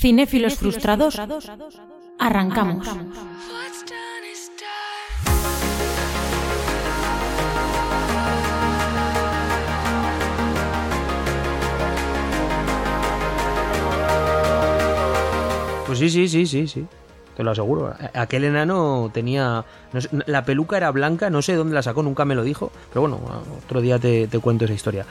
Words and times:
Cinéfilos 0.00 0.54
frustrados, 0.54 1.20
arrancamos. 2.18 2.88
Pues 15.86 15.98
sí, 15.98 16.08
sí, 16.08 16.28
sí, 16.28 16.46
sí, 16.46 16.66
sí. 16.66 16.86
Te 17.36 17.44
lo 17.44 17.50
aseguro. 17.50 17.94
Aquel 18.14 18.44
enano 18.44 19.10
tenía. 19.12 19.66
no 19.92 20.00
sé, 20.00 20.08
la 20.24 20.46
peluca 20.46 20.78
era 20.78 20.90
blanca, 20.92 21.28
no 21.28 21.42
sé 21.42 21.56
dónde 21.56 21.74
la 21.74 21.82
sacó, 21.82 22.02
nunca 22.02 22.24
me 22.24 22.34
lo 22.34 22.42
dijo. 22.42 22.72
Pero 22.88 23.02
bueno, 23.02 23.20
otro 23.66 23.82
día 23.82 23.98
te, 23.98 24.28
te 24.28 24.38
cuento 24.38 24.64
esa 24.64 24.72
historia. 24.72 25.04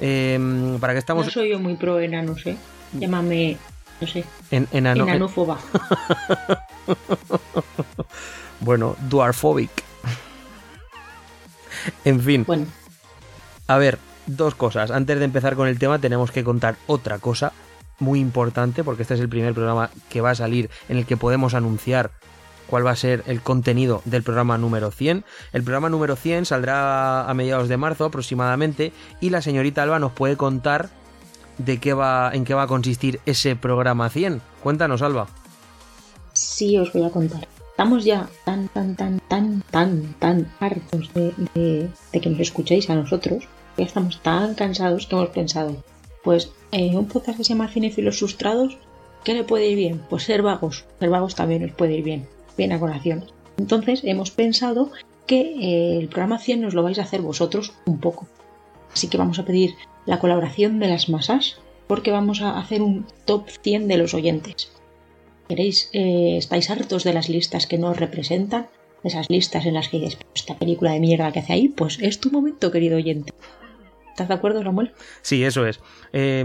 Eh, 0.00 0.76
¿Para 0.80 0.94
qué 0.94 0.98
estamos? 0.98 1.26
No 1.26 1.30
soy 1.30 1.50
yo 1.50 1.60
muy 1.60 1.76
pro 1.76 2.00
enanos, 2.00 2.44
¿eh? 2.44 2.56
Llámame, 2.92 3.56
no 4.00 4.06
sé, 4.06 4.24
En, 4.50 4.68
enano. 4.72 5.04
enanófoba. 5.04 5.58
Bueno, 8.60 8.94
dwarphobic. 9.08 9.70
en 12.04 12.20
fin. 12.20 12.44
Bueno, 12.46 12.66
A 13.66 13.76
ver, 13.78 13.98
dos 14.26 14.54
cosas. 14.54 14.90
Antes 14.92 15.18
de 15.18 15.24
empezar 15.24 15.56
con 15.56 15.66
el 15.66 15.78
tema, 15.80 15.98
tenemos 15.98 16.30
que 16.30 16.44
contar 16.44 16.76
otra 16.86 17.18
cosa 17.18 17.52
muy 17.98 18.20
importante, 18.20 18.84
porque 18.84 19.02
este 19.02 19.14
es 19.14 19.20
el 19.20 19.28
primer 19.28 19.52
programa 19.54 19.90
que 20.08 20.20
va 20.20 20.30
a 20.30 20.34
salir 20.36 20.70
en 20.88 20.96
el 20.98 21.06
que 21.06 21.16
podemos 21.16 21.54
anunciar 21.54 22.12
cuál 22.68 22.86
va 22.86 22.92
a 22.92 22.96
ser 22.96 23.22
el 23.26 23.42
contenido 23.42 24.00
del 24.04 24.22
programa 24.22 24.58
número 24.58 24.90
100. 24.92 25.24
El 25.52 25.62
programa 25.62 25.88
número 25.88 26.14
100 26.16 26.46
saldrá 26.46 27.28
a 27.28 27.34
mediados 27.34 27.68
de 27.68 27.76
marzo 27.76 28.04
aproximadamente 28.04 28.92
y 29.20 29.30
la 29.30 29.42
señorita 29.42 29.82
Alba 29.82 29.98
nos 29.98 30.12
puede 30.12 30.36
contar 30.36 30.88
de 31.58 31.78
qué 31.78 31.94
va, 31.94 32.30
en 32.32 32.44
qué 32.44 32.54
va 32.54 32.62
a 32.62 32.66
consistir 32.66 33.20
ese 33.26 33.56
programa 33.56 34.08
100. 34.08 34.40
Cuéntanos, 34.62 35.02
Alba. 35.02 35.28
sí 36.32 36.78
os 36.78 36.92
voy 36.92 37.04
a 37.04 37.10
contar. 37.10 37.46
Estamos 37.70 38.04
ya 38.04 38.28
tan, 38.44 38.68
tan, 38.68 38.94
tan, 38.96 39.18
tan, 39.28 39.62
tan, 39.70 40.14
tan 40.18 40.52
hartos 40.60 41.12
de, 41.14 41.90
que 42.12 42.30
nos 42.30 42.40
escuchéis 42.40 42.90
a 42.90 42.94
nosotros. 42.94 43.44
Ya 43.76 43.84
estamos 43.84 44.20
tan 44.22 44.54
cansados 44.54 45.06
que 45.06 45.16
hemos 45.16 45.30
pensado, 45.30 45.82
pues 46.22 46.52
eh, 46.70 46.94
un 46.94 47.08
podcast 47.08 47.38
que 47.38 47.44
se 47.44 47.54
llama 47.54 47.68
Cinefilos 47.68 48.18
Frustrados, 48.18 48.76
¿qué 49.24 49.32
le 49.34 49.44
puede 49.44 49.68
ir 49.68 49.76
bien? 49.76 50.02
Pues 50.10 50.24
ser 50.24 50.42
vagos. 50.42 50.84
Ser 51.00 51.08
vagos 51.08 51.34
también 51.34 51.62
nos 51.62 51.72
puede 51.72 51.94
ir 51.94 52.04
bien. 52.04 52.28
Bien 52.56 52.72
a 52.72 52.78
colación. 52.78 53.24
Entonces 53.56 54.02
hemos 54.04 54.30
pensado 54.30 54.90
que 55.26 55.40
eh, 55.40 55.98
el 55.98 56.08
programa 56.08 56.38
100 56.38 56.60
nos 56.60 56.74
lo 56.74 56.82
vais 56.82 56.98
a 56.98 57.02
hacer 57.02 57.22
vosotros 57.22 57.72
un 57.86 57.98
poco. 57.98 58.26
Así 58.92 59.08
que 59.08 59.18
vamos 59.18 59.38
a 59.38 59.44
pedir 59.44 59.74
la 60.06 60.18
colaboración 60.18 60.78
de 60.78 60.88
las 60.88 61.08
masas 61.08 61.58
porque 61.86 62.10
vamos 62.10 62.40
a 62.40 62.58
hacer 62.58 62.82
un 62.82 63.06
top 63.24 63.48
100 63.62 63.88
de 63.88 63.98
los 63.98 64.14
oyentes. 64.14 64.70
¿Queréis, 65.48 65.90
eh, 65.92 66.36
estáis 66.38 66.70
hartos 66.70 67.04
de 67.04 67.12
las 67.12 67.28
listas 67.28 67.66
que 67.66 67.78
no 67.78 67.90
os 67.90 67.98
representan? 67.98 68.68
Esas 69.04 69.28
listas 69.28 69.66
en 69.66 69.74
las 69.74 69.88
que 69.88 69.98
dices, 69.98 70.18
esta 70.34 70.56
película 70.56 70.92
de 70.92 71.00
mierda 71.00 71.32
que 71.32 71.40
hace 71.40 71.52
ahí, 71.52 71.68
pues 71.68 71.98
es 72.00 72.20
tu 72.20 72.30
momento, 72.30 72.70
querido 72.70 72.96
oyente. 72.96 73.32
¿Estás 74.22 74.36
de 74.36 74.38
acuerdo, 74.38 74.62
Samuel? 74.62 74.92
Sí, 75.20 75.42
eso 75.42 75.66
es. 75.66 75.80
Eh, 76.12 76.44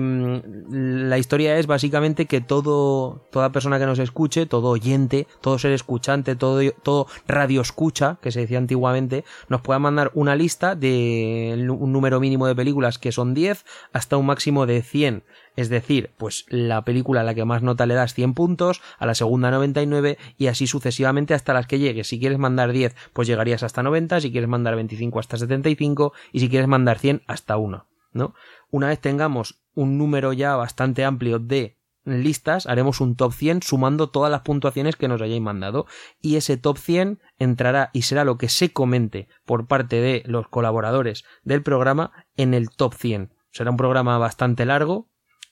la 0.71 1.17
historia 1.19 1.57
es 1.59 1.67
básicamente 1.67 2.25
que 2.25 2.41
todo, 2.41 3.27
toda 3.31 3.51
persona 3.51 3.77
que 3.77 3.85
nos 3.85 3.99
escuche, 3.99 4.47
todo 4.47 4.69
oyente, 4.69 5.27
todo 5.41 5.59
ser 5.59 5.73
escuchante, 5.73 6.35
todo, 6.35 6.59
todo 6.81 7.05
radio 7.27 7.61
escucha, 7.61 8.17
que 8.19 8.31
se 8.31 8.39
decía 8.41 8.57
antiguamente, 8.57 9.25
nos 9.47 9.61
pueda 9.61 9.77
mandar 9.77 10.09
una 10.15 10.35
lista 10.35 10.73
de 10.73 11.67
un 11.69 11.93
número 11.93 12.19
mínimo 12.19 12.47
de 12.47 12.55
películas 12.55 12.97
que 12.97 13.11
son 13.11 13.35
10 13.35 13.63
hasta 13.93 14.17
un 14.17 14.25
máximo 14.25 14.65
de 14.65 14.81
100. 14.81 15.23
Es 15.57 15.69
decir, 15.69 16.11
pues 16.17 16.45
la 16.49 16.83
película 16.83 17.21
a 17.21 17.23
la 17.23 17.33
que 17.33 17.43
más 17.43 17.63
nota 17.63 17.87
le 17.87 17.95
das 17.95 18.13
100 18.13 18.35
puntos, 18.35 18.79
a 18.99 19.07
la 19.07 19.15
segunda 19.15 19.49
99 19.49 20.19
y 20.37 20.47
así 20.47 20.67
sucesivamente 20.67 21.33
hasta 21.33 21.51
las 21.51 21.65
que 21.65 21.79
llegues. 21.79 22.07
Si 22.07 22.19
quieres 22.19 22.37
mandar 22.37 22.71
10, 22.71 22.95
pues 23.11 23.27
llegarías 23.27 23.63
hasta 23.63 23.81
90, 23.81 24.21
si 24.21 24.31
quieres 24.31 24.47
mandar 24.47 24.75
25 24.75 25.19
hasta 25.19 25.37
75 25.37 26.13
y 26.31 26.41
si 26.41 26.49
quieres 26.49 26.67
mandar 26.67 26.99
100 26.99 27.23
hasta 27.25 27.57
1, 27.57 27.87
¿no? 28.13 28.35
Una 28.69 28.89
vez 28.89 28.99
tengamos 29.01 29.59
un 29.73 29.97
número 29.97 30.31
ya 30.31 30.55
bastante 30.55 31.03
amplio 31.03 31.39
de 31.39 31.75
listas, 32.05 32.67
haremos 32.67 33.01
un 33.01 33.15
top 33.15 33.33
100 33.33 33.63
sumando 33.63 34.11
todas 34.11 34.31
las 34.31 34.41
puntuaciones 34.41 34.95
que 34.95 35.07
nos 35.07 35.23
hayáis 35.23 35.41
mandado 35.41 35.87
y 36.21 36.35
ese 36.35 36.57
top 36.57 36.77
100 36.77 37.19
entrará 37.39 37.89
y 37.93 38.03
será 38.03 38.23
lo 38.23 38.37
que 38.37 38.47
se 38.47 38.71
comente 38.71 39.27
por 39.43 39.65
parte 39.65 40.01
de 40.01 40.21
los 40.27 40.47
colaboradores 40.47 41.25
del 41.43 41.63
programa 41.63 42.11
en 42.35 42.53
el 42.53 42.69
top 42.69 42.93
100. 42.93 43.33
Será 43.49 43.71
un 43.71 43.77
programa 43.77 44.19
bastante 44.19 44.65
largo, 44.65 45.09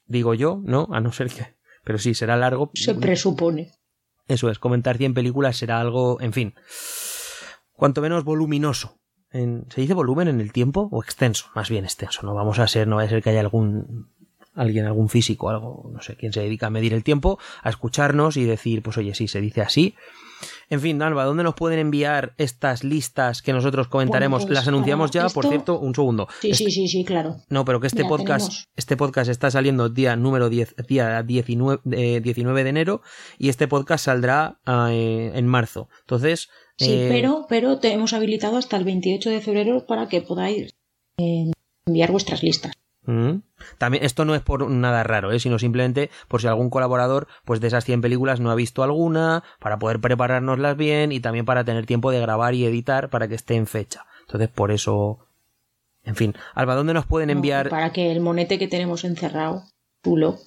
digo 0.07 0.33
yo, 0.33 0.61
¿no? 0.63 0.87
A 0.91 1.01
no 1.01 1.11
ser 1.11 1.29
que... 1.29 1.55
Pero 1.83 1.99
sí, 1.99 2.13
será 2.15 2.35
largo. 2.37 2.71
Se 2.73 2.95
presupone. 2.95 3.71
Eso 4.27 4.49
es, 4.49 4.57
comentar 4.57 4.97
100 4.97 5.13
películas 5.13 5.55
será 5.57 5.79
algo, 5.79 6.19
en 6.19 6.33
fin, 6.33 6.55
cuanto 7.73 8.01
menos 8.01 8.23
voluminoso. 8.23 8.97
En- 9.31 9.65
¿Se 9.69 9.81
dice 9.81 9.93
volumen 9.93 10.27
en 10.27 10.41
el 10.41 10.51
tiempo 10.51 10.87
o 10.91 11.03
extenso? 11.03 11.47
Más 11.53 11.69
bien 11.69 11.83
extenso, 11.85 12.21
no 12.23 12.33
vamos 12.33 12.57
a 12.59 12.67
ser, 12.67 12.87
no 12.87 12.95
va 12.95 13.03
a 13.03 13.09
ser 13.09 13.21
que 13.21 13.29
haya 13.29 13.41
algún 13.41 14.09
alguien, 14.55 14.85
algún 14.85 15.09
físico, 15.09 15.49
algo, 15.49 15.89
no 15.93 16.01
sé, 16.01 16.15
quien 16.15 16.31
se 16.31 16.39
dedica 16.39 16.67
a 16.67 16.69
medir 16.69 16.93
el 16.93 17.03
tiempo, 17.03 17.37
a 17.61 17.69
escucharnos 17.69 18.37
y 18.37 18.45
decir, 18.45 18.81
pues 18.81 18.97
oye, 18.97 19.13
sí, 19.13 19.27
se 19.27 19.41
dice 19.41 19.61
así. 19.61 19.95
En 20.69 20.81
fin, 20.81 21.01
Alba, 21.01 21.23
¿dónde 21.25 21.43
nos 21.43 21.53
pueden 21.55 21.79
enviar 21.79 22.33
estas 22.37 22.83
listas 22.83 23.41
que 23.41 23.53
nosotros 23.53 23.87
comentaremos? 23.87 24.41
Bueno, 24.41 24.47
pues, 24.47 24.55
Las 24.59 24.67
anunciamos 24.67 25.11
ya, 25.11 25.27
por 25.29 25.47
cierto, 25.47 25.79
un 25.79 25.93
segundo. 25.93 26.27
Sí, 26.41 26.53
sí, 26.53 26.71
sí, 26.71 26.87
sí, 26.87 27.03
claro. 27.05 27.37
No, 27.49 27.65
pero 27.65 27.79
que 27.79 27.87
este 27.87 28.03
podcast, 28.05 28.47
tenemos- 28.47 28.67
este 28.75 28.97
podcast 28.97 29.29
está 29.29 29.51
saliendo 29.51 29.89
día 29.89 30.15
número 30.15 30.49
10, 30.49 30.75
día 30.87 31.21
19, 31.23 31.81
eh, 31.91 32.21
19 32.21 32.63
de 32.63 32.69
enero 32.69 33.01
y 33.37 33.49
este 33.49 33.67
podcast 33.67 34.05
saldrá 34.05 34.59
eh, 34.65 35.31
en 35.35 35.47
marzo. 35.47 35.89
Entonces, 36.01 36.49
Sí, 36.77 36.91
eh, 36.91 37.07
pero, 37.09 37.45
pero 37.47 37.79
te 37.79 37.93
hemos 37.93 38.11
habilitado 38.11 38.57
hasta 38.57 38.75
el 38.75 38.83
28 38.83 39.29
de 39.29 39.39
febrero 39.41 39.85
para 39.85 40.09
que 40.09 40.21
podáis 40.21 40.71
enviar 41.17 42.11
vuestras 42.11 42.43
listas. 42.43 42.73
mm, 43.05 43.35
también 43.77 44.03
esto 44.03 44.25
no 44.25 44.35
es 44.35 44.41
por 44.41 44.69
nada 44.69 45.03
raro, 45.03 45.31
¿eh? 45.31 45.39
sino 45.39 45.59
simplemente 45.59 46.09
por 46.27 46.41
si 46.41 46.47
algún 46.47 46.69
colaborador 46.69 47.27
pues 47.45 47.61
de 47.61 47.67
esas 47.67 47.85
100 47.85 48.01
películas 48.01 48.39
no 48.39 48.51
ha 48.51 48.55
visto 48.55 48.83
alguna, 48.83 49.43
para 49.59 49.79
poder 49.79 49.99
preparárnoslas 49.99 50.77
bien 50.77 51.11
y 51.11 51.19
también 51.19 51.45
para 51.45 51.63
tener 51.63 51.85
tiempo 51.85 52.11
de 52.11 52.19
grabar 52.19 52.53
y 52.53 52.65
editar 52.65 53.09
para 53.09 53.27
que 53.27 53.35
esté 53.35 53.55
en 53.55 53.67
fecha. 53.67 54.05
Entonces, 54.21 54.49
por 54.49 54.71
eso 54.71 55.19
en 56.05 56.15
fin, 56.15 56.35
Alba, 56.53 56.75
¿dónde 56.75 56.93
nos 56.93 57.05
pueden 57.05 57.27
¿no? 57.27 57.33
enviar 57.33 57.69
Para 57.69 57.91
que 57.91 58.11
el 58.11 58.21
monete 58.21 58.59
que 58.59 58.67
tenemos 58.67 59.03
encerrado, 59.03 59.63
chulo, 60.03 60.37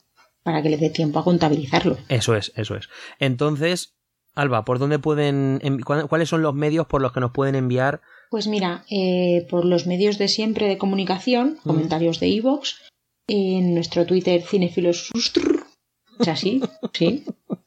para 0.44 0.62
que 0.62 0.70
le 0.70 0.76
dé 0.76 0.88
tiempo 0.88 1.18
a 1.18 1.24
contabilizarlo. 1.24 1.98
Eso 2.08 2.36
es, 2.36 2.52
eso 2.56 2.76
es. 2.76 2.88
Entonces, 3.18 3.96
Alba, 4.34 4.64
¿por 4.64 4.78
dónde 4.78 5.00
pueden, 5.00 5.60
cuáles 5.84 6.28
son 6.28 6.42
los 6.42 6.54
medios 6.54 6.86
por 6.86 7.02
los 7.02 7.12
que 7.12 7.20
nos 7.20 7.32
pueden 7.32 7.56
enviar? 7.56 8.00
Pues 8.30 8.46
mira, 8.46 8.84
eh, 8.88 9.46
por 9.50 9.64
los 9.64 9.86
medios 9.86 10.16
de 10.16 10.28
siempre 10.28 10.68
de 10.68 10.78
comunicación, 10.78 11.58
comentarios 11.64 12.20
de 12.20 12.28
iVoox, 12.28 12.74
en 13.28 13.74
nuestro 13.74 14.04
Twitter 14.06 14.42
Cinefilos. 14.42 15.10
¿Es 16.18 16.28
así? 16.28 16.60
Sí. 16.92 17.24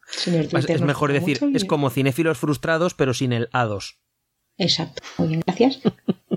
Señor 0.08 0.46
Es, 0.46 0.50
Twitter 0.50 0.76
es 0.76 0.82
nos 0.82 0.88
mejor 0.88 1.14
decir, 1.14 1.40
es 1.54 1.64
como 1.64 1.90
cinéfilos 1.90 2.38
frustrados, 2.38 2.94
pero 2.94 3.14
sin 3.14 3.32
el 3.32 3.50
A2. 3.52 3.96
Exacto. 4.58 5.02
Muy 5.18 5.30
bien, 5.30 5.42
gracias. 5.46 5.80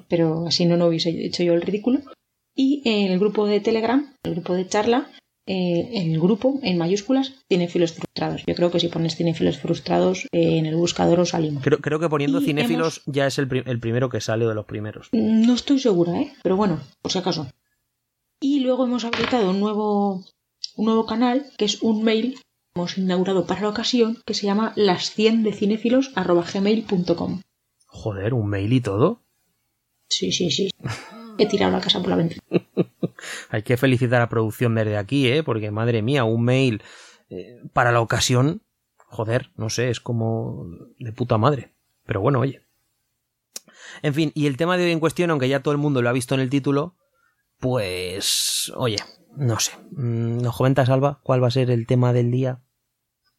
Pero 0.09 0.47
así 0.47 0.65
no, 0.67 0.77
no 0.77 0.87
hubiese 0.87 1.11
hecho 1.11 1.43
yo 1.43 1.55
el 1.55 1.63
ridículo. 1.63 2.01
Y 2.55 2.83
en 2.85 3.11
el 3.11 3.19
grupo 3.19 3.47
de 3.47 3.59
Telegram, 3.61 4.15
el 4.23 4.35
grupo 4.35 4.55
de 4.55 4.69
charla, 4.69 5.11
eh, 5.47 5.91
el 5.95 6.21
grupo 6.21 6.61
en 6.63 6.79
mayúsculas, 6.79 7.33
Cinefilos 7.49 7.95
Frustrados. 7.95 8.45
Yo 8.47 8.55
creo 8.55 8.71
que 8.71 8.79
si 8.79 8.87
pones 8.89 9.17
Cinefilos 9.17 9.59
Frustrados 9.59 10.25
eh, 10.31 10.59
en 10.59 10.67
el 10.67 10.77
buscador 10.77 11.19
os 11.19 11.31
salimos. 11.31 11.65
Creo, 11.65 11.81
creo 11.81 11.99
que 11.99 12.09
poniendo 12.09 12.41
Y 12.41 12.45
cinéfilos 12.45 13.03
ya 13.07 13.27
es 13.27 13.39
el, 13.39 13.49
pri- 13.49 13.65
el 13.67 13.81
primero 13.81 14.09
que 14.09 14.21
sale 14.21 14.47
de 14.47 14.55
los 14.55 14.67
primeros. 14.67 15.09
No 15.13 15.55
estoy 15.55 15.81
segura, 15.81 16.21
¿eh? 16.21 16.33
Pero 16.45 16.57
bueno, 16.57 16.81
por 17.03 17.11
si 17.11 17.19
acaso. 17.19 17.49
Y 18.41 18.61
luego 18.61 18.85
hemos 18.85 19.05
habilitado 19.05 19.51
un 19.51 19.61
nuevo, 19.61 20.25
un 20.77 20.85
nuevo 20.85 21.07
canal, 21.07 21.47
que 21.57 21.65
es 21.65 21.83
un 21.83 22.03
mail 22.03 22.35
que 22.35 22.41
hemos 22.81 22.99
inaugurado 22.99 23.47
para 23.47 23.63
la 23.63 23.69
ocasión, 23.69 24.19
que 24.27 24.35
se 24.35 24.47
llama 24.47 24.73
las 24.77 25.11
100 25.11 25.43
de 25.43 25.53
cinéfilos 25.53 26.13
gmail.com. 26.15 27.43
Joder, 27.87 28.35
un 28.35 28.49
mail 28.49 28.73
y 28.73 28.81
todo. 28.81 29.21
Sí, 30.09 30.33
sí, 30.33 30.51
sí. 30.51 30.71
He 31.39 31.47
tirado 31.47 31.73
la 31.73 31.81
casa 31.81 32.01
por 32.01 32.11
la 32.11 32.17
ventana. 32.17 32.43
Hay 33.51 33.63
que 33.63 33.77
felicitar 33.77 34.21
a 34.21 34.29
producción 34.29 34.75
desde 34.75 34.97
aquí, 34.97 35.29
¿eh? 35.29 35.43
Porque 35.43 35.71
madre 35.71 36.03
mía, 36.03 36.25
un 36.25 36.45
mail 36.45 36.83
eh, 37.31 37.61
para 37.73 37.93
la 37.93 38.01
ocasión, 38.01 38.63
joder, 38.97 39.51
no 39.57 39.71
sé, 39.71 39.91
es 39.91 40.01
como 40.01 40.67
de 40.99 41.13
puta 41.13 41.39
madre. 41.39 41.73
Pero 42.05 42.21
bueno, 42.21 42.41
oye. 42.41 42.63
En 44.03 44.15
fin, 44.15 44.33
y 44.35 44.47
el 44.47 44.57
tema 44.57 44.77
de 44.77 44.85
hoy 44.85 44.93
en 44.93 45.01
cuestión, 45.01 45.31
aunque 45.31 45.49
ya 45.49 45.61
todo 45.61 45.73
el 45.73 45.79
mundo 45.79 46.03
lo 46.03 46.09
ha 46.09 46.13
visto 46.13 46.35
en 46.35 46.41
el 46.41 46.51
título, 46.51 46.97
pues, 47.69 48.71
oye, 48.77 48.99
no 49.37 49.59
sé. 49.59 49.73
Mm, 49.93 50.43
¿Nos 50.43 50.55
comentas, 50.55 50.91
Alba, 50.91 51.21
cuál 51.23 51.43
va 51.43 51.49
a 51.49 51.51
ser 51.51 51.71
el 51.71 51.87
tema 51.87 52.13
del 52.13 52.31
día? 52.31 52.61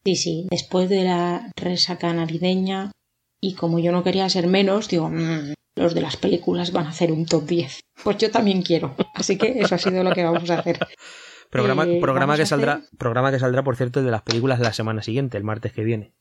Sí, 0.04 0.16
sí, 0.16 0.48
después 0.50 0.90
de 0.90 1.04
la 1.04 1.52
resaca 1.56 2.12
navideña 2.12 2.92
y 3.40 3.54
como 3.54 3.78
yo 3.78 3.92
no 3.92 4.04
quería 4.04 4.28
ser 4.30 4.48
menos, 4.48 4.88
digo, 4.90 5.10
"Mm, 5.10 5.54
los 5.76 5.94
de 5.94 6.02
las 6.02 6.18
películas 6.18 6.72
van 6.72 6.88
a 6.88 6.90
hacer 6.90 7.12
un 7.12 7.28
top 7.28 7.46
10. 7.46 7.82
Pues 8.04 8.18
yo 8.18 8.32
también 8.32 8.64
quiero. 8.64 8.96
Así 9.14 9.38
que 9.38 9.60
eso 9.60 9.76
ha 9.76 9.78
sido 9.78 10.04
lo 10.04 10.12
que 10.12 10.24
vamos 10.24 10.50
a 10.50 10.58
hacer. 10.60 10.80
Programa, 11.52 11.84
Eh, 11.86 12.00
programa, 12.02 12.36
que 12.36 12.48
saldrá, 12.48 12.74
hacer- 12.78 12.98
programa 12.98 13.32
que 13.32 13.38
saldrá, 13.40 13.64
por 13.64 13.76
cierto, 13.78 14.02
de 14.02 14.10
las 14.10 14.24
películas 14.24 14.60
la 14.60 14.74
semana 14.74 15.04
siguiente, 15.04 15.38
el 15.38 15.44
martes 15.44 15.72
que 15.72 15.84
viene. 15.84 16.14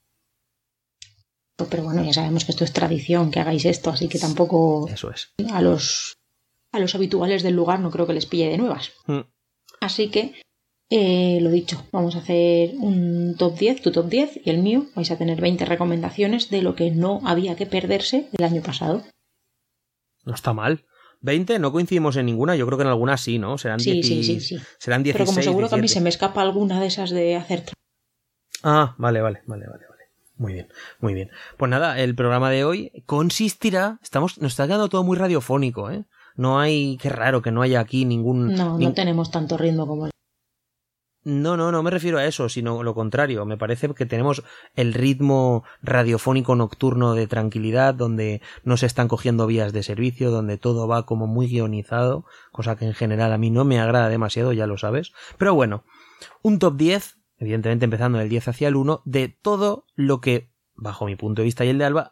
Pero 1.70 1.84
bueno, 1.84 2.04
ya 2.04 2.12
sabemos 2.12 2.44
que 2.44 2.52
esto 2.52 2.64
es 2.64 2.72
tradición, 2.72 3.30
que 3.30 3.40
hagáis 3.40 3.64
esto, 3.64 3.90
así 3.90 4.08
que 4.08 4.18
tampoco 4.18 4.88
Eso 4.88 5.10
es. 5.10 5.32
a 5.52 5.62
los, 5.62 6.13
a 6.74 6.78
los 6.80 6.94
habituales 6.94 7.42
del 7.42 7.54
lugar 7.54 7.80
no 7.80 7.90
creo 7.90 8.06
que 8.06 8.12
les 8.12 8.26
pille 8.26 8.48
de 8.48 8.58
nuevas. 8.58 8.92
Mm. 9.06 9.20
Así 9.80 10.08
que, 10.10 10.34
eh, 10.90 11.38
lo 11.40 11.50
dicho, 11.50 11.86
vamos 11.92 12.14
a 12.16 12.18
hacer 12.18 12.72
un 12.78 13.34
top 13.38 13.58
10, 13.58 13.82
tu 13.82 13.90
top 13.92 14.06
10 14.08 14.40
y 14.44 14.50
el 14.50 14.58
mío. 14.58 14.86
Vais 14.94 15.10
a 15.10 15.18
tener 15.18 15.40
20 15.40 15.64
recomendaciones 15.64 16.50
de 16.50 16.62
lo 16.62 16.74
que 16.74 16.90
no 16.90 17.20
había 17.24 17.56
que 17.56 17.66
perderse 17.66 18.28
del 18.32 18.46
año 18.46 18.62
pasado. 18.62 19.02
No 20.24 20.34
está 20.34 20.52
mal. 20.52 20.84
20, 21.20 21.58
no 21.58 21.72
coincidimos 21.72 22.16
en 22.16 22.26
ninguna, 22.26 22.54
yo 22.54 22.66
creo 22.66 22.76
que 22.76 22.82
en 22.84 22.88
algunas 22.90 23.20
sí, 23.20 23.38
¿no? 23.38 23.56
Serán, 23.56 23.80
Sí, 23.80 23.92
10 23.92 24.06
sí, 24.06 24.24
sí, 24.24 24.40
sí. 24.40 24.58
serán 24.78 25.02
16, 25.02 25.14
Pero 25.14 25.24
como 25.26 25.42
seguro 25.42 25.68
que 25.70 25.74
a 25.74 25.78
mí 25.78 25.82
17. 25.82 25.98
se 26.00 26.02
me 26.04 26.10
escapa 26.10 26.42
alguna 26.42 26.80
de 26.80 26.86
esas 26.86 27.10
de 27.10 27.34
hacer 27.36 27.64
Ah, 28.62 28.94
vale, 28.98 29.22
vale, 29.22 29.40
vale, 29.46 29.66
vale, 29.66 29.84
vale. 29.88 30.02
Muy 30.36 30.52
bien, 30.52 30.68
muy 31.00 31.14
bien. 31.14 31.30
Pues 31.56 31.70
nada, 31.70 31.98
el 32.00 32.14
programa 32.14 32.50
de 32.50 32.64
hoy 32.64 32.90
consistirá, 33.06 33.98
estamos, 34.02 34.38
nos 34.38 34.52
está 34.52 34.66
quedando 34.66 34.88
todo 34.88 35.04
muy 35.04 35.16
radiofónico, 35.16 35.90
¿eh? 35.90 36.04
No 36.36 36.58
hay, 36.58 36.96
qué 37.00 37.08
raro 37.10 37.42
que 37.42 37.52
no 37.52 37.62
haya 37.62 37.80
aquí 37.80 38.04
ningún... 38.04 38.54
No, 38.54 38.78
no 38.78 38.92
tenemos 38.92 39.30
tanto 39.30 39.56
ritmo 39.56 39.86
como 39.86 40.10
No, 41.22 41.56
no, 41.56 41.70
no 41.70 41.82
me 41.82 41.90
refiero 41.90 42.18
a 42.18 42.26
eso, 42.26 42.48
sino 42.48 42.82
lo 42.82 42.94
contrario. 42.94 43.44
Me 43.46 43.56
parece 43.56 43.88
que 43.94 44.04
tenemos 44.04 44.42
el 44.74 44.94
ritmo 44.94 45.62
radiofónico 45.80 46.56
nocturno 46.56 47.14
de 47.14 47.28
tranquilidad, 47.28 47.94
donde 47.94 48.42
no 48.64 48.76
se 48.76 48.86
están 48.86 49.06
cogiendo 49.06 49.46
vías 49.46 49.72
de 49.72 49.84
servicio, 49.84 50.32
donde 50.32 50.58
todo 50.58 50.88
va 50.88 51.06
como 51.06 51.28
muy 51.28 51.46
guionizado, 51.46 52.24
cosa 52.50 52.74
que 52.74 52.86
en 52.86 52.94
general 52.94 53.32
a 53.32 53.38
mí 53.38 53.50
no 53.50 53.64
me 53.64 53.78
agrada 53.78 54.08
demasiado, 54.08 54.52
ya 54.52 54.66
lo 54.66 54.76
sabes. 54.76 55.12
Pero 55.38 55.54
bueno, 55.54 55.84
un 56.42 56.58
top 56.58 56.76
10, 56.76 57.16
evidentemente 57.38 57.84
empezando 57.84 58.18
del 58.18 58.28
10 58.28 58.48
hacia 58.48 58.66
el 58.66 58.74
1, 58.74 59.02
de 59.04 59.28
todo 59.28 59.86
lo 59.94 60.20
que, 60.20 60.50
bajo 60.74 61.06
mi 61.06 61.14
punto 61.14 61.42
de 61.42 61.46
vista 61.46 61.64
y 61.64 61.68
el 61.68 61.78
de 61.78 61.84
Alba, 61.84 62.10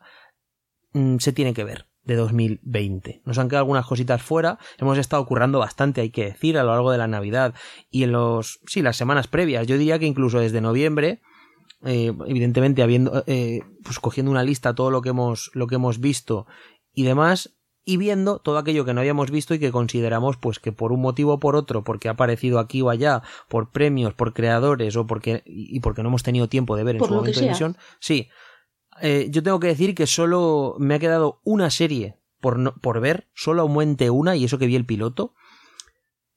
mm, 0.92 1.16
se 1.18 1.32
tiene 1.32 1.54
que 1.54 1.64
ver 1.64 1.91
de 2.04 2.16
2020. 2.16 3.22
Nos 3.24 3.38
han 3.38 3.48
quedado 3.48 3.62
algunas 3.62 3.86
cositas 3.86 4.22
fuera, 4.22 4.58
hemos 4.78 4.98
estado 4.98 5.24
currando 5.26 5.58
bastante, 5.58 6.00
hay 6.00 6.10
que 6.10 6.24
decir, 6.24 6.58
a 6.58 6.64
lo 6.64 6.70
largo 6.70 6.90
de 6.90 6.98
la 6.98 7.06
Navidad 7.06 7.54
y 7.90 8.02
en 8.04 8.12
los, 8.12 8.60
sí, 8.66 8.82
las 8.82 8.96
semanas 8.96 9.28
previas. 9.28 9.66
Yo 9.66 9.78
diría 9.78 9.98
que 9.98 10.06
incluso 10.06 10.40
desde 10.40 10.60
noviembre, 10.60 11.20
eh, 11.84 12.12
evidentemente 12.26 12.82
habiendo, 12.82 13.24
eh, 13.26 13.60
pues 13.84 13.98
cogiendo 13.98 14.30
una 14.30 14.42
lista 14.42 14.74
todo 14.74 14.90
lo 14.90 15.02
que 15.02 15.10
hemos, 15.10 15.50
lo 15.54 15.66
que 15.66 15.76
hemos 15.76 16.00
visto 16.00 16.46
y 16.92 17.04
demás, 17.04 17.54
y 17.84 17.96
viendo 17.96 18.38
todo 18.38 18.58
aquello 18.58 18.84
que 18.84 18.94
no 18.94 19.00
habíamos 19.00 19.30
visto 19.30 19.54
y 19.54 19.58
que 19.58 19.72
consideramos 19.72 20.36
pues 20.36 20.58
que 20.60 20.70
por 20.70 20.92
un 20.92 21.00
motivo 21.00 21.34
o 21.34 21.40
por 21.40 21.56
otro, 21.56 21.82
porque 21.82 22.08
ha 22.08 22.12
aparecido 22.12 22.58
aquí 22.58 22.80
o 22.82 22.90
allá, 22.90 23.22
por 23.48 23.70
premios, 23.70 24.14
por 24.14 24.32
creadores 24.32 24.96
o 24.96 25.06
porque 25.06 25.42
y 25.46 25.80
porque 25.80 26.02
no 26.02 26.08
hemos 26.08 26.22
tenido 26.22 26.48
tiempo 26.48 26.76
de 26.76 26.84
ver 26.84 26.96
en 26.96 27.04
su 27.04 27.12
momento 27.12 27.40
de 27.40 27.46
emisión, 27.46 27.76
sí. 27.98 28.28
Eh, 29.00 29.28
yo 29.30 29.42
tengo 29.42 29.58
que 29.60 29.68
decir 29.68 29.94
que 29.94 30.06
solo 30.06 30.76
me 30.78 30.94
ha 30.94 30.98
quedado 30.98 31.40
una 31.44 31.70
serie 31.70 32.16
por, 32.40 32.58
no- 32.58 32.74
por 32.74 33.00
ver, 33.00 33.28
solo 33.34 33.62
aumente 33.62 34.10
una 34.10 34.36
y 34.36 34.44
eso 34.44 34.58
que 34.58 34.66
vi 34.66 34.76
el 34.76 34.86
piloto. 34.86 35.34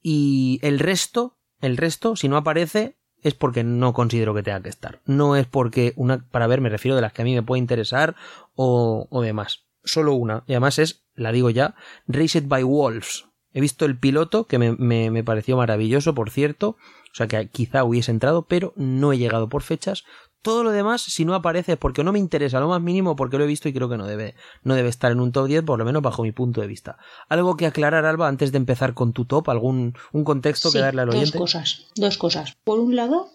Y 0.02 0.60
el 0.62 0.80
resto, 0.80 1.38
el 1.62 1.78
resto, 1.78 2.16
si 2.16 2.30
no 2.30 2.38
aparece, 2.38 2.98
es 3.22 3.34
porque 3.34 3.64
no 3.64 3.94
considero 3.94 4.36
que 4.36 4.44
tenga 4.44 4.62
que 4.62 4.70
estar. 4.70 5.02
No 5.06 5.36
es 5.36 5.48
porque 5.48 5.94
una, 5.96 6.28
para 6.30 6.48
ver, 6.48 6.62
me 6.62 6.70
refiero 6.70 6.96
de 6.96 7.02
las 7.02 7.12
que 7.14 7.24
a 7.24 7.26
mí 7.26 7.34
me 7.34 7.42
puede 7.44 7.60
interesar 7.60 8.16
o, 8.54 9.08
o 9.10 9.22
demás. 9.22 9.66
Solo 9.84 10.14
una. 10.14 10.44
Y 10.48 10.54
además 10.54 10.78
es, 10.80 11.06
la 11.16 11.32
digo 11.32 11.50
ya, 11.50 11.76
Raised 12.08 12.48
by 12.48 12.64
Wolves. 12.64 13.26
He 13.52 13.62
visto 13.62 13.86
el 13.86 13.98
piloto, 13.98 14.46
que 14.48 14.60
me, 14.60 14.74
me, 14.74 15.10
me 15.12 15.24
pareció 15.24 15.58
maravilloso, 15.58 16.14
por 16.14 16.30
cierto. 16.30 16.70
O 17.12 17.16
sea 17.16 17.28
que 17.28 17.48
quizá 17.50 17.84
hubiese 17.84 18.12
entrado, 18.12 18.44
pero 18.48 18.74
no 18.76 19.12
he 19.14 19.18
llegado 19.18 19.48
por 19.50 19.64
fechas. 19.64 20.04
Todo 20.46 20.64
lo 20.64 20.70
demás, 20.70 21.02
si 21.02 21.26
no 21.26 21.34
aparece, 21.34 21.76
porque 21.76 22.04
no 22.04 22.14
me 22.14 22.20
interesa 22.20 22.60
lo 22.60 22.68
más 22.68 22.80
mínimo, 22.80 23.16
porque 23.16 23.40
lo 23.40 23.46
he 23.46 23.48
visto 23.48 23.68
y 23.68 23.74
creo 23.74 23.90
que 23.90 23.98
no 23.98 24.06
debe, 24.06 24.36
no 24.62 24.76
debe 24.76 24.90
estar 24.90 25.12
en 25.12 25.20
un 25.20 25.32
top 25.32 25.48
10, 25.48 25.64
por 25.64 25.80
lo 25.80 25.86
menos 25.86 26.04
bajo 26.04 26.22
mi 26.22 26.32
punto 26.32 26.62
de 26.62 26.68
vista. 26.68 27.00
¿Algo 27.30 27.58
que 27.58 27.66
aclarar, 27.66 28.06
Alba, 28.06 28.28
antes 28.28 28.52
de 28.52 28.60
empezar 28.60 28.94
con 28.94 29.12
tu 29.12 29.26
top? 29.26 29.50
¿Algún 29.50 29.96
un 30.14 30.24
contexto 30.24 30.72
que 30.72 30.78
darle 30.78 31.02
al 31.02 31.08
dos 31.08 31.16
oyente? 31.16 31.40
cosas, 31.40 31.88
dos 31.96 32.20
cosas. 32.20 32.54
Por 32.64 32.80
un 32.80 32.96
lado, 32.96 33.32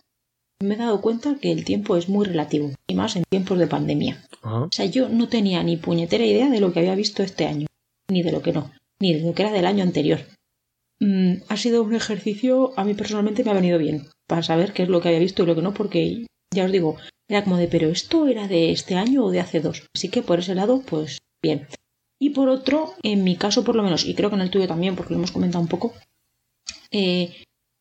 me 0.62 0.74
he 0.74 0.78
dado 0.78 1.00
cuenta 1.00 1.34
que 1.40 1.50
el 1.50 1.64
tiempo 1.64 1.96
es 1.96 2.08
muy 2.08 2.26
relativo, 2.26 2.70
y 2.86 2.94
más 2.94 3.16
en 3.16 3.24
tiempos 3.28 3.58
de 3.58 3.66
pandemia. 3.66 4.24
Ajá. 4.42 4.60
O 4.60 4.68
sea, 4.70 4.86
yo 4.86 5.08
no 5.08 5.28
tenía 5.28 5.64
ni 5.64 5.78
puñetera 5.78 6.24
idea 6.24 6.48
de 6.48 6.60
lo 6.60 6.72
que 6.72 6.78
había 6.78 6.94
visto 6.94 7.24
este 7.24 7.46
año, 7.46 7.66
ni 8.08 8.22
de 8.22 8.30
lo 8.30 8.40
que 8.40 8.52
no, 8.52 8.70
ni 9.00 9.14
de 9.14 9.26
lo 9.26 9.34
que 9.34 9.42
era 9.42 9.50
del 9.50 9.66
año 9.66 9.82
anterior. 9.82 10.20
Mm, 11.00 11.38
ha 11.48 11.56
sido 11.56 11.82
un 11.82 11.92
ejercicio, 11.92 12.72
a 12.76 12.84
mí 12.84 12.94
personalmente 12.94 13.42
me 13.42 13.50
ha 13.50 13.54
venido 13.54 13.78
bien, 13.78 14.06
para 14.28 14.44
saber 14.44 14.72
qué 14.72 14.84
es 14.84 14.88
lo 14.88 15.00
que 15.00 15.08
había 15.08 15.18
visto 15.18 15.42
y 15.42 15.46
lo 15.46 15.56
que 15.56 15.62
no, 15.62 15.74
porque 15.74 16.26
ya 16.54 16.64
os 16.64 16.72
digo, 16.72 16.96
era 17.28 17.44
como 17.44 17.56
de, 17.56 17.68
pero 17.68 17.88
esto 17.88 18.26
era 18.26 18.48
de 18.48 18.72
este 18.72 18.94
año 18.96 19.24
o 19.24 19.30
de 19.30 19.40
hace 19.40 19.60
dos. 19.60 19.84
Así 19.94 20.08
que 20.08 20.22
por 20.22 20.38
ese 20.40 20.54
lado, 20.54 20.82
pues 20.84 21.18
bien. 21.42 21.66
Y 22.20 22.30
por 22.30 22.48
otro, 22.48 22.92
en 23.02 23.24
mi 23.24 23.36
caso 23.36 23.64
por 23.64 23.76
lo 23.76 23.82
menos, 23.82 24.04
y 24.04 24.14
creo 24.14 24.28
que 24.30 24.36
en 24.36 24.42
el 24.42 24.50
tuyo 24.50 24.66
también, 24.68 24.96
porque 24.96 25.14
lo 25.14 25.18
hemos 25.18 25.32
comentado 25.32 25.62
un 25.62 25.68
poco, 25.68 25.94
eh, 26.90 27.32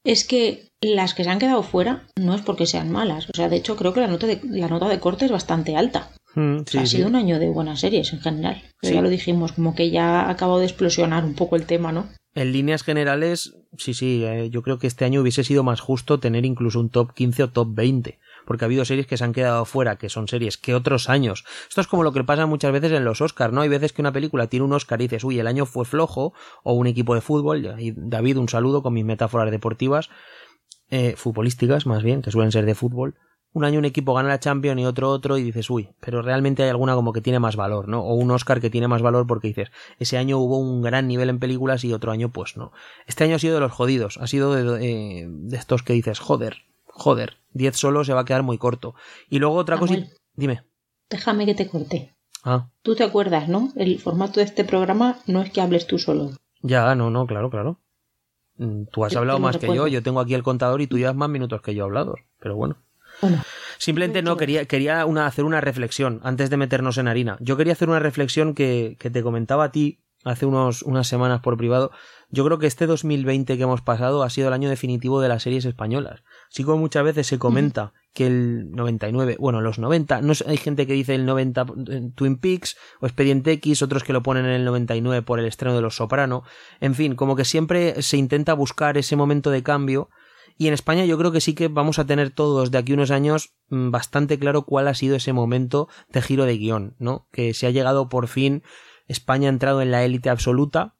es 0.05 0.25
que 0.25 0.69
las 0.81 1.13
que 1.13 1.23
se 1.23 1.29
han 1.29 1.39
quedado 1.39 1.61
fuera 1.63 2.07
no 2.17 2.33
es 2.35 2.41
porque 2.41 2.65
sean 2.65 2.91
malas. 2.91 3.27
O 3.29 3.35
sea, 3.35 3.49
de 3.49 3.57
hecho 3.57 3.75
creo 3.75 3.93
que 3.93 3.99
la 4.01 4.07
nota 4.07 4.27
de, 4.27 4.39
la 4.43 4.67
nota 4.69 4.87
de 4.87 4.99
corte 4.99 5.25
es 5.25 5.31
bastante 5.31 5.75
alta. 5.75 6.11
Mm, 6.35 6.59
O 6.59 6.65
sea, 6.65 6.65
sí, 6.65 6.77
ha 6.77 6.85
sí. 6.85 6.95
sido 6.97 7.07
un 7.09 7.15
año 7.15 7.39
de 7.39 7.49
buenas 7.49 7.81
series 7.81 8.13
en 8.13 8.21
general. 8.21 8.61
Pero 8.79 8.89
Sí. 8.91 8.95
ya 8.95 9.01
lo 9.01 9.09
dijimos, 9.09 9.51
como 9.53 9.75
que 9.75 9.89
ya 9.89 10.21
ha 10.21 10.29
acabado 10.29 10.59
de 10.59 10.65
explosionar 10.65 11.25
un 11.25 11.33
poco 11.33 11.55
el 11.57 11.65
tema, 11.65 11.91
¿no? 11.91 12.07
En 12.35 12.53
líneas 12.53 12.83
generales, 12.83 13.55
sí, 13.77 13.93
sí, 13.93 14.23
eh, 14.23 14.49
yo 14.51 14.61
creo 14.61 14.77
que 14.79 14.87
este 14.87 15.03
año 15.03 15.21
hubiese 15.21 15.43
sido 15.43 15.63
más 15.63 15.81
justo 15.81 16.19
tener 16.19 16.45
incluso 16.45 16.79
un 16.79 16.89
top 16.89 17.13
15 17.13 17.43
o 17.43 17.49
top 17.49 17.69
20, 17.73 18.19
porque 18.49 18.65
ha 18.65 18.67
habido 18.67 18.83
series 18.83 19.05
que 19.05 19.15
se 19.15 19.23
han 19.23 19.31
quedado 19.31 19.63
fuera, 19.63 19.97
que 19.97 20.09
son 20.09 20.27
series 20.27 20.57
que 20.57 20.73
otros 20.73 21.07
años. 21.07 21.45
Esto 21.69 21.81
es 21.81 21.87
como 21.87 22.01
lo 22.01 22.13
que 22.13 22.23
pasa 22.23 22.47
muchas 22.47 22.71
veces 22.71 22.91
en 22.93 23.05
los 23.05 23.21
Oscars, 23.21 23.53
¿no? 23.53 23.61
Hay 23.61 23.69
veces 23.69 23.93
que 23.93 24.01
una 24.01 24.11
película 24.11 24.47
tiene 24.47 24.65
un 24.65 24.73
Oscar 24.73 24.99
y 24.99 25.03
dices, 25.03 25.23
uy, 25.23 25.37
el 25.39 25.45
año 25.45 25.67
fue 25.67 25.85
flojo, 25.85 26.33
o 26.63 26.73
un 26.73 26.87
equipo 26.87 27.13
de 27.13 27.21
fútbol, 27.21 27.63
y 27.77 27.93
David, 27.95 28.39
un 28.39 28.49
saludo 28.49 28.81
con 28.81 28.95
mis 28.95 29.05
metáforas 29.05 29.51
deportivas, 29.51 30.09
eh, 30.89 31.13
futbolísticas 31.15 31.85
más 31.85 32.01
bien, 32.01 32.23
que 32.23 32.31
suelen 32.31 32.51
ser 32.51 32.65
de 32.65 32.73
fútbol. 32.73 33.17
Un 33.53 33.65
año 33.65 33.77
un 33.77 33.85
equipo 33.85 34.15
gana 34.15 34.29
la 34.29 34.39
Champions 34.39 34.81
y 34.81 34.85
otro 34.85 35.11
otro 35.11 35.37
y 35.37 35.43
dices, 35.43 35.69
uy, 35.69 35.91
pero 35.99 36.23
realmente 36.23 36.63
hay 36.63 36.69
alguna 36.69 36.95
como 36.95 37.13
que 37.13 37.21
tiene 37.21 37.37
más 37.37 37.55
valor, 37.55 37.87
¿no? 37.87 38.01
O 38.01 38.15
un 38.15 38.31
Oscar 38.31 38.61
que 38.61 38.71
tiene 38.71 38.87
más 38.87 39.03
valor 39.03 39.27
porque 39.27 39.49
dices, 39.49 39.71
ese 39.99 40.17
año 40.17 40.39
hubo 40.39 40.57
un 40.57 40.81
gran 40.81 41.07
nivel 41.07 41.29
en 41.29 41.37
películas 41.37 41.83
y 41.83 41.93
otro 41.93 42.11
año 42.11 42.29
pues 42.29 42.57
no. 42.57 42.71
Este 43.05 43.25
año 43.25 43.35
ha 43.35 43.39
sido 43.39 43.53
de 43.53 43.59
los 43.59 43.71
jodidos, 43.71 44.17
ha 44.17 44.25
sido 44.25 44.55
de, 44.55 44.83
eh, 44.83 45.27
de 45.29 45.57
estos 45.57 45.83
que 45.83 45.93
dices, 45.93 46.17
joder, 46.17 46.63
joder, 46.99 47.37
10 47.53 47.75
solo 47.75 48.03
se 48.03 48.13
va 48.13 48.21
a 48.21 48.25
quedar 48.25 48.43
muy 48.43 48.57
corto. 48.57 48.93
Y 49.29 49.39
luego 49.39 49.55
otra 49.55 49.77
cosa... 49.77 49.95
Dime. 50.35 50.63
Déjame 51.09 51.45
que 51.45 51.55
te 51.55 51.67
corte. 51.67 52.15
Ah, 52.43 52.69
Tú 52.83 52.95
te 52.95 53.03
acuerdas, 53.03 53.49
¿no? 53.49 53.71
El 53.75 53.99
formato 53.99 54.39
de 54.39 54.45
este 54.45 54.63
programa 54.63 55.17
no 55.27 55.41
es 55.41 55.51
que 55.51 55.59
hables 55.61 55.87
tú 55.87 55.97
solo. 55.99 56.31
ya, 56.61 56.93
no, 56.95 57.09
no, 57.09 57.25
claro, 57.25 57.49
claro. 57.49 57.79
Mm, 58.57 58.83
Tú 58.91 59.03
has 59.05 59.13
Yo- 59.13 59.19
hablado 59.19 59.39
más 59.39 59.57
que 59.57 59.67
yo, 59.73 59.87
yo 59.87 60.03
tengo 60.03 60.19
aquí 60.19 60.33
el 60.35 60.43
contador 60.43 60.81
y 60.81 60.87
tú 60.87 60.97
llevas 60.97 61.15
más 61.15 61.29
minutos 61.29 61.61
que 61.61 61.73
yo 61.75 61.83
hablado, 61.85 62.15
pero 62.39 62.55
bueno. 62.55 62.77
Bueno, 63.21 63.43
Simplemente 63.77 64.21
no, 64.21 64.37
quería, 64.37 64.65
quería 64.65 65.05
una, 65.05 65.25
hacer 65.25 65.43
una 65.45 65.59
reflexión 65.61 66.19
antes 66.23 66.49
de 66.49 66.57
meternos 66.57 66.97
en 66.97 67.07
harina. 67.07 67.37
Yo 67.41 67.57
quería 67.57 67.73
hacer 67.73 67.89
una 67.89 67.99
reflexión 67.99 68.53
que, 68.53 68.95
que 68.99 69.09
te 69.09 69.23
comentaba 69.23 69.65
a 69.65 69.71
ti 69.71 69.99
hace 70.25 70.45
unos, 70.45 70.81
unas 70.83 71.07
semanas 71.07 71.41
por 71.41 71.57
privado. 71.57 71.91
Yo 72.29 72.45
creo 72.45 72.59
que 72.59 72.67
este 72.67 72.85
2020 72.85 73.57
que 73.57 73.63
hemos 73.63 73.81
pasado 73.81 74.23
ha 74.23 74.29
sido 74.29 74.47
el 74.49 74.53
año 74.53 74.69
definitivo 74.69 75.19
de 75.21 75.29
las 75.29 75.43
series 75.43 75.65
españolas. 75.65 76.23
Sí 76.49 76.63
como 76.63 76.79
muchas 76.79 77.03
veces 77.03 77.27
se 77.27 77.37
comenta 77.37 77.93
que 78.13 78.25
el 78.25 78.71
99, 78.71 79.37
bueno, 79.39 79.61
los 79.61 79.77
90, 79.77 80.21
no 80.21 80.33
hay 80.47 80.57
gente 80.57 80.87
que 80.87 80.93
dice 80.93 81.13
el 81.13 81.25
90 81.25 81.65
en 81.87 82.11
Twin 82.13 82.37
Peaks 82.37 82.75
o 82.99 83.05
Expediente 83.05 83.51
X, 83.53 83.83
otros 83.83 84.03
que 84.03 84.13
lo 84.13 84.23
ponen 84.23 84.45
en 84.45 84.51
el 84.51 84.65
99 84.65 85.21
por 85.21 85.39
el 85.39 85.45
estreno 85.45 85.75
de 85.75 85.81
Los 85.81 85.97
Soprano. 85.97 86.43
En 86.79 86.95
fin, 86.95 87.15
como 87.15 87.35
que 87.35 87.45
siempre 87.45 88.01
se 88.01 88.17
intenta 88.17 88.53
buscar 88.53 88.97
ese 88.97 89.15
momento 89.15 89.51
de 89.51 89.61
cambio 89.61 90.09
y 90.57 90.67
en 90.67 90.73
España 90.73 91.05
yo 91.05 91.17
creo 91.17 91.31
que 91.31 91.39
sí 91.39 91.55
que 91.55 91.69
vamos 91.69 91.99
a 91.99 92.05
tener 92.05 92.31
todos 92.31 92.69
de 92.69 92.77
aquí 92.77 92.91
unos 92.91 93.11
años 93.11 93.53
mm, 93.69 93.91
bastante 93.91 94.37
claro 94.37 94.63
cuál 94.63 94.89
ha 94.89 94.93
sido 94.93 95.15
ese 95.15 95.31
momento 95.31 95.87
de 96.09 96.21
giro 96.21 96.45
de 96.45 96.57
guion, 96.57 96.95
¿no? 96.99 97.29
Que 97.31 97.53
se 97.53 97.65
ha 97.65 97.71
llegado 97.71 98.09
por 98.09 98.27
fin, 98.27 98.63
España 99.07 99.47
ha 99.47 99.53
entrado 99.53 99.81
en 99.81 99.91
la 99.91 100.03
élite 100.03 100.29
absoluta, 100.29 100.97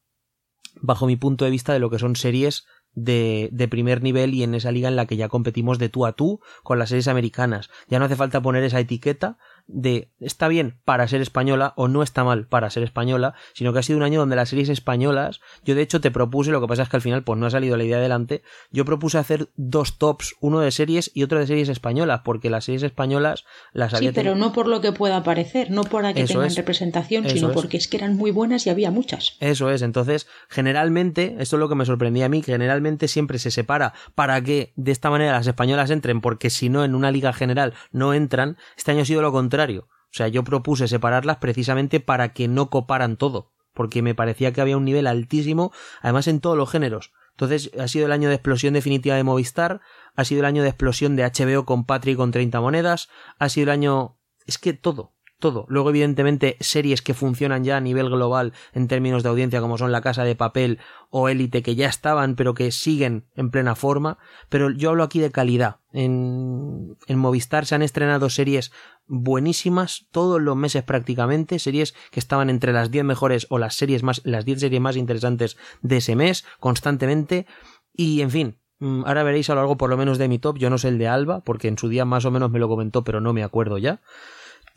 bajo 0.82 1.08
mi 1.08 1.18
punto 1.18 1.44
de 1.44 1.52
vista, 1.52 1.74
de 1.74 1.80
lo 1.80 1.90
que 1.90 2.00
son 2.00 2.16
series 2.16 2.66
de, 3.04 3.50
de 3.52 3.68
primer 3.68 4.04
nivel 4.04 4.34
y 4.34 4.44
en 4.44 4.56
esa 4.56 4.72
liga 4.72 4.90
en 4.90 4.96
la 4.96 5.06
que 5.06 5.18
ya 5.18 5.30
competimos 5.30 5.80
de 5.80 5.90
tú 5.90 6.06
a 6.06 6.14
tú 6.14 6.40
con 6.64 6.80
las 6.80 6.90
series 6.90 7.08
americanas. 7.08 7.70
Ya 7.88 8.00
no 8.00 8.06
hace 8.06 8.16
falta 8.16 8.42
poner 8.42 8.64
esa 8.64 8.80
etiqueta 8.80 9.38
de 9.70 10.10
está 10.20 10.48
bien 10.48 10.80
para 10.84 11.08
ser 11.08 11.22
española 11.22 11.74
o 11.78 11.88
no 11.88 12.02
está 12.02 12.24
mal 12.24 12.48
para 12.48 12.70
ser 12.70 12.84
española, 12.84 13.36
sino 13.54 13.72
que 13.72 13.80
ha 13.80 13.84
sido 13.84 13.98
un 13.98 14.04
año 14.04 14.20
donde 14.20 14.36
las 14.36 14.50
series 14.50 14.68
españolas, 14.68 15.40
yo 15.64 15.76
de 15.76 15.84
hecho 15.84 16.02
te 16.02 16.10
propuse, 16.10 16.52
lo 16.52 16.60
que 16.60 16.68
pasa 16.68 16.84
es 16.84 16.90
que 16.90 16.98
al 16.98 17.02
final 17.02 17.24
pues 17.24 17.38
no 17.40 17.46
ha 17.46 17.52
salido 17.52 17.78
la 17.78 17.84
idea 17.84 17.98
adelante, 17.98 18.42
yo 18.72 18.84
propuse 18.84 19.20
hacer 19.20 19.50
dos 19.56 20.00
tops, 20.00 20.36
uno 20.42 20.60
de 20.60 20.72
series 20.72 21.12
y 21.14 21.24
otro 21.24 21.40
de 21.40 21.46
series 21.46 21.70
españolas, 21.70 22.22
porque 22.26 22.50
las 22.50 22.66
series 22.66 22.84
españolas 22.84 23.46
las 23.72 23.94
había 23.94 24.10
Sí, 24.10 24.16
pero 24.16 24.36
no 24.36 24.54
por 24.54 24.68
lo 24.68 24.82
que 24.82 24.92
pueda 24.92 25.22
parecer, 25.24 25.70
no 25.70 25.84
para 25.84 26.14
que 26.14 26.26
tengan 26.26 26.54
representación, 26.56 27.30
sino 27.30 27.52
porque 27.52 27.78
es 27.78 27.88
que 27.88 27.98
eran 27.98 28.18
muy 28.18 28.32
buenas 28.32 28.66
y 28.66 28.72
había 28.72 28.90
muchas. 28.90 29.38
Eso 29.40 29.70
es, 29.70 29.84
entonces 29.84 30.28
generalmente, 30.50 31.36
esto 31.40 31.58
es 31.58 31.60
lo 31.60 31.70
que 31.70 31.76
me 31.76 31.86
sorprendía 31.86 32.26
a 32.26 32.30
mí, 32.30 32.42
que 32.42 32.54
generalmente 32.54 33.08
siempre 33.08 33.38
se 33.38 33.52
separa 33.52 33.94
para 34.16 34.42
que 34.42 34.74
de 34.76 34.92
esta 34.92 35.12
manera 35.12 35.34
las 35.34 35.46
españolas 35.46 35.92
entren, 35.92 36.22
porque 36.22 36.50
si 36.50 36.70
no 36.70 36.84
en 36.84 36.96
una 36.96 37.12
liga 37.12 37.34
general 37.34 37.76
no 37.92 38.16
entran, 38.16 38.58
este 38.76 38.92
año 38.92 39.04
ha 39.04 39.06
sido 39.06 39.22
lo 39.22 39.32
contrario. 39.32 39.59
O 39.68 40.12
sea, 40.12 40.28
yo 40.28 40.44
propuse 40.44 40.88
separarlas 40.88 41.38
precisamente 41.38 42.00
para 42.00 42.34
que 42.34 42.48
no 42.48 42.70
coparan 42.70 43.18
todo, 43.18 43.52
porque 43.74 44.02
me 44.02 44.16
parecía 44.16 44.54
que 44.54 44.62
había 44.62 44.78
un 44.78 44.86
nivel 44.86 45.08
altísimo, 45.08 45.72
además 46.02 46.28
en 46.28 46.40
todos 46.40 46.58
los 46.58 46.70
géneros. 46.70 47.12
Entonces, 47.32 47.72
ha 47.80 47.88
sido 47.88 48.08
el 48.08 48.12
año 48.12 48.28
de 48.28 48.36
explosión 48.36 48.74
definitiva 48.74 49.16
de 49.16 49.24
Movistar, 49.24 49.82
ha 50.16 50.26
sido 50.26 50.42
el 50.42 50.46
año 50.46 50.62
de 50.64 50.70
explosión 50.70 51.16
de 51.16 51.24
HBO 51.24 51.64
con 51.64 51.86
Patrick 51.86 52.18
con 52.18 52.32
30 52.32 52.60
monedas, 52.60 53.10
ha 53.38 53.50
sido 53.50 53.66
el 53.66 53.70
año... 53.70 54.18
Es 54.46 54.58
que 54.58 54.74
todo, 54.74 55.14
todo. 55.40 55.66
Luego, 55.70 55.90
evidentemente, 55.90 56.58
series 56.60 57.02
que 57.02 57.14
funcionan 57.14 57.64
ya 57.64 57.78
a 57.78 57.82
nivel 57.82 58.10
global 58.10 58.54
en 58.74 58.90
términos 58.90 59.24
de 59.24 59.30
audiencia, 59.30 59.62
como 59.62 59.78
son 59.78 59.92
La 59.94 60.02
Casa 60.02 60.26
de 60.26 60.36
Papel 60.36 60.80
o 61.10 61.30
Élite, 61.30 61.64
que 61.64 61.76
ya 61.76 61.88
estaban, 61.88 62.36
pero 62.36 62.54
que 62.54 62.72
siguen 62.72 63.26
en 63.36 63.52
plena 63.52 63.76
forma. 63.76 64.18
Pero 64.50 64.70
yo 64.72 64.90
hablo 64.90 65.04
aquí 65.04 65.20
de 65.20 65.32
calidad. 65.32 65.78
En, 65.94 66.98
en 67.08 67.18
Movistar 67.18 67.66
se 67.66 67.76
han 67.76 67.84
estrenado 67.84 68.30
series 68.30 68.74
buenísimas 69.10 70.08
todos 70.12 70.42
los 70.42 70.56
meses 70.56 70.84
prácticamente, 70.84 71.60
series 71.60 71.94
que 72.12 72.20
estaban 72.20 72.50
entre 72.50 72.72
las 72.72 72.92
10 72.92 73.04
mejores 73.04 73.48
o 73.50 73.58
las 73.58 73.76
series 73.76 74.04
más, 74.04 74.22
las 74.24 74.46
10 74.46 74.62
series 74.62 74.82
más 74.82 74.96
interesantes 74.96 75.58
de 75.82 75.98
ese 75.98 76.16
mes, 76.16 76.46
constantemente. 76.60 77.46
Y, 77.94 78.22
en 78.22 78.32
fin, 78.32 78.60
mm, 78.80 79.04
Ahora 79.06 79.24
veréis 79.24 79.50
a 79.50 79.56
lo 79.56 79.62
largo 79.62 79.78
por 79.78 79.90
lo 79.90 79.98
menos 79.98 80.18
de 80.18 80.30
mi 80.30 80.40
top, 80.40 80.58
yo 80.58 80.70
no 80.70 80.78
sé 80.78 80.88
el 80.88 80.98
de 80.98 81.08
Alba, 81.08 81.44
porque 81.44 81.68
en 81.68 81.78
su 81.78 81.90
día 81.90 82.06
más 82.06 82.24
o 82.26 82.32
menos 82.32 82.52
me 82.52 82.60
lo 82.60 82.70
comentó, 82.70 83.04
pero 83.04 83.20
no 83.20 83.34
me 83.34 83.44
acuerdo 83.44 83.78
ya. 83.78 84.02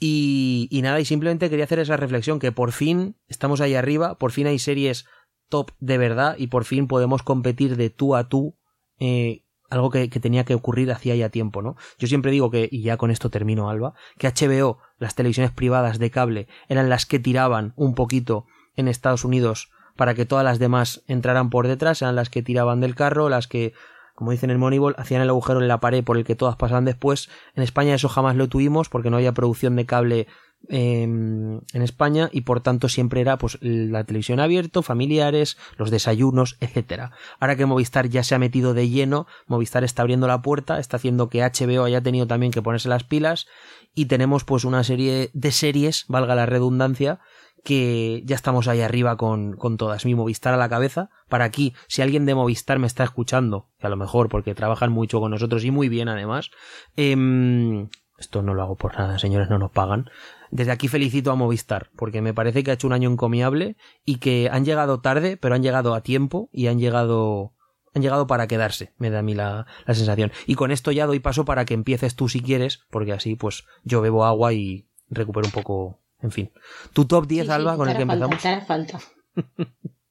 Y, 0.00 0.66
y, 0.70 0.82
nada, 0.82 0.98
y 0.98 1.04
simplemente 1.04 1.48
quería 1.48 1.66
hacer 1.66 1.78
esa 1.78 1.96
reflexión, 1.96 2.40
que 2.40 2.50
por 2.50 2.72
fin 2.72 3.14
estamos 3.28 3.60
ahí 3.60 3.74
arriba, 3.74 4.18
por 4.18 4.32
fin 4.32 4.48
hay 4.48 4.58
series 4.58 5.06
top 5.48 5.70
de 5.80 5.98
verdad 5.98 6.34
y 6.38 6.46
por 6.46 6.64
fin 6.64 6.88
podemos 6.88 7.22
competir 7.22 7.76
de 7.76 7.90
tú 7.90 8.16
a 8.16 8.28
tú, 8.28 8.56
eh, 8.98 9.41
algo 9.72 9.90
que, 9.90 10.10
que, 10.10 10.20
tenía 10.20 10.44
que 10.44 10.54
ocurrir 10.54 10.92
hacía 10.92 11.14
ya 11.14 11.30
tiempo, 11.30 11.62
¿no? 11.62 11.76
Yo 11.98 12.06
siempre 12.06 12.30
digo 12.30 12.50
que, 12.50 12.68
y 12.70 12.82
ya 12.82 12.96
con 12.96 13.10
esto 13.10 13.30
termino, 13.30 13.70
Alba, 13.70 13.94
que 14.18 14.28
HBO, 14.28 14.78
las 14.98 15.14
televisiones 15.14 15.50
privadas 15.50 15.98
de 15.98 16.10
cable, 16.10 16.48
eran 16.68 16.88
las 16.88 17.06
que 17.06 17.18
tiraban 17.18 17.72
un 17.76 17.94
poquito 17.94 18.46
en 18.76 18.88
Estados 18.88 19.24
Unidos 19.24 19.70
para 19.96 20.14
que 20.14 20.26
todas 20.26 20.44
las 20.44 20.58
demás 20.58 21.02
entraran 21.06 21.50
por 21.50 21.68
detrás, 21.68 22.02
eran 22.02 22.16
las 22.16 22.30
que 22.30 22.42
tiraban 22.42 22.80
del 22.80 22.94
carro, 22.94 23.28
las 23.28 23.46
que 23.46 23.72
como 24.14 24.30
dicen 24.30 24.50
en 24.50 24.58
Moneyball, 24.58 24.94
hacían 24.98 25.22
el 25.22 25.30
agujero 25.30 25.60
en 25.60 25.68
la 25.68 25.80
pared 25.80 26.04
por 26.04 26.16
el 26.16 26.24
que 26.24 26.36
todas 26.36 26.56
pasaban 26.56 26.84
después. 26.84 27.30
En 27.54 27.62
España 27.62 27.94
eso 27.94 28.08
jamás 28.08 28.36
lo 28.36 28.48
tuvimos 28.48 28.88
porque 28.88 29.10
no 29.10 29.16
había 29.16 29.32
producción 29.32 29.74
de 29.74 29.86
cable 29.86 30.26
eh, 30.68 31.02
en 31.02 31.82
España 31.82 32.30
y 32.32 32.42
por 32.42 32.60
tanto 32.60 32.88
siempre 32.88 33.20
era 33.20 33.36
pues 33.38 33.58
la 33.60 34.04
televisión 34.04 34.40
abierto, 34.40 34.82
familiares, 34.82 35.56
los 35.76 35.90
desayunos, 35.90 36.56
etcétera. 36.60 37.12
Ahora 37.40 37.56
que 37.56 37.66
Movistar 37.66 38.08
ya 38.08 38.22
se 38.22 38.34
ha 38.34 38.38
metido 38.38 38.74
de 38.74 38.88
lleno, 38.88 39.26
Movistar 39.46 39.84
está 39.84 40.02
abriendo 40.02 40.26
la 40.26 40.42
puerta, 40.42 40.78
está 40.78 40.96
haciendo 40.96 41.28
que 41.28 41.42
HBO 41.42 41.84
haya 41.84 42.00
tenido 42.00 42.26
también 42.26 42.52
que 42.52 42.62
ponerse 42.62 42.88
las 42.88 43.04
pilas 43.04 43.46
y 43.94 44.06
tenemos 44.06 44.44
pues 44.44 44.64
una 44.64 44.84
serie 44.84 45.30
de 45.32 45.50
series, 45.50 46.04
valga 46.08 46.34
la 46.34 46.46
redundancia, 46.46 47.20
que 47.64 48.22
ya 48.24 48.34
estamos 48.34 48.66
ahí 48.66 48.80
arriba 48.80 49.16
con, 49.16 49.56
con 49.56 49.76
todas. 49.76 50.04
Mi 50.04 50.14
Movistar 50.14 50.54
a 50.54 50.56
la 50.56 50.68
cabeza. 50.68 51.10
Para 51.28 51.44
aquí, 51.44 51.74
si 51.86 52.02
alguien 52.02 52.26
de 52.26 52.34
Movistar 52.34 52.78
me 52.78 52.86
está 52.86 53.04
escuchando, 53.04 53.68
que 53.78 53.86
a 53.86 53.90
lo 53.90 53.96
mejor 53.96 54.28
porque 54.28 54.54
trabajan 54.54 54.90
mucho 54.90 55.20
con 55.20 55.30
nosotros 55.30 55.64
y 55.64 55.70
muy 55.70 55.88
bien 55.88 56.08
además, 56.08 56.50
eh, 56.96 57.88
esto 58.18 58.42
no 58.42 58.54
lo 58.54 58.62
hago 58.62 58.76
por 58.76 58.96
nada, 58.96 59.18
señores, 59.18 59.50
no 59.50 59.58
nos 59.58 59.70
pagan. 59.70 60.08
Desde 60.52 60.70
aquí 60.70 60.86
felicito 60.86 61.32
a 61.32 61.34
Movistar, 61.34 61.90
porque 61.96 62.20
me 62.20 62.34
parece 62.34 62.62
que 62.62 62.70
ha 62.70 62.74
hecho 62.74 62.86
un 62.86 62.92
año 62.92 63.10
encomiable 63.10 63.76
y 64.04 64.18
que 64.18 64.50
han 64.52 64.66
llegado 64.66 65.00
tarde, 65.00 65.38
pero 65.38 65.54
han 65.54 65.62
llegado 65.62 65.94
a 65.94 66.02
tiempo 66.02 66.50
y 66.52 66.66
han 66.66 66.78
llegado 66.78 67.54
han 67.94 68.02
llegado 68.02 68.26
para 68.26 68.46
quedarse, 68.46 68.92
me 68.96 69.10
da 69.10 69.18
a 69.18 69.22
mí 69.22 69.34
la, 69.34 69.66
la 69.86 69.94
sensación. 69.94 70.30
Y 70.46 70.54
con 70.54 70.70
esto 70.70 70.92
ya 70.92 71.06
doy 71.06 71.20
paso 71.20 71.44
para 71.44 71.64
que 71.64 71.74
empieces 71.74 72.14
tú 72.16 72.28
si 72.28 72.40
quieres, 72.40 72.84
porque 72.90 73.12
así 73.12 73.34
pues 73.34 73.64
yo 73.82 74.00
bebo 74.00 74.24
agua 74.24 74.52
y 74.52 74.86
recupero 75.08 75.46
un 75.46 75.52
poco 75.52 75.98
en 76.20 76.30
fin. 76.30 76.50
¿Tu 76.92 77.06
top 77.06 77.26
10, 77.26 77.42
Sí, 77.42 77.46
sí, 77.46 77.52
Alba, 77.52 77.76
con 77.76 77.88
el 77.88 77.96
que 77.96 78.02
empezamos? 78.02 78.40
falta, 78.40 78.64
falta. 78.66 79.00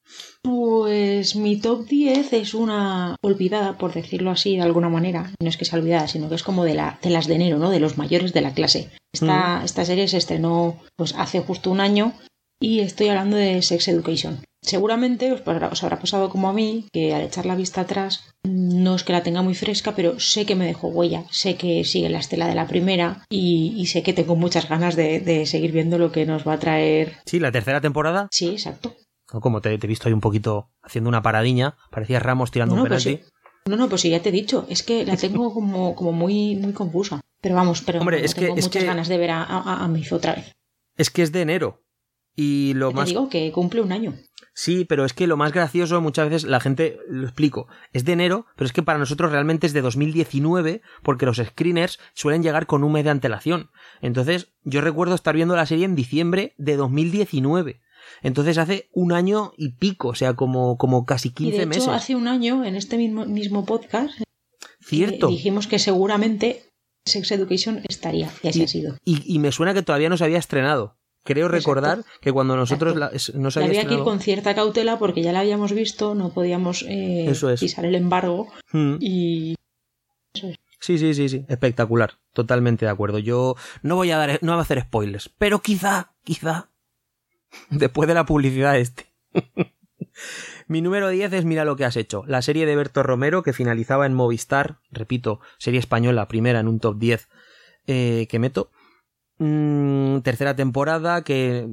Pues 0.42 1.36
mi 1.36 1.56
top 1.60 1.86
10 1.86 2.32
es 2.32 2.54
una 2.54 3.16
olvidada, 3.22 3.78
por 3.78 3.94
decirlo 3.94 4.30
así 4.30 4.56
de 4.56 4.62
alguna 4.62 4.88
manera. 4.88 5.32
No 5.40 5.48
es 5.48 5.56
que 5.56 5.64
sea 5.64 5.78
olvidada, 5.78 6.08
sino 6.08 6.28
que 6.28 6.34
es 6.34 6.42
como 6.42 6.64
de, 6.64 6.74
la, 6.74 6.98
de 7.02 7.10
las 7.10 7.26
de 7.26 7.36
enero, 7.36 7.58
¿no? 7.58 7.70
De 7.70 7.80
los 7.80 7.96
mayores 7.96 8.32
de 8.32 8.40
la 8.40 8.52
clase. 8.52 8.90
Esta, 9.12 9.62
esta 9.64 9.84
serie 9.84 10.08
se 10.08 10.16
estrenó 10.16 10.78
pues 10.96 11.14
hace 11.16 11.40
justo 11.40 11.70
un 11.70 11.80
año 11.80 12.12
y 12.60 12.80
estoy 12.80 13.08
hablando 13.08 13.36
de 13.36 13.62
Sex 13.62 13.88
Education. 13.88 14.44
Seguramente 14.64 15.32
os, 15.32 15.42
os 15.44 15.82
habrá 15.82 15.98
pasado 15.98 16.28
como 16.28 16.48
a 16.48 16.52
mí, 16.52 16.86
que 16.92 17.12
al 17.14 17.22
echar 17.22 17.46
la 17.46 17.56
vista 17.56 17.80
atrás 17.80 18.30
no 18.44 18.94
es 18.94 19.02
que 19.02 19.12
la 19.12 19.24
tenga 19.24 19.42
muy 19.42 19.54
fresca, 19.54 19.94
pero 19.96 20.20
sé 20.20 20.46
que 20.46 20.54
me 20.54 20.66
dejó 20.66 20.88
huella, 20.88 21.24
sé 21.30 21.56
que 21.56 21.84
sigue 21.84 22.08
la 22.08 22.20
estela 22.20 22.46
de 22.46 22.54
la 22.54 22.68
primera 22.68 23.24
y, 23.28 23.74
y 23.76 23.86
sé 23.86 24.04
que 24.04 24.12
tengo 24.12 24.36
muchas 24.36 24.68
ganas 24.68 24.94
de, 24.94 25.18
de 25.18 25.46
seguir 25.46 25.72
viendo 25.72 25.98
lo 25.98 26.12
que 26.12 26.26
nos 26.26 26.46
va 26.46 26.54
a 26.54 26.58
traer. 26.60 27.16
Sí, 27.26 27.40
la 27.40 27.50
tercera 27.50 27.80
temporada. 27.80 28.28
Sí, 28.30 28.50
exacto. 28.50 28.94
O 29.32 29.40
como 29.40 29.60
te, 29.60 29.76
te 29.78 29.86
he 29.86 29.88
visto 29.88 30.08
ahí 30.08 30.12
un 30.14 30.20
poquito 30.20 30.70
haciendo 30.82 31.08
una 31.08 31.22
paradiña, 31.22 31.76
parecía 31.90 32.20
Ramos 32.20 32.50
tirando 32.50 32.74
No, 32.76 32.82
un 32.82 32.88
no, 32.88 32.94
pues 32.94 33.04
penalti. 33.04 33.24
sí. 33.24 33.30
No, 33.64 33.76
no, 33.76 33.88
pues 33.88 34.00
sí, 34.00 34.10
ya 34.10 34.20
te 34.20 34.30
he 34.30 34.32
dicho, 34.32 34.66
es 34.68 34.82
que 34.82 35.04
la 35.06 35.16
tengo 35.16 35.54
como, 35.54 35.94
como 35.94 36.12
muy, 36.12 36.56
muy 36.56 36.72
confusa. 36.72 37.20
Pero 37.40 37.54
vamos, 37.54 37.80
pero 37.82 38.00
Hombre, 38.00 38.18
no, 38.18 38.24
es 38.24 38.34
que- 38.34 38.42
tengo 38.46 38.56
es 38.56 38.64
muchas 38.66 38.82
que- 38.82 38.86
ganas 38.88 39.08
de 39.08 39.18
ver 39.18 39.30
a, 39.30 39.42
a, 39.42 39.88
otra 40.10 40.34
vez. 40.34 40.52
Es 40.96 41.10
que 41.10 41.22
es 41.22 41.32
de 41.32 41.42
enero. 41.42 41.82
Y 42.34 42.72
lo 42.74 42.88
Te 42.88 42.94
más 42.94 43.08
digo 43.08 43.28
que 43.28 43.50
cumple 43.52 43.80
un 43.82 43.92
año. 43.92 44.14
Sí, 44.54 44.84
pero 44.84 45.04
es 45.04 45.12
que 45.14 45.26
lo 45.26 45.36
más 45.36 45.52
gracioso 45.52 46.00
muchas 46.00 46.28
veces 46.28 46.48
la 46.48 46.60
gente 46.60 46.98
lo 47.08 47.24
explico. 47.24 47.68
Es 47.92 48.04
de 48.04 48.12
enero, 48.12 48.46
pero 48.56 48.66
es 48.66 48.72
que 48.72 48.82
para 48.82 48.98
nosotros 48.98 49.30
realmente 49.32 49.66
es 49.66 49.72
de 49.72 49.80
2019 49.80 50.82
porque 51.02 51.24
los 51.26 51.38
screeners 51.38 51.98
suelen 52.14 52.42
llegar 52.42 52.66
con 52.66 52.84
un 52.84 52.92
mes 52.92 53.04
de 53.04 53.10
antelación. 53.10 53.70
Entonces, 54.00 54.52
yo 54.62 54.80
recuerdo 54.80 55.14
estar 55.14 55.34
viendo 55.34 55.56
la 55.56 55.66
serie 55.66 55.84
en 55.84 55.94
diciembre 55.94 56.54
de 56.58 56.76
2019. 56.76 57.80
Entonces 58.22 58.58
hace 58.58 58.88
un 58.92 59.12
año 59.12 59.52
y 59.56 59.70
pico, 59.70 60.08
o 60.08 60.14
sea, 60.14 60.34
como, 60.34 60.76
como 60.76 61.04
casi 61.06 61.28
Y 61.28 61.32
15 61.32 61.52
de 61.56 61.62
hecho, 61.62 61.68
meses. 61.68 61.88
hace 61.88 62.14
un 62.16 62.28
año, 62.28 62.64
en 62.64 62.76
este 62.76 62.96
mismo, 62.98 63.24
mismo 63.26 63.64
podcast, 63.64 64.14
Cierto. 64.80 65.28
eh, 65.28 65.30
dijimos 65.32 65.66
que 65.66 65.78
seguramente 65.78 66.64
Sex 67.04 67.30
Education 67.32 67.82
estaría, 67.88 68.30
y 68.42 68.48
así 68.48 68.60
Y- 68.60 68.64
ha 68.64 68.68
sido. 68.68 68.96
Y, 69.04 69.22
y 69.34 69.38
me 69.38 69.52
suena 69.52 69.74
que 69.74 69.82
todavía 69.82 70.08
no 70.08 70.16
se 70.16 70.24
había 70.24 70.38
estrenado. 70.38 70.96
Creo 71.24 71.46
Exacto. 71.46 71.56
recordar 71.74 72.04
que 72.20 72.32
cuando 72.32 72.56
nosotros 72.56 72.96
la- 72.96 73.06
es- 73.08 73.32
no 73.34 73.50
se 73.52 73.60
Y 73.60 73.64
había 73.64 73.80
había 73.82 73.88
que 73.90 73.94
ir 73.96 74.02
con 74.04 74.18
cierta 74.18 74.54
cautela 74.56 74.98
porque 74.98 75.22
ya 75.22 75.32
la 75.32 75.40
habíamos 75.40 75.72
visto, 75.72 76.16
no 76.16 76.30
podíamos 76.34 76.82
eh, 76.88 77.26
Eso 77.28 77.48
es. 77.48 77.60
pisar 77.60 77.84
el 77.84 77.94
embargo 77.94 78.48
Mm. 78.72 78.96
y 79.00 79.54
Sí, 80.80 80.98
sí, 80.98 81.14
sí, 81.14 81.28
sí, 81.28 81.44
espectacular, 81.48 82.14
totalmente 82.32 82.86
de 82.86 82.90
acuerdo. 82.90 83.20
Yo 83.20 83.54
no 83.82 83.94
voy 83.94 84.10
a 84.10 84.16
dar, 84.16 84.38
no 84.42 84.50
voy 84.52 84.58
a 84.58 84.62
hacer 84.62 84.80
spoilers, 84.80 85.28
pero 85.38 85.60
quizá, 85.62 86.12
quizá, 86.24 86.70
después 87.70 88.08
de 88.08 88.14
la 88.14 88.26
publicidad 88.26 88.78
este. 88.78 89.06
Mi 90.68 90.80
número 90.80 91.08
10 91.08 91.32
es 91.32 91.44
Mira 91.44 91.64
lo 91.64 91.76
que 91.76 91.84
has 91.84 91.96
hecho, 91.96 92.24
la 92.26 92.42
serie 92.42 92.66
de 92.66 92.76
Berto 92.76 93.02
Romero 93.02 93.42
que 93.42 93.52
finalizaba 93.52 94.06
en 94.06 94.14
Movistar, 94.14 94.78
repito, 94.90 95.40
serie 95.58 95.80
española, 95.80 96.28
primera 96.28 96.60
en 96.60 96.68
un 96.68 96.80
top 96.80 96.98
10 96.98 97.28
eh, 97.86 98.26
que 98.30 98.38
meto. 98.38 98.70
Mm, 99.44 100.20
tercera 100.20 100.54
temporada 100.54 101.24
que 101.24 101.66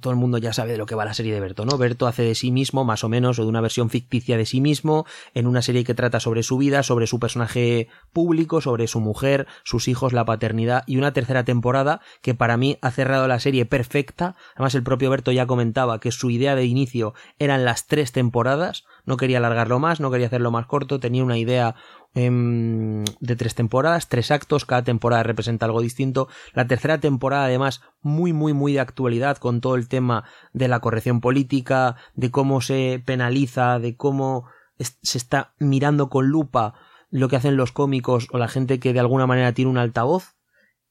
todo 0.00 0.12
el 0.12 0.16
mundo 0.18 0.38
ya 0.38 0.52
sabe 0.52 0.70
de 0.70 0.78
lo 0.78 0.86
que 0.86 0.94
va 0.94 1.04
la 1.04 1.12
serie 1.12 1.34
de 1.34 1.40
Berto, 1.40 1.64
¿no? 1.64 1.76
Berto 1.76 2.06
hace 2.06 2.22
de 2.22 2.36
sí 2.36 2.52
mismo, 2.52 2.84
más 2.84 3.02
o 3.02 3.08
menos, 3.08 3.40
o 3.40 3.42
de 3.42 3.48
una 3.48 3.60
versión 3.60 3.90
ficticia 3.90 4.36
de 4.36 4.46
sí 4.46 4.60
mismo, 4.60 5.06
en 5.34 5.48
una 5.48 5.60
serie 5.60 5.82
que 5.82 5.92
trata 5.92 6.20
sobre 6.20 6.44
su 6.44 6.56
vida, 6.56 6.84
sobre 6.84 7.08
su 7.08 7.18
personaje 7.18 7.88
público, 8.12 8.60
sobre 8.60 8.86
su 8.86 9.00
mujer, 9.00 9.48
sus 9.64 9.88
hijos, 9.88 10.12
la 10.12 10.24
paternidad, 10.24 10.84
y 10.86 10.98
una 10.98 11.12
tercera 11.12 11.44
temporada 11.44 12.00
que 12.22 12.36
para 12.36 12.56
mí 12.56 12.78
ha 12.80 12.92
cerrado 12.92 13.26
la 13.26 13.40
serie 13.40 13.66
perfecta. 13.66 14.36
Además, 14.54 14.76
el 14.76 14.84
propio 14.84 15.10
Berto 15.10 15.32
ya 15.32 15.46
comentaba 15.46 15.98
que 15.98 16.12
su 16.12 16.30
idea 16.30 16.54
de 16.54 16.66
inicio 16.66 17.12
eran 17.40 17.64
las 17.64 17.88
tres 17.88 18.12
temporadas, 18.12 18.84
no 19.06 19.16
quería 19.16 19.38
alargarlo 19.38 19.78
más, 19.78 20.00
no 20.00 20.10
quería 20.10 20.26
hacerlo 20.26 20.50
más 20.50 20.66
corto, 20.66 21.00
tenía 21.00 21.24
una 21.24 21.38
idea 21.38 21.76
em, 22.12 23.04
de 23.20 23.36
tres 23.36 23.54
temporadas, 23.54 24.08
tres 24.08 24.30
actos, 24.30 24.64
cada 24.64 24.82
temporada 24.82 25.22
representa 25.22 25.64
algo 25.64 25.80
distinto. 25.80 26.28
La 26.52 26.66
tercera 26.66 26.98
temporada, 26.98 27.44
además, 27.44 27.80
muy, 28.02 28.32
muy, 28.32 28.52
muy 28.52 28.72
de 28.72 28.80
actualidad, 28.80 29.38
con 29.38 29.60
todo 29.60 29.76
el 29.76 29.88
tema 29.88 30.24
de 30.52 30.68
la 30.68 30.80
corrección 30.80 31.20
política, 31.20 31.96
de 32.14 32.30
cómo 32.30 32.60
se 32.60 33.02
penaliza, 33.06 33.78
de 33.78 33.96
cómo 33.96 34.46
se 34.78 35.18
está 35.18 35.54
mirando 35.58 36.10
con 36.10 36.26
lupa 36.26 36.74
lo 37.10 37.28
que 37.28 37.36
hacen 37.36 37.56
los 37.56 37.72
cómicos 37.72 38.26
o 38.32 38.38
la 38.38 38.48
gente 38.48 38.80
que 38.80 38.92
de 38.92 39.00
alguna 39.00 39.26
manera 39.26 39.52
tiene 39.52 39.70
un 39.70 39.78
altavoz. 39.78 40.34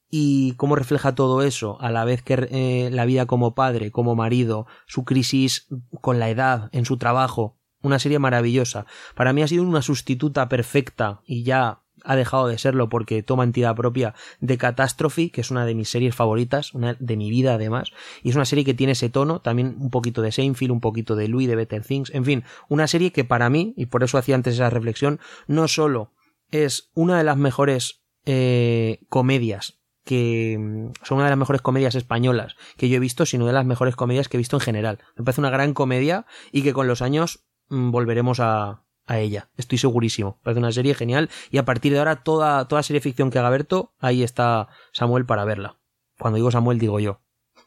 y 0.10 0.54
cómo 0.54 0.76
refleja 0.76 1.16
todo 1.16 1.42
eso, 1.42 1.82
a 1.82 1.92
la 1.92 2.06
vez 2.06 2.22
que 2.22 2.48
eh, 2.52 2.90
la 2.92 3.06
vida 3.06 3.26
como 3.26 3.54
padre, 3.56 3.92
como 3.92 4.16
marido, 4.16 4.68
su 4.86 5.04
crisis 5.04 5.68
con 6.00 6.20
la 6.20 6.30
edad, 6.30 6.70
en 6.72 6.86
su 6.86 6.98
trabajo, 6.98 7.58
una 7.86 8.00
serie 8.00 8.20
maravillosa. 8.20 8.86
Para 9.16 9.34
mí 9.34 9.44
ha 9.44 9.48
sido 9.48 9.64
una 9.64 9.82
sustituta 9.82 10.50
perfecta 10.50 11.22
y 11.26 11.44
ya 11.44 11.82
ha 12.04 12.16
dejado 12.16 12.48
de 12.48 12.58
serlo 12.58 12.88
porque 12.90 13.24
toma 13.24 13.44
entidad 13.44 13.76
propia 13.76 14.14
de 14.40 14.58
Catastrophe, 14.58 15.32
que 15.32 15.42
es 15.42 15.52
una 15.52 15.66
de 15.66 15.76
mis 15.76 15.90
series 15.90 16.16
favoritas, 16.16 16.74
una 16.74 16.96
de 17.00 17.18
mi 17.18 17.30
vida 17.30 17.56
además, 17.56 17.92
y 18.24 18.30
es 18.30 18.36
una 18.36 18.46
serie 18.46 18.64
que 18.64 18.74
tiene 18.74 18.94
ese 18.94 19.10
tono, 19.10 19.40
también 19.40 19.76
un 19.80 19.90
poquito 19.90 20.22
de 20.22 20.32
Seinfeld, 20.32 20.72
un 20.72 20.82
poquito 20.82 21.16
de 21.16 21.28
Louis 21.28 21.48
de 21.48 21.56
Better 21.56 21.84
Things, 21.84 22.12
en 22.14 22.26
fin, 22.26 22.44
una 22.70 22.88
serie 22.88 23.12
que 23.12 23.24
para 23.24 23.50
mí, 23.50 23.74
y 23.76 23.88
por 23.88 24.04
eso 24.04 24.18
hacía 24.18 24.36
antes 24.36 24.56
esa 24.56 24.70
reflexión, 24.70 25.20
no 25.48 25.68
solo 25.68 26.12
es 26.52 26.92
una 26.94 27.18
de 27.18 27.24
las 27.24 27.38
mejores 27.38 28.04
eh, 28.26 29.00
comedias 29.10 29.80
que 30.04 30.54
son 31.02 31.18
una 31.18 31.26
de 31.26 31.32
las 31.32 31.40
mejores 31.40 31.64
comedias 31.64 31.96
españolas 31.96 32.56
que 32.78 32.90
yo 32.90 32.98
he 32.98 33.00
visto, 33.00 33.26
sino 33.26 33.48
de 33.48 33.54
las 33.54 33.66
mejores 33.66 33.96
comedias 33.96 34.30
que 34.30 34.38
he 34.38 34.40
visto 34.40 34.56
en 34.56 34.62
general. 34.62 35.00
Me 35.18 35.26
parece 35.26 35.42
una 35.42 35.50
gran 35.50 35.74
comedia 35.74 36.28
y 36.52 36.62
que 36.62 36.74
con 36.74 36.88
los 36.88 37.02
años 37.02 37.44
volveremos 37.70 38.40
a, 38.40 38.86
a 39.08 39.20
ella. 39.20 39.50
Estoy 39.58 39.78
segurísimo. 39.78 40.40
Parece 40.44 40.60
una 40.60 40.72
serie 40.72 40.96
genial 40.96 41.30
y 41.52 41.58
a 41.58 41.66
partir 41.66 41.94
de 41.94 42.00
ahora 42.00 42.24
toda, 42.24 42.68
toda 42.68 42.84
serie 42.84 43.02
ficción 43.02 43.32
que 43.32 43.40
haga 43.40 43.50
Berto, 43.50 43.94
ahí 44.00 44.24
está 44.24 44.68
Samuel 44.92 45.26
para 45.26 45.46
verla. 45.46 45.78
Cuando 46.20 46.38
digo 46.38 46.52
Samuel 46.52 46.80
digo 46.80 47.00
yo. 47.00 47.22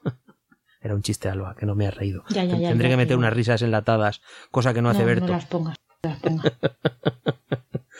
Era 0.80 0.94
un 0.94 1.02
chiste, 1.02 1.28
Alba, 1.28 1.54
que 1.54 1.66
no 1.66 1.74
me 1.74 1.86
ha 1.86 1.90
reído. 1.90 2.24
Tendré 2.32 2.88
que 2.88 2.96
meter 2.96 3.16
unas 3.16 3.32
risas 3.32 3.62
enlatadas, 3.62 4.20
cosa 4.50 4.74
que 4.74 4.82
no, 4.82 4.90
hace 4.90 5.04
Berto. 5.04 5.26
No 5.26 5.32
las 5.32 5.46
pongas, 5.46 5.76
las 6.02 6.18
pongas. 6.20 6.52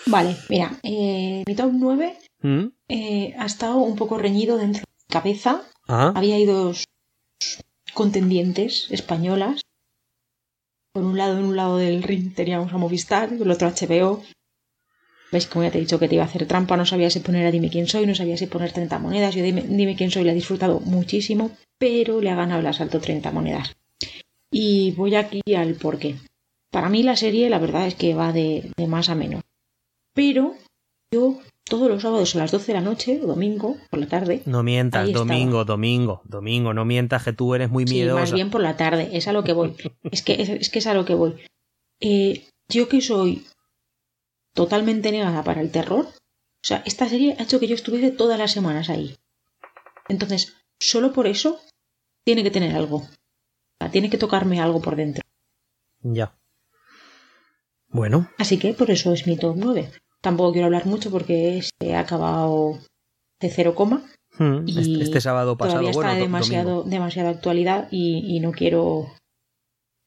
vale, 0.07 0.37
mira, 0.49 0.73
eh, 0.83 1.45
mi 1.47 1.55
top 1.55 1.71
9 1.73 2.19
¿Mm? 2.43 2.67
eh, 2.89 3.35
ha 3.39 3.47
estado 3.47 3.79
un 3.79 3.97
poco 3.97 4.19
reñido 4.19 4.57
dentro 4.57 4.81
de 4.81 4.87
mi 4.87 5.13
cabeza. 5.13 5.63
¿Ah? 5.87 6.13
Había 6.15 6.45
dos 6.47 6.85
contendientes 7.95 8.87
españolas 8.91 9.61
por 10.93 11.05
un 11.05 11.17
lado, 11.17 11.39
en 11.39 11.45
un 11.45 11.57
lado 11.57 11.77
del 11.77 12.03
ring 12.03 12.35
teníamos 12.35 12.73
a 12.73 12.79
Movistar, 12.79 13.33
el 13.33 13.51
otro 13.51 13.69
HBO. 13.69 14.23
¿Veis? 15.31 15.47
Como 15.47 15.65
ya 15.65 15.71
te 15.71 15.79
he 15.79 15.81
dicho 15.83 15.99
que 15.99 16.09
te 16.09 16.15
iba 16.15 16.25
a 16.25 16.27
hacer 16.27 16.47
trampa, 16.47 16.77
no 16.77 16.87
sabía 16.87 17.11
si 17.11 17.21
poner 17.21 17.47
a 17.47 17.51
Dime 17.51 17.71
quién 17.71 17.87
soy, 17.87 18.07
no 18.07 18.15
sabía 18.15 18.37
si 18.37 18.47
poner 18.47 18.73
30 18.73 18.99
monedas. 18.99 19.35
Yo 19.35 19.43
dime, 19.43 19.63
dime 19.63 19.95
quién 19.95 20.11
soy, 20.11 20.25
la 20.25 20.33
he 20.33 20.35
disfrutado 20.35 20.81
muchísimo, 20.81 21.51
pero 21.79 22.21
le 22.21 22.31
ha 22.31 22.35
ganado 22.35 22.61
el 22.61 22.67
asalto 22.67 23.01
30 23.01 23.31
monedas. 23.33 23.77
Y 24.51 24.93
voy 24.93 25.15
aquí 25.15 25.43
al 25.55 25.75
porqué. 25.75 26.17
Para 26.71 26.89
mí 26.89 27.03
la 27.03 27.17
serie, 27.17 27.51
la 27.51 27.59
verdad 27.59 27.87
es 27.87 27.95
que 27.95 28.15
va 28.15 28.33
de, 28.33 28.73
de 28.77 28.87
más 28.87 29.11
a 29.11 29.15
menos. 29.15 29.43
Pero 30.15 30.55
yo 31.13 31.39
todos 31.69 31.89
los 31.89 32.03
sábados 32.03 32.35
a 32.35 32.39
las 32.39 32.51
12 32.51 32.67
de 32.67 32.75
la 32.75 32.81
noche, 32.81 33.21
o 33.23 33.27
domingo, 33.27 33.77
por 33.91 34.01
la 34.01 34.09
tarde. 34.09 34.43
No 34.47 34.63
mientas, 34.63 35.13
domingo, 35.13 35.65
domingo, 35.65 36.23
domingo, 36.25 36.75
no 36.75 36.85
mientas 36.85 37.25
que 37.25 37.33
tú 37.33 37.55
eres 37.55 37.71
muy 37.71 37.85
miedosa. 37.85 38.21
más 38.21 38.33
bien 38.33 38.51
por 38.51 38.61
la 38.61 38.77
tarde, 38.77 39.11
es 39.13 39.29
a 39.29 39.33
lo 39.33 39.45
que 39.45 39.53
voy. 39.53 39.75
es, 40.11 40.23
que, 40.23 40.41
es, 40.43 40.71
que 40.71 40.79
es 40.79 40.87
a 40.87 40.95
lo 40.95 41.05
que 41.05 41.15
voy. 41.15 41.37
Eh, 42.01 42.47
yo 42.69 42.89
que 42.89 43.01
soy 43.01 43.47
totalmente 44.55 45.13
negada 45.13 45.43
para 45.45 45.61
el 45.61 45.71
terror, 45.71 46.07
o 46.07 46.67
sea, 46.67 46.83
esta 46.87 47.09
serie 47.09 47.37
ha 47.39 47.45
hecho 47.45 47.61
que 47.61 47.69
yo 47.69 47.75
estuviese 47.75 48.11
todas 48.11 48.39
las 48.39 48.53
semanas 48.53 48.91
ahí. 48.91 49.17
Entonces, 50.09 50.57
solo 50.79 51.13
por 51.13 51.27
eso 51.27 51.61
tiene 52.25 52.43
que 52.43 52.51
tener 52.51 52.75
algo. 52.75 53.07
tiene 53.93 54.11
que 54.11 54.19
tocarme 54.19 54.61
algo 54.61 54.81
por 54.81 54.97
dentro. 54.97 55.23
Ya. 56.03 56.37
Bueno. 57.89 58.31
Así 58.39 58.59
que 58.59 58.75
por 58.75 58.91
eso 58.91 59.13
es 59.13 59.27
mi 59.27 59.37
top 59.37 59.57
9. 59.57 59.93
Tampoco 60.21 60.53
quiero 60.53 60.67
hablar 60.67 60.87
mucho 60.87 61.11
porque 61.11 61.63
se 61.63 61.95
ha 61.95 62.01
acabado 62.01 62.79
de 63.41 63.51
cero 63.51 63.75
coma. 63.75 64.05
Hmm, 64.39 64.67
y 64.67 64.79
este, 64.79 65.03
este, 65.03 65.21
sábado 65.21 65.57
pasado. 65.57 65.81
Todavía 65.81 65.91
está 65.91 66.15
demasiado, 66.15 66.83
demasiada 66.85 67.31
actualidad 67.31 67.89
y, 67.91 68.41
no 68.41 68.53
quiero. 68.53 69.07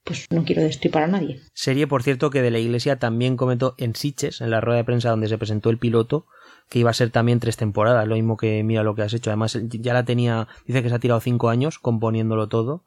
Pues 0.04 0.26
no 0.32 0.44
quiero 0.44 0.64
destripar 0.64 1.04
a 1.04 1.08
nadie. 1.08 1.42
Serie, 1.54 1.86
por 1.86 2.02
cierto, 2.02 2.32
que 2.32 2.42
de 2.42 2.50
la 2.50 2.58
Iglesia 2.58 2.98
también 2.98 3.38
comentó 3.38 3.76
en 3.78 3.96
Siches, 3.96 4.42
en 4.42 4.50
la 4.50 4.60
rueda 4.60 4.78
de 4.78 4.84
prensa 4.84 5.12
donde 5.12 5.28
se 5.28 5.38
presentó 5.38 5.70
el 5.70 5.78
piloto, 5.78 6.26
que 6.70 6.80
iba 6.80 6.90
a 6.90 6.94
ser 6.94 7.12
también 7.12 7.40
tres 7.40 7.56
temporadas, 7.56 8.08
lo 8.08 8.16
mismo 8.16 8.36
que 8.36 8.64
mira 8.64 8.84
lo 8.84 8.96
que 8.96 9.04
has 9.04 9.14
hecho. 9.14 9.30
Además, 9.30 9.60
ya 9.70 9.94
la 9.94 10.04
tenía, 10.04 10.48
dice 10.66 10.82
que 10.82 10.90
se 10.90 10.96
ha 10.96 11.00
tirado 11.00 11.20
cinco 11.22 11.50
años 11.50 11.78
componiéndolo 11.78 12.50
todo, 12.50 12.84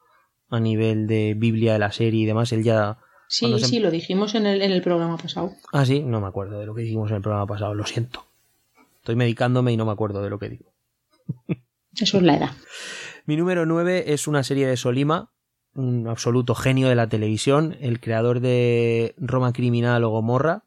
a 0.51 0.59
nivel 0.59 1.07
de 1.07 1.35
Biblia 1.35 1.75
de 1.75 1.79
la 1.79 1.93
serie 1.93 2.23
y 2.23 2.27
demás. 2.27 2.53
Él 2.53 2.65
ya 2.65 2.99
Sí, 3.29 3.59
sí, 3.61 3.81
lo 3.81 3.91
dijimos 3.91 4.35
en 4.35 4.47
el, 4.47 4.63
en 4.63 4.71
el 4.71 4.83
programa 4.83 5.17
pasado. 5.17 5.53
Ah, 5.73 5.85
sí, 5.85 6.01
no 6.01 6.21
me 6.21 6.27
acuerdo 6.27 6.59
de 6.59 6.67
lo 6.67 6.75
que 6.75 6.83
dijimos 6.83 7.11
en 7.11 7.17
el 7.17 7.23
programa 7.23 7.47
pasado, 7.47 7.75
lo 7.75 7.87
siento. 7.87 8.27
Estoy 8.99 9.17
medicándome 9.17 9.73
y 9.73 9.77
no 9.77 9.85
me 9.85 9.93
acuerdo 9.93 10.23
de 10.23 10.31
lo 10.31 10.39
que 10.39 10.49
digo. 10.49 10.73
Eso 11.95 12.19
es 12.19 12.23
la 12.23 12.37
edad. 12.37 12.51
Mi 13.27 13.37
número 13.37 13.67
9 13.67 14.13
es 14.13 14.27
una 14.27 14.43
serie 14.43 14.67
de 14.67 14.77
Solima, 14.77 15.31
un 15.75 16.07
absoluto 16.09 16.55
genio 16.55 16.89
de 16.89 16.95
la 16.95 17.09
televisión, 17.09 17.77
el 17.81 18.01
creador 18.01 18.41
de 18.41 19.15
Roma 19.19 19.53
Criminal 19.53 20.05
o 20.05 20.11
Gomorra. 20.11 20.65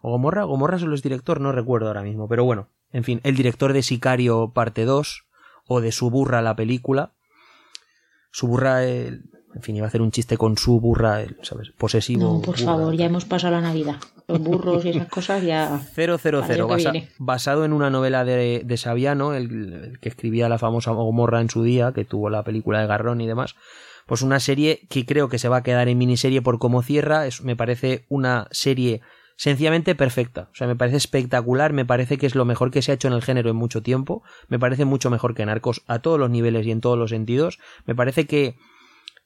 ¿O 0.00 0.10
Gomorra? 0.10 0.44
¿Gomorra 0.44 0.78
solo 0.78 0.94
es 0.94 1.02
director? 1.02 1.40
No 1.40 1.52
recuerdo 1.52 1.88
ahora 1.88 2.02
mismo, 2.02 2.28
pero 2.28 2.44
bueno, 2.44 2.68
en 2.92 3.04
fin, 3.04 3.20
el 3.24 3.36
director 3.36 3.72
de 3.72 3.82
Sicario 3.82 4.52
parte 4.52 4.84
2 4.84 5.26
o 5.66 5.80
de 5.80 5.92
Suburra 5.92 6.42
la 6.42 6.56
película. 6.56 7.12
Suburra, 8.30 8.84
el, 8.84 9.30
en 9.56 9.62
fin, 9.62 9.74
iba 9.74 9.86
a 9.86 9.88
hacer 9.88 10.02
un 10.02 10.10
chiste 10.10 10.36
con 10.36 10.58
su 10.58 10.78
burra, 10.80 11.24
¿sabes? 11.40 11.70
Posesivo. 11.78 12.34
No, 12.34 12.42
por 12.42 12.58
favor, 12.58 12.94
ya 12.94 13.06
hemos 13.06 13.24
pasado 13.24 13.54
la 13.54 13.62
Navidad. 13.62 13.96
Los 14.28 14.38
burros 14.38 14.84
y 14.84 14.90
esas 14.90 15.08
cosas 15.08 15.42
ya. 15.42 15.80
000, 15.96 17.08
basado 17.18 17.64
en 17.64 17.72
una 17.72 17.88
novela 17.88 18.26
de, 18.26 18.60
de 18.62 18.76
Saviano, 18.76 19.32
el, 19.32 19.98
que 20.02 20.10
escribía 20.10 20.50
la 20.50 20.58
famosa 20.58 20.90
Gomorra 20.90 21.40
en 21.40 21.48
su 21.48 21.62
día, 21.62 21.92
que 21.92 22.04
tuvo 22.04 22.28
la 22.28 22.42
película 22.42 22.82
de 22.82 22.86
Garrón 22.86 23.22
y 23.22 23.26
demás. 23.26 23.54
Pues 24.04 24.20
una 24.20 24.40
serie 24.40 24.86
que 24.90 25.06
creo 25.06 25.30
que 25.30 25.38
se 25.38 25.48
va 25.48 25.58
a 25.58 25.62
quedar 25.62 25.88
en 25.88 25.96
miniserie 25.96 26.42
por 26.42 26.58
cómo 26.58 26.82
cierra. 26.82 27.26
Es, 27.26 27.40
me 27.40 27.56
parece 27.56 28.04
una 28.10 28.48
serie 28.50 29.00
sencillamente 29.36 29.94
perfecta. 29.94 30.50
O 30.52 30.54
sea, 30.54 30.66
me 30.66 30.76
parece 30.76 30.98
espectacular, 30.98 31.72
me 31.72 31.86
parece 31.86 32.18
que 32.18 32.26
es 32.26 32.34
lo 32.34 32.44
mejor 32.44 32.70
que 32.70 32.82
se 32.82 32.90
ha 32.90 32.94
hecho 32.94 33.08
en 33.08 33.14
el 33.14 33.22
género 33.22 33.48
en 33.48 33.56
mucho 33.56 33.82
tiempo. 33.82 34.22
Me 34.48 34.58
parece 34.58 34.84
mucho 34.84 35.08
mejor 35.08 35.34
que 35.34 35.46
Narcos 35.46 35.82
a 35.86 36.00
todos 36.00 36.20
los 36.20 36.28
niveles 36.28 36.66
y 36.66 36.72
en 36.72 36.82
todos 36.82 36.98
los 36.98 37.10
sentidos. 37.10 37.58
Me 37.86 37.94
parece 37.94 38.26
que 38.26 38.56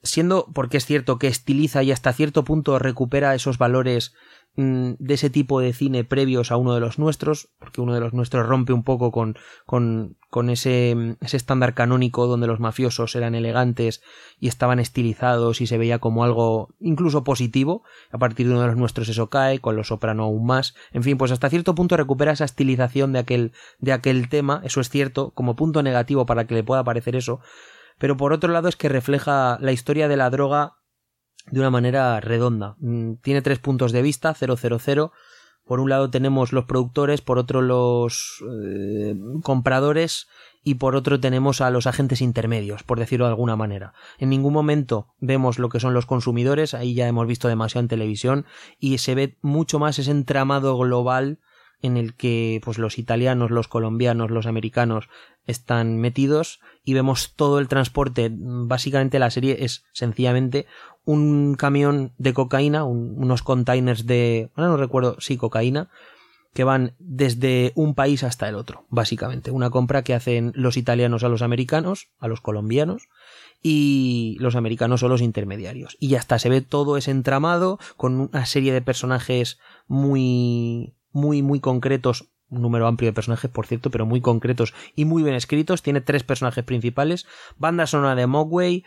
siendo 0.03 0.47
porque 0.53 0.77
es 0.77 0.85
cierto 0.85 1.19
que 1.19 1.27
estiliza 1.27 1.83
y 1.83 1.91
hasta 1.91 2.13
cierto 2.13 2.43
punto 2.43 2.79
recupera 2.79 3.35
esos 3.35 3.57
valores 3.57 4.13
mm, 4.55 4.93
de 4.97 5.13
ese 5.13 5.29
tipo 5.29 5.59
de 5.59 5.73
cine 5.73 6.03
previos 6.03 6.51
a 6.51 6.57
uno 6.57 6.73
de 6.73 6.79
los 6.79 6.97
nuestros, 6.97 7.49
porque 7.59 7.81
uno 7.81 7.93
de 7.93 7.99
los 7.99 8.13
nuestros 8.13 8.47
rompe 8.47 8.73
un 8.73 8.83
poco 8.83 9.11
con, 9.11 9.37
con, 9.65 10.17
con 10.29 10.49
ese, 10.49 11.15
ese 11.21 11.37
estándar 11.37 11.75
canónico 11.75 12.25
donde 12.25 12.47
los 12.47 12.59
mafiosos 12.59 13.15
eran 13.15 13.35
elegantes 13.35 14.01
y 14.39 14.47
estaban 14.47 14.79
estilizados 14.79 15.61
y 15.61 15.67
se 15.67 15.77
veía 15.77 15.99
como 15.99 16.23
algo 16.23 16.73
incluso 16.79 17.23
positivo, 17.23 17.83
a 18.09 18.17
partir 18.17 18.47
de 18.47 18.53
uno 18.53 18.61
de 18.61 18.67
los 18.67 18.77
nuestros 18.77 19.07
eso 19.07 19.29
cae, 19.29 19.59
con 19.59 19.75
los 19.75 19.87
soprano 19.87 20.23
aún 20.23 20.45
más, 20.45 20.73
en 20.93 21.03
fin, 21.03 21.17
pues 21.17 21.31
hasta 21.31 21.49
cierto 21.49 21.75
punto 21.75 21.95
recupera 21.95 22.31
esa 22.31 22.45
estilización 22.45 23.13
de 23.13 23.19
aquel, 23.19 23.51
de 23.79 23.93
aquel 23.93 24.29
tema, 24.29 24.61
eso 24.63 24.81
es 24.81 24.89
cierto, 24.89 25.29
como 25.31 25.55
punto 25.55 25.83
negativo 25.83 26.25
para 26.25 26.47
que 26.47 26.55
le 26.55 26.63
pueda 26.63 26.83
parecer 26.83 27.15
eso, 27.15 27.39
pero 28.01 28.17
por 28.17 28.33
otro 28.33 28.51
lado 28.51 28.67
es 28.67 28.75
que 28.75 28.89
refleja 28.89 29.59
la 29.61 29.71
historia 29.71 30.07
de 30.07 30.17
la 30.17 30.31
droga 30.31 30.77
de 31.51 31.59
una 31.59 31.69
manera 31.69 32.19
redonda. 32.19 32.75
Mm, 32.79 33.17
tiene 33.21 33.43
tres 33.43 33.59
puntos 33.59 33.91
de 33.91 34.01
vista, 34.01 34.33
000. 34.33 35.11
Por 35.63 35.79
un 35.79 35.89
lado 35.91 36.09
tenemos 36.09 36.51
los 36.51 36.65
productores, 36.65 37.21
por 37.21 37.37
otro 37.37 37.61
los 37.61 38.43
eh, 38.65 39.15
compradores 39.43 40.27
y 40.63 40.75
por 40.75 40.95
otro 40.95 41.19
tenemos 41.19 41.61
a 41.61 41.69
los 41.69 41.85
agentes 41.85 42.21
intermedios, 42.21 42.81
por 42.81 42.97
decirlo 42.97 43.25
de 43.25 43.33
alguna 43.33 43.55
manera. 43.55 43.93
En 44.17 44.29
ningún 44.29 44.53
momento 44.53 45.13
vemos 45.19 45.59
lo 45.59 45.69
que 45.69 45.79
son 45.79 45.93
los 45.93 46.07
consumidores, 46.07 46.73
ahí 46.73 46.95
ya 46.95 47.07
hemos 47.07 47.27
visto 47.27 47.49
demasiado 47.49 47.83
en 47.83 47.87
televisión 47.87 48.45
y 48.79 48.97
se 48.97 49.13
ve 49.13 49.37
mucho 49.43 49.77
más 49.77 49.99
ese 49.99 50.09
entramado 50.09 50.75
global 50.75 51.37
en 51.81 51.97
el 51.97 52.15
que 52.15 52.61
pues 52.63 52.77
los 52.77 52.97
italianos, 52.97 53.51
los 53.51 53.67
colombianos, 53.67 54.31
los 54.31 54.45
americanos 54.45 55.09
están 55.45 55.97
metidos 55.97 56.59
y 56.83 56.93
vemos 56.93 57.33
todo 57.35 57.59
el 57.59 57.67
transporte. 57.67 58.31
Básicamente 58.33 59.19
la 59.19 59.31
serie 59.31 59.63
es 59.63 59.83
sencillamente 59.91 60.67
un 61.03 61.55
camión 61.55 62.13
de 62.17 62.33
cocaína, 62.33 62.83
unos 62.83 63.43
containers 63.43 64.05
de, 64.05 64.51
ahora 64.55 64.69
no 64.69 64.77
recuerdo, 64.77 65.17
sí, 65.19 65.37
cocaína, 65.37 65.89
que 66.53 66.63
van 66.63 66.95
desde 66.99 67.71
un 67.75 67.95
país 67.95 68.23
hasta 68.23 68.47
el 68.49 68.55
otro, 68.55 68.85
básicamente. 68.89 69.51
Una 69.51 69.69
compra 69.69 70.03
que 70.03 70.13
hacen 70.13 70.51
los 70.53 70.75
italianos 70.77 71.23
a 71.23 71.29
los 71.29 71.41
americanos, 71.41 72.09
a 72.19 72.27
los 72.27 72.41
colombianos, 72.41 73.07
y 73.63 74.37
los 74.39 74.55
americanos 74.55 74.99
son 74.99 75.11
los 75.11 75.21
intermediarios. 75.21 75.95
Y 75.99 76.15
hasta 76.15 76.39
se 76.39 76.49
ve 76.49 76.61
todo 76.61 76.97
ese 76.97 77.11
entramado 77.11 77.79
con 77.95 78.19
una 78.19 78.45
serie 78.45 78.73
de 78.73 78.81
personajes 78.81 79.59
muy 79.87 80.93
muy, 81.11 81.41
muy 81.41 81.59
concretos, 81.59 82.31
un 82.49 82.61
número 82.61 82.87
amplio 82.87 83.09
de 83.09 83.13
personajes, 83.13 83.49
por 83.49 83.65
cierto, 83.65 83.89
pero 83.89 84.05
muy 84.05 84.21
concretos 84.21 84.73
y 84.95 85.05
muy 85.05 85.23
bien 85.23 85.35
escritos. 85.35 85.81
Tiene 85.81 86.01
tres 86.01 86.23
personajes 86.23 86.63
principales, 86.63 87.25
banda 87.57 87.87
sonora 87.87 88.15
de 88.15 88.27
Mogwai, 88.27 88.83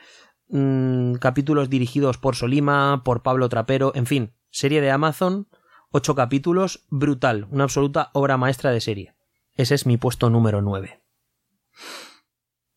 mm, 0.49 1.15
capítulos 1.15 1.71
dirigidos 1.71 2.19
por 2.19 2.37
Solima, 2.37 3.03
por 3.05 3.23
Pablo 3.23 3.49
Trapero, 3.49 3.93
en 3.95 4.07
fin, 4.07 4.33
serie 4.51 4.81
de 4.81 4.91
Amazon, 4.91 5.49
ocho 5.91 6.15
capítulos, 6.15 6.85
brutal, 6.91 7.47
una 7.51 7.65
absoluta 7.65 8.11
obra 8.13 8.37
maestra 8.37 8.71
de 8.71 8.81
serie. 8.81 9.15
Ese 9.55 9.75
es 9.75 9.87
mi 9.87 9.97
puesto 9.97 10.31
número 10.31 10.61
nueve. 10.61 11.01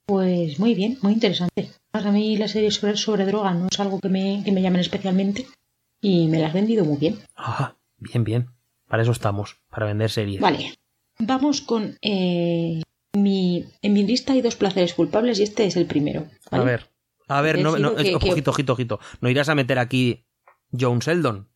Pues 0.05 0.57
muy 0.59 0.73
bien, 0.73 0.97
muy 1.01 1.13
interesante. 1.13 1.71
A 1.91 2.11
mí 2.11 2.37
la 2.37 2.47
serie 2.47 2.71
sobre, 2.71 2.95
sobre 2.95 3.25
droga 3.25 3.53
no 3.53 3.67
es 3.69 3.79
algo 3.79 3.99
que 3.99 4.07
me, 4.07 4.41
que 4.45 4.51
me 4.51 4.61
llamen 4.61 4.79
especialmente 4.79 5.47
y 5.99 6.27
me 6.27 6.39
la 6.39 6.47
has 6.47 6.53
vendido 6.53 6.85
muy 6.85 6.97
bien. 6.97 7.17
Ah, 7.35 7.75
bien, 7.97 8.23
bien. 8.23 8.56
Para 8.87 9.03
eso 9.03 9.11
estamos, 9.11 9.57
para 9.69 9.85
vender 9.85 10.09
series. 10.09 10.41
Vale, 10.41 10.73
vamos 11.19 11.61
con 11.61 11.97
eh, 12.01 12.81
mi, 13.13 13.65
en 13.81 13.93
mi 13.93 14.03
lista 14.03 14.33
hay 14.33 14.41
dos 14.41 14.55
placeres 14.55 14.93
culpables 14.93 15.39
y 15.39 15.43
este 15.43 15.65
es 15.65 15.75
el 15.75 15.85
primero. 15.85 16.27
A 16.51 16.59
ver, 16.59 16.89
a 17.27 17.41
ver, 17.41 17.59
no, 17.59 17.77
no 17.77 17.91
ojito, 17.91 18.51
ojito, 18.51 18.73
ojito. 18.73 18.99
¿No 19.21 19.29
irás 19.29 19.49
a 19.49 19.55
meter 19.55 19.79
aquí 19.79 20.25
John 20.77 20.99
Sheldon? 20.99 21.49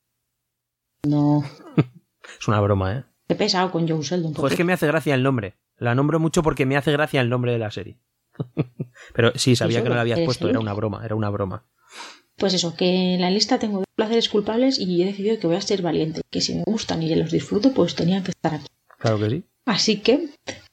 No. 1.08 1.44
es 2.40 2.48
una 2.48 2.60
broma, 2.60 2.98
¿eh? 2.98 3.04
He 3.30 3.36
pesado 3.36 3.72
con 3.72 3.88
John 3.88 4.02
Sheldon. 4.02 4.34
Pues 4.34 4.54
es 4.54 4.58
que 4.58 4.66
me 4.66 4.74
hace 4.74 4.88
gracia 4.88 5.16
el 5.16 5.24
nombre. 5.24 5.58
La 5.78 5.96
nombro 5.96 6.20
mucho 6.20 6.44
porque 6.44 6.66
me 6.66 6.76
hace 6.76 6.92
gracia 6.92 7.22
el 7.22 7.30
nombre 7.30 7.54
de 7.54 7.60
la 7.60 7.72
serie. 7.72 8.00
Pero 9.14 9.32
sí, 9.36 9.56
sabía 9.56 9.82
que 9.82 9.90
no 9.90 9.96
la 9.96 10.02
habías 10.02 10.20
puesto, 10.20 10.50
era 10.50 10.60
una 10.60 10.74
broma, 10.74 11.06
era 11.06 11.16
una 11.16 11.30
broma. 11.30 11.66
Pues 12.42 12.56
eso, 12.56 12.76
que 12.76 13.14
en 13.14 13.22
la 13.22 13.30
lista 13.30 13.60
tengo 13.60 13.78
dos 13.78 13.86
placeres 13.96 14.28
culpables 14.28 14.80
y 14.80 15.04
he 15.04 15.06
decidido 15.06 15.38
que 15.38 15.46
voy 15.46 15.58
a 15.58 15.62
ser 15.62 15.84
valiente, 15.84 16.22
que 16.32 16.42
si 16.42 16.56
me 16.56 16.64
gustan 16.64 17.04
y 17.04 17.14
los 17.14 17.32
disfruto, 17.32 17.72
pues 17.72 17.94
tenían 17.94 18.24
que 18.24 18.32
estar 18.32 18.56
aquí. 18.56 18.66
Claro 18.98 19.20
que 19.20 19.30
sí. 19.30 19.44
Así 19.68 20.02
que 20.02 20.30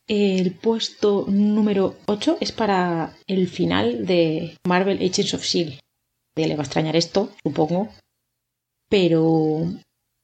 el 0.07 0.55
puesto 0.55 1.27
número 1.29 1.97
8 2.07 2.39
es 2.41 2.53
para 2.53 3.15
el 3.27 3.49
final 3.49 4.07
de 4.07 4.57
Marvel 4.67 4.97
Agents 4.97 5.35
of 5.35 5.43
S.H.I.E.L.D. 5.43 6.49
Le 6.49 6.57
va 6.57 6.63
a 6.63 6.65
extrañar 6.65 6.97
esto, 6.97 7.35
supongo. 7.43 7.91
Pero 8.89 9.71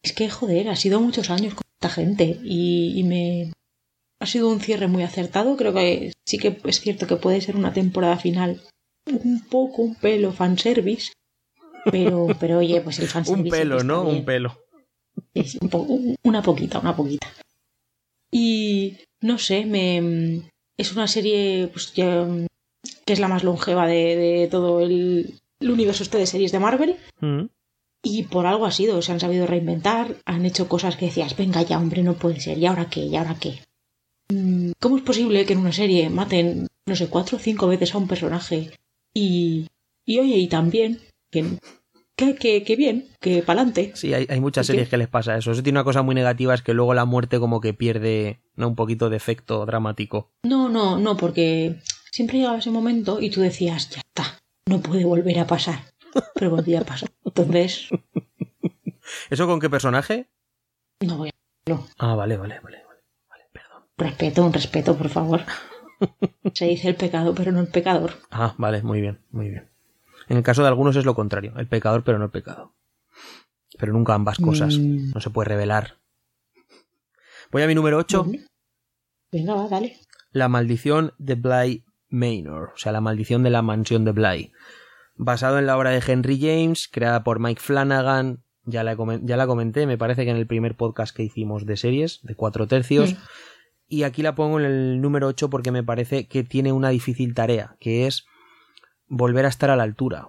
es 0.02 0.14
que, 0.14 0.30
joder, 0.30 0.70
ha 0.70 0.76
sido 0.76 0.98
muchos 1.02 1.28
años 1.28 1.52
con 1.52 1.64
esta 1.78 1.94
gente 1.94 2.40
y, 2.42 2.98
y 2.98 3.02
me, 3.02 3.52
ha 4.18 4.24
sido 4.24 4.48
un 4.48 4.60
cierre 4.60 4.88
muy 4.88 5.02
acertado. 5.02 5.58
Creo 5.58 5.74
que 5.74 6.14
sí 6.26 6.38
que 6.38 6.58
es 6.64 6.80
cierto 6.80 7.06
que 7.06 7.16
puede 7.16 7.42
ser 7.42 7.54
una 7.54 7.74
temporada 7.74 8.16
final 8.16 8.62
un 9.06 9.44
poco, 9.46 9.82
un 9.82 9.94
pelo 9.94 10.32
fanservice. 10.32 11.12
Pero, 11.90 12.28
pero 12.40 12.58
oye, 12.58 12.80
pues 12.80 12.98
el 12.98 13.08
un 13.28 13.48
pelo, 13.48 13.82
¿no? 13.82 14.02
Un 14.02 14.24
pelo. 14.24 14.58
Es 15.32 15.58
una 16.22 16.42
poquita, 16.42 16.78
una 16.78 16.96
poquita. 16.96 17.28
Y 18.30 18.96
no 19.20 19.38
sé, 19.38 19.64
me 19.64 20.42
es 20.76 20.92
una 20.92 21.06
serie 21.06 21.68
pues, 21.72 21.92
que 21.92 22.46
es 23.06 23.20
la 23.20 23.28
más 23.28 23.44
longeva 23.44 23.86
de, 23.86 24.48
todo 24.50 24.80
el, 24.80 25.40
universo 25.60 26.02
este 26.02 26.18
de 26.18 26.26
series 26.26 26.52
de 26.52 26.58
Marvel. 26.58 26.96
Mm. 27.20 27.46
Y 28.02 28.24
por 28.24 28.46
algo 28.46 28.66
ha 28.66 28.70
sido, 28.70 29.00
se 29.00 29.12
han 29.12 29.20
sabido 29.20 29.46
reinventar, 29.46 30.16
han 30.26 30.44
hecho 30.44 30.68
cosas 30.68 30.96
que 30.96 31.06
decías, 31.06 31.36
venga 31.36 31.62
ya, 31.62 31.78
hombre, 31.78 32.02
no 32.02 32.14
puede 32.14 32.38
ser, 32.38 32.58
¿y 32.58 32.66
ahora 32.66 32.90
qué? 32.90 33.00
¿Y 33.00 33.16
ahora 33.16 33.36
qué? 33.40 33.60
Mm, 34.28 34.72
¿Cómo 34.78 34.98
es 34.98 35.02
posible 35.02 35.46
que 35.46 35.54
en 35.54 35.60
una 35.60 35.72
serie 35.72 36.10
maten, 36.10 36.66
no 36.84 36.96
sé, 36.96 37.08
cuatro 37.08 37.38
o 37.38 37.40
cinco 37.40 37.66
veces 37.66 37.94
a 37.94 37.98
un 37.98 38.06
personaje? 38.06 38.72
Y, 39.14 39.68
y 40.04 40.18
oye, 40.18 40.36
y 40.36 40.48
también, 40.48 41.00
que, 42.16 42.36
que, 42.36 42.62
que, 42.62 42.76
bien, 42.76 43.08
que 43.20 43.42
pa'lante. 43.42 43.92
Sí, 43.94 44.14
hay, 44.14 44.26
hay 44.28 44.40
muchas 44.40 44.66
series 44.66 44.88
que 44.88 44.96
les 44.96 45.08
pasa 45.08 45.36
eso. 45.36 45.50
Eso 45.50 45.62
tiene 45.62 45.78
una 45.78 45.84
cosa 45.84 46.02
muy 46.02 46.14
negativa, 46.14 46.54
es 46.54 46.62
que 46.62 46.74
luego 46.74 46.94
la 46.94 47.04
muerte 47.04 47.40
como 47.40 47.60
que 47.60 47.74
pierde 47.74 48.40
¿no? 48.54 48.68
un 48.68 48.76
poquito 48.76 49.10
de 49.10 49.16
efecto 49.16 49.66
dramático. 49.66 50.32
No, 50.44 50.68
no, 50.68 50.98
no, 50.98 51.16
porque 51.16 51.80
siempre 52.10 52.38
llegaba 52.38 52.58
ese 52.58 52.70
momento 52.70 53.20
y 53.20 53.30
tú 53.30 53.40
decías, 53.40 53.90
ya 53.90 54.00
está, 54.00 54.38
no 54.66 54.80
puede 54.80 55.04
volver 55.04 55.38
a 55.38 55.46
pasar. 55.46 55.80
Pero 56.34 56.50
volvía 56.50 56.80
a 56.80 56.84
pasar. 56.84 57.10
Entonces... 57.24 57.88
¿Eso 59.30 59.46
con 59.46 59.60
qué 59.60 59.68
personaje? 59.68 60.28
No 61.00 61.18
voy 61.18 61.28
a... 61.28 61.70
No. 61.70 61.86
Ah, 61.98 62.14
vale, 62.14 62.36
vale, 62.36 62.60
vale. 62.60 62.84
Respeto, 63.96 64.44
un 64.44 64.52
respeto, 64.52 64.96
por 64.96 65.08
favor. 65.08 65.42
Se 66.54 66.66
dice 66.66 66.88
el 66.88 66.96
pecado, 66.96 67.34
pero 67.34 67.52
no 67.52 67.60
el 67.60 67.68
pecador. 67.68 68.14
Ah, 68.30 68.54
vale, 68.58 68.82
muy 68.82 69.00
bien, 69.00 69.20
muy 69.30 69.50
bien. 69.50 69.70
En 70.28 70.36
el 70.36 70.42
caso 70.42 70.62
de 70.62 70.68
algunos 70.68 70.96
es 70.96 71.04
lo 71.04 71.14
contrario, 71.14 71.52
el 71.56 71.66
pecador, 71.66 72.04
pero 72.04 72.18
no 72.18 72.26
el 72.26 72.30
pecado. 72.30 72.74
Pero 73.78 73.92
nunca 73.92 74.14
ambas 74.14 74.38
cosas. 74.38 74.78
Mm. 74.78 75.10
No 75.14 75.20
se 75.20 75.30
puede 75.30 75.48
revelar. 75.48 75.98
Voy 77.50 77.62
a 77.62 77.66
mi 77.66 77.74
número 77.74 77.98
8. 77.98 78.26
Venga, 79.32 79.54
va, 79.54 79.68
dale. 79.68 79.96
La 80.30 80.48
maldición 80.48 81.12
de 81.18 81.34
Bly 81.34 81.84
Manor, 82.08 82.72
o 82.74 82.78
sea, 82.78 82.92
la 82.92 83.00
maldición 83.00 83.42
de 83.42 83.50
la 83.50 83.62
mansión 83.62 84.04
de 84.04 84.12
Bly. 84.12 84.52
Basado 85.16 85.58
en 85.58 85.66
la 85.66 85.76
obra 85.76 85.90
de 85.90 86.02
Henry 86.06 86.38
James, 86.40 86.88
creada 86.90 87.24
por 87.24 87.40
Mike 87.40 87.60
Flanagan, 87.60 88.42
ya 88.64 88.82
la, 88.82 88.96
ya 89.22 89.36
la 89.36 89.46
comenté, 89.46 89.86
me 89.86 89.98
parece 89.98 90.24
que 90.24 90.30
en 90.30 90.36
el 90.36 90.46
primer 90.46 90.76
podcast 90.76 91.14
que 91.14 91.22
hicimos 91.22 91.66
de 91.66 91.76
series, 91.76 92.20
de 92.22 92.34
cuatro 92.34 92.66
tercios. 92.66 93.12
Mm 93.12 93.16
y 93.88 94.02
aquí 94.04 94.22
la 94.22 94.34
pongo 94.34 94.58
en 94.58 94.66
el 94.66 95.00
número 95.00 95.28
8 95.28 95.50
porque 95.50 95.70
me 95.70 95.82
parece 95.82 96.26
que 96.26 96.44
tiene 96.44 96.72
una 96.72 96.88
difícil 96.88 97.34
tarea, 97.34 97.76
que 97.80 98.06
es 98.06 98.26
volver 99.08 99.44
a 99.44 99.48
estar 99.48 99.70
a 99.70 99.76
la 99.76 99.82
altura. 99.82 100.28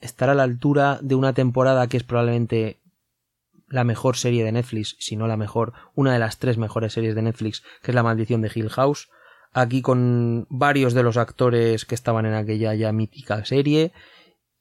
Estar 0.00 0.30
a 0.30 0.34
la 0.34 0.42
altura 0.42 0.98
de 1.02 1.14
una 1.14 1.32
temporada 1.32 1.86
que 1.86 1.96
es 1.96 2.02
probablemente 2.02 2.80
la 3.68 3.84
mejor 3.84 4.16
serie 4.16 4.44
de 4.44 4.52
Netflix, 4.52 4.96
si 4.98 5.16
no 5.16 5.26
la 5.26 5.36
mejor, 5.36 5.72
una 5.94 6.12
de 6.12 6.18
las 6.18 6.38
tres 6.38 6.58
mejores 6.58 6.92
series 6.92 7.14
de 7.14 7.22
Netflix, 7.22 7.62
que 7.82 7.90
es 7.90 7.94
La 7.94 8.02
Maldición 8.02 8.42
de 8.42 8.50
Hill 8.54 8.68
House. 8.68 9.08
Aquí 9.52 9.82
con 9.82 10.46
varios 10.50 10.94
de 10.94 11.02
los 11.02 11.16
actores 11.16 11.84
que 11.84 11.94
estaban 11.94 12.26
en 12.26 12.34
aquella 12.34 12.74
ya 12.74 12.92
mítica 12.92 13.44
serie 13.44 13.92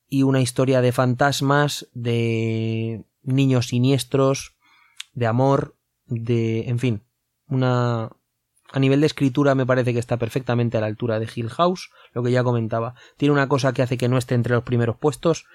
y 0.07 0.23
una 0.23 0.41
historia 0.41 0.81
de 0.81 0.91
fantasmas, 0.91 1.87
de 1.93 3.05
niños 3.23 3.67
siniestros, 3.67 4.55
de 5.13 5.27
amor, 5.27 5.75
de, 6.05 6.69
en 6.69 6.79
fin, 6.79 7.03
una, 7.47 8.11
a 8.71 8.79
nivel 8.79 9.01
de 9.01 9.07
escritura 9.07 9.55
me 9.55 9.65
parece 9.65 9.93
que 9.93 9.99
está 9.99 10.17
perfectamente 10.17 10.77
a 10.77 10.81
la 10.81 10.87
altura 10.87 11.19
de 11.19 11.29
Hill 11.33 11.49
House, 11.49 11.89
lo 12.13 12.23
que 12.23 12.31
ya 12.31 12.43
comentaba. 12.43 12.95
Tiene 13.17 13.33
una 13.33 13.47
cosa 13.47 13.73
que 13.73 13.81
hace 13.81 13.97
que 13.97 14.07
no 14.07 14.17
esté 14.17 14.35
entre 14.35 14.55
los 14.55 14.63
primeros 14.63 14.97
puestos, 14.97 15.45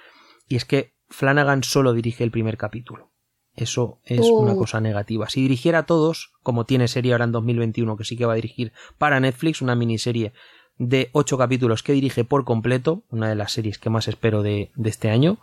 y 0.48 0.56
es 0.56 0.64
que 0.64 0.94
Flanagan 1.08 1.64
solo 1.64 1.92
dirige 1.92 2.24
el 2.24 2.30
primer 2.30 2.56
capítulo. 2.56 3.10
Eso 3.54 4.00
es 4.04 4.20
una 4.20 4.52
oh. 4.52 4.58
cosa 4.58 4.80
negativa. 4.80 5.30
Si 5.30 5.40
dirigiera 5.40 5.84
todos, 5.84 6.32
como 6.42 6.66
tiene 6.66 6.88
serie 6.88 7.12
ahora 7.12 7.24
en 7.24 7.32
2021, 7.32 7.96
que 7.96 8.04
sí 8.04 8.16
que 8.16 8.26
va 8.26 8.34
a 8.34 8.36
dirigir 8.36 8.72
para 8.98 9.18
Netflix, 9.18 9.62
una 9.62 9.74
miniserie 9.74 10.34
de 10.78 11.08
ocho 11.12 11.38
capítulos 11.38 11.82
que 11.82 11.94
dirige 11.94 12.24
por 12.24 12.44
completo, 12.44 13.04
una 13.08 13.30
de 13.30 13.34
las 13.34 13.52
series 13.52 13.78
que 13.78 13.88
más 13.88 14.08
espero 14.08 14.42
de, 14.42 14.72
de 14.74 14.90
este 14.90 15.08
año, 15.08 15.38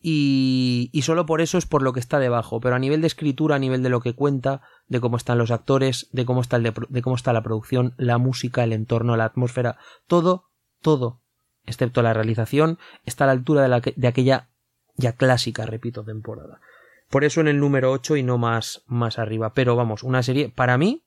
y, 0.00 0.90
y, 0.92 1.02
solo 1.02 1.26
por 1.26 1.40
eso 1.40 1.58
es 1.58 1.66
por 1.66 1.82
lo 1.82 1.92
que 1.92 1.98
está 1.98 2.20
debajo, 2.20 2.60
pero 2.60 2.76
a 2.76 2.78
nivel 2.78 3.00
de 3.00 3.08
escritura, 3.08 3.56
a 3.56 3.58
nivel 3.58 3.82
de 3.82 3.88
lo 3.88 4.00
que 4.00 4.14
cuenta, 4.14 4.62
de 4.86 5.00
cómo 5.00 5.16
están 5.16 5.38
los 5.38 5.50
actores, 5.50 6.08
de 6.12 6.24
cómo 6.24 6.40
está, 6.40 6.56
el 6.56 6.62
de, 6.62 7.02
cómo 7.02 7.16
está 7.16 7.32
la 7.32 7.42
producción, 7.42 7.94
la 7.96 8.18
música, 8.18 8.62
el 8.62 8.72
entorno, 8.72 9.16
la 9.16 9.24
atmósfera, 9.24 9.76
todo, 10.06 10.44
todo, 10.82 11.20
excepto 11.66 12.02
la 12.02 12.14
realización, 12.14 12.78
está 13.04 13.24
a 13.24 13.26
la 13.26 13.32
altura 13.32 13.62
de, 13.62 13.68
la, 13.68 13.80
de 13.80 14.08
aquella 14.08 14.48
ya 14.96 15.14
clásica, 15.14 15.66
repito, 15.66 16.04
temporada. 16.04 16.60
Por 17.10 17.24
eso 17.24 17.40
en 17.40 17.48
el 17.48 17.58
número 17.58 17.90
8 17.90 18.16
y 18.16 18.22
no 18.22 18.38
más, 18.38 18.82
más 18.86 19.18
arriba. 19.18 19.54
Pero 19.54 19.76
vamos, 19.76 20.02
una 20.02 20.22
serie, 20.22 20.50
para 20.50 20.76
mí, 20.76 21.02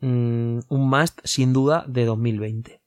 mm, 0.00 0.60
un 0.68 0.88
must 0.88 1.20
sin 1.24 1.52
duda 1.52 1.84
de 1.86 2.06
2020. 2.06 2.80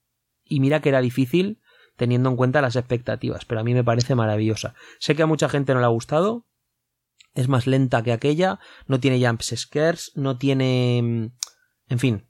Y 0.45 0.59
mira 0.59 0.81
que 0.81 0.89
era 0.89 1.01
difícil, 1.01 1.59
teniendo 1.99 2.29
en 2.29 2.37
cuenta 2.37 2.61
las 2.61 2.77
expectativas, 2.77 3.43
pero 3.43 3.59
a 3.59 3.63
mí 3.63 3.73
me 3.73 3.83
parece 3.83 4.15
maravillosa. 4.15 4.73
Sé 4.99 5.15
que 5.15 5.23
a 5.23 5.27
mucha 5.27 5.49
gente 5.49 5.73
no 5.73 5.81
le 5.81 5.85
ha 5.85 5.89
gustado, 5.89 6.47
es 7.35 7.49
más 7.49 7.67
lenta 7.67 8.01
que 8.01 8.13
aquella, 8.13 8.59
no 8.87 9.01
tiene 9.01 9.23
jumps 9.23 9.53
scares, 9.55 10.13
no 10.15 10.37
tiene... 10.37 11.01
Mm, 11.03 11.25
en 11.89 11.99
fin, 11.99 12.27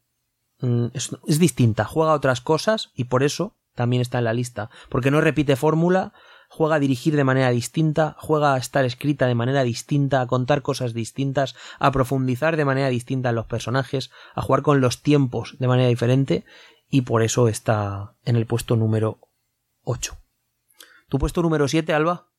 mm, 0.60 0.88
es, 0.94 1.40
distinta, 1.40 1.86
juega 1.86 2.14
otras 2.14 2.42
cosas 2.42 2.92
y 2.96 3.06
por 3.06 3.22
eso 3.22 3.58
también 3.76 4.02
está 4.02 4.18
en 4.18 4.24
la 4.26 4.34
lista, 4.34 4.72
porque 4.90 5.12
no 5.12 5.22
repite 5.22 5.56
fórmula, 5.56 6.14
juega 6.50 6.76
a 6.76 6.80
dirigir 6.80 7.16
de 7.16 7.24
manera 7.24 7.52
distinta, 7.52 8.16
juega 8.18 8.56
a 8.56 8.58
estar 8.58 8.84
escrita 8.86 9.28
de 9.28 9.36
manera 9.36 9.64
distinta, 9.64 10.20
a 10.20 10.28
contar 10.28 10.64
cosas 10.64 10.96
distintas, 10.96 11.56
a 11.78 11.92
profundizar 11.92 12.58
de 12.58 12.66
manera 12.66 12.90
distinta 12.90 13.30
en 13.30 13.36
los 13.36 13.46
personajes, 13.46 14.10
a 14.34 14.42
jugar 14.42 14.64
con 14.64 14.82
los 14.82 15.04
tiempos 15.04 15.56
de 15.60 15.68
manera 15.68 15.90
diferente 15.90 16.44
y 16.90 17.02
por 17.02 17.22
eso 17.22 17.48
está 17.48 18.16
en 18.26 18.36
el 18.36 18.48
puesto 18.48 18.76
número 18.76 19.29
8. 19.90 20.14
¿Tu 21.10 21.18
puesto 21.18 21.42
número 21.42 21.68
7, 21.68 21.94
Alba? 21.94 22.30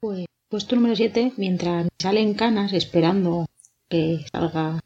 Pues 0.00 0.26
puesto 0.48 0.74
número 0.74 0.96
7, 0.96 1.34
mientras 1.36 1.86
salen 2.00 2.34
canas 2.34 2.72
esperando 2.72 3.46
que 3.88 4.26
salga 4.32 4.80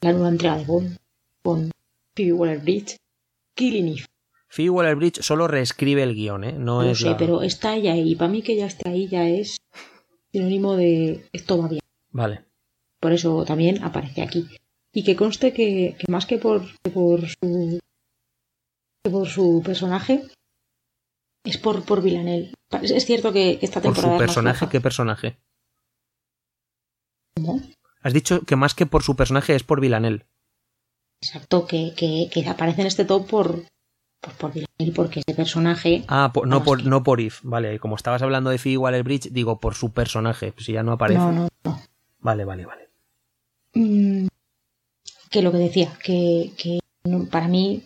la 0.00 0.12
nueva 0.12 0.30
entrega 0.30 0.56
de 0.56 0.64
Bond 0.64 0.96
con 1.42 1.70
Phoebe 2.16 2.32
Waller-Bridge, 2.32 2.96
Killing 3.54 3.88
Eve. 3.88 4.06
Phoebe 4.48 4.70
Waller-Bridge 4.70 5.20
solo 5.20 5.48
reescribe 5.48 6.02
el 6.02 6.14
guion, 6.14 6.44
¿eh? 6.44 6.52
No, 6.52 6.82
es 6.82 7.00
sé, 7.00 7.14
pero 7.18 7.42
está 7.42 7.76
ya 7.76 7.92
ahí. 7.92 8.16
Para 8.16 8.30
mí 8.30 8.40
que 8.40 8.56
ya 8.56 8.66
esté 8.66 8.88
ahí 8.88 9.06
ya 9.06 9.28
es 9.28 9.58
sinónimo 10.32 10.76
de 10.76 11.28
esto 11.34 11.58
va 11.58 11.68
bien. 11.68 11.82
Vale. 12.10 12.46
Por 13.00 13.12
eso 13.12 13.44
también 13.44 13.84
aparece 13.84 14.22
aquí. 14.22 14.48
Y 14.94 15.04
que 15.04 15.14
conste 15.14 15.52
que, 15.52 15.98
más 16.08 16.24
que 16.24 16.38
por, 16.38 16.62
por 16.94 17.28
su 17.28 17.78
que 19.04 19.10
por 19.10 19.28
su 19.28 19.62
personaje, 19.62 20.24
es 21.48 21.58
por, 21.58 21.84
por 21.84 22.02
Villanel. 22.02 22.54
Es 22.82 23.04
cierto 23.06 23.32
que, 23.32 23.58
esta 23.62 23.80
temporada. 23.80 24.16
¿Por 24.16 24.18
su 24.18 24.18
personaje? 24.18 24.68
¿Qué 24.68 24.80
personaje? 24.80 25.38
¿Cómo? 27.36 27.60
Has 28.02 28.12
dicho 28.12 28.40
que 28.42 28.56
más 28.56 28.74
que 28.74 28.86
por 28.86 29.02
su 29.02 29.16
personaje 29.16 29.54
es 29.54 29.64
por 29.64 29.80
Villanel. 29.80 30.26
Exacto, 31.20 31.66
que, 31.66 31.92
que, 31.96 32.28
que 32.32 32.48
aparece 32.48 32.82
en 32.82 32.86
este 32.86 33.04
top 33.04 33.28
por, 33.28 33.64
por, 34.20 34.32
por 34.34 34.52
Villanelle, 34.52 34.94
porque 34.94 35.20
ese 35.26 35.34
personaje. 35.36 36.04
Ah, 36.08 36.30
por- 36.32 36.46
no, 36.46 36.62
por, 36.62 36.78
que- 36.82 36.88
no 36.88 37.02
por 37.02 37.20
If, 37.20 37.40
vale. 37.42 37.78
Como 37.80 37.96
estabas 37.96 38.22
hablando 38.22 38.50
de 38.50 38.58
Phoebe 38.58 38.78
Waller-Bridge, 38.78 39.30
digo 39.32 39.58
por 39.58 39.74
su 39.74 39.92
personaje, 39.92 40.54
si 40.58 40.72
ya 40.72 40.82
no 40.82 40.92
aparece. 40.92 41.18
No, 41.18 41.32
no, 41.32 41.48
no. 41.64 41.82
Vale, 42.20 42.44
vale, 42.44 42.66
vale. 42.66 42.88
Mm, 43.74 44.28
que 45.30 45.42
lo 45.42 45.50
que 45.52 45.58
decía, 45.58 45.92
que, 46.02 46.52
que 46.56 46.78
no- 47.04 47.26
para 47.26 47.48
mí 47.48 47.82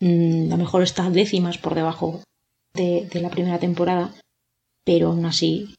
mm, 0.00 0.48
la 0.48 0.56
mejor 0.56 0.82
está 0.82 1.08
décimas 1.10 1.58
por 1.58 1.74
debajo 1.74 2.20
de, 2.74 3.08
de 3.12 3.20
la 3.20 3.30
primera 3.30 3.58
temporada, 3.58 4.14
pero 4.84 5.08
aún 5.08 5.24
así 5.26 5.74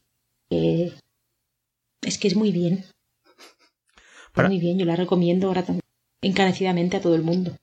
eh, 0.50 0.92
es 2.02 2.18
que 2.18 2.28
es 2.28 2.36
muy 2.36 2.52
bien. 2.52 2.84
Para- 4.32 4.48
Muy 4.48 4.58
bien, 4.58 4.78
yo 4.78 4.84
la 4.84 4.96
recomiendo 4.96 5.48
ahora 5.48 5.62
también 5.62 5.82
encarecidamente 6.22 6.96
a 6.96 7.00
todo 7.00 7.14
el 7.14 7.22
mundo. 7.22 7.56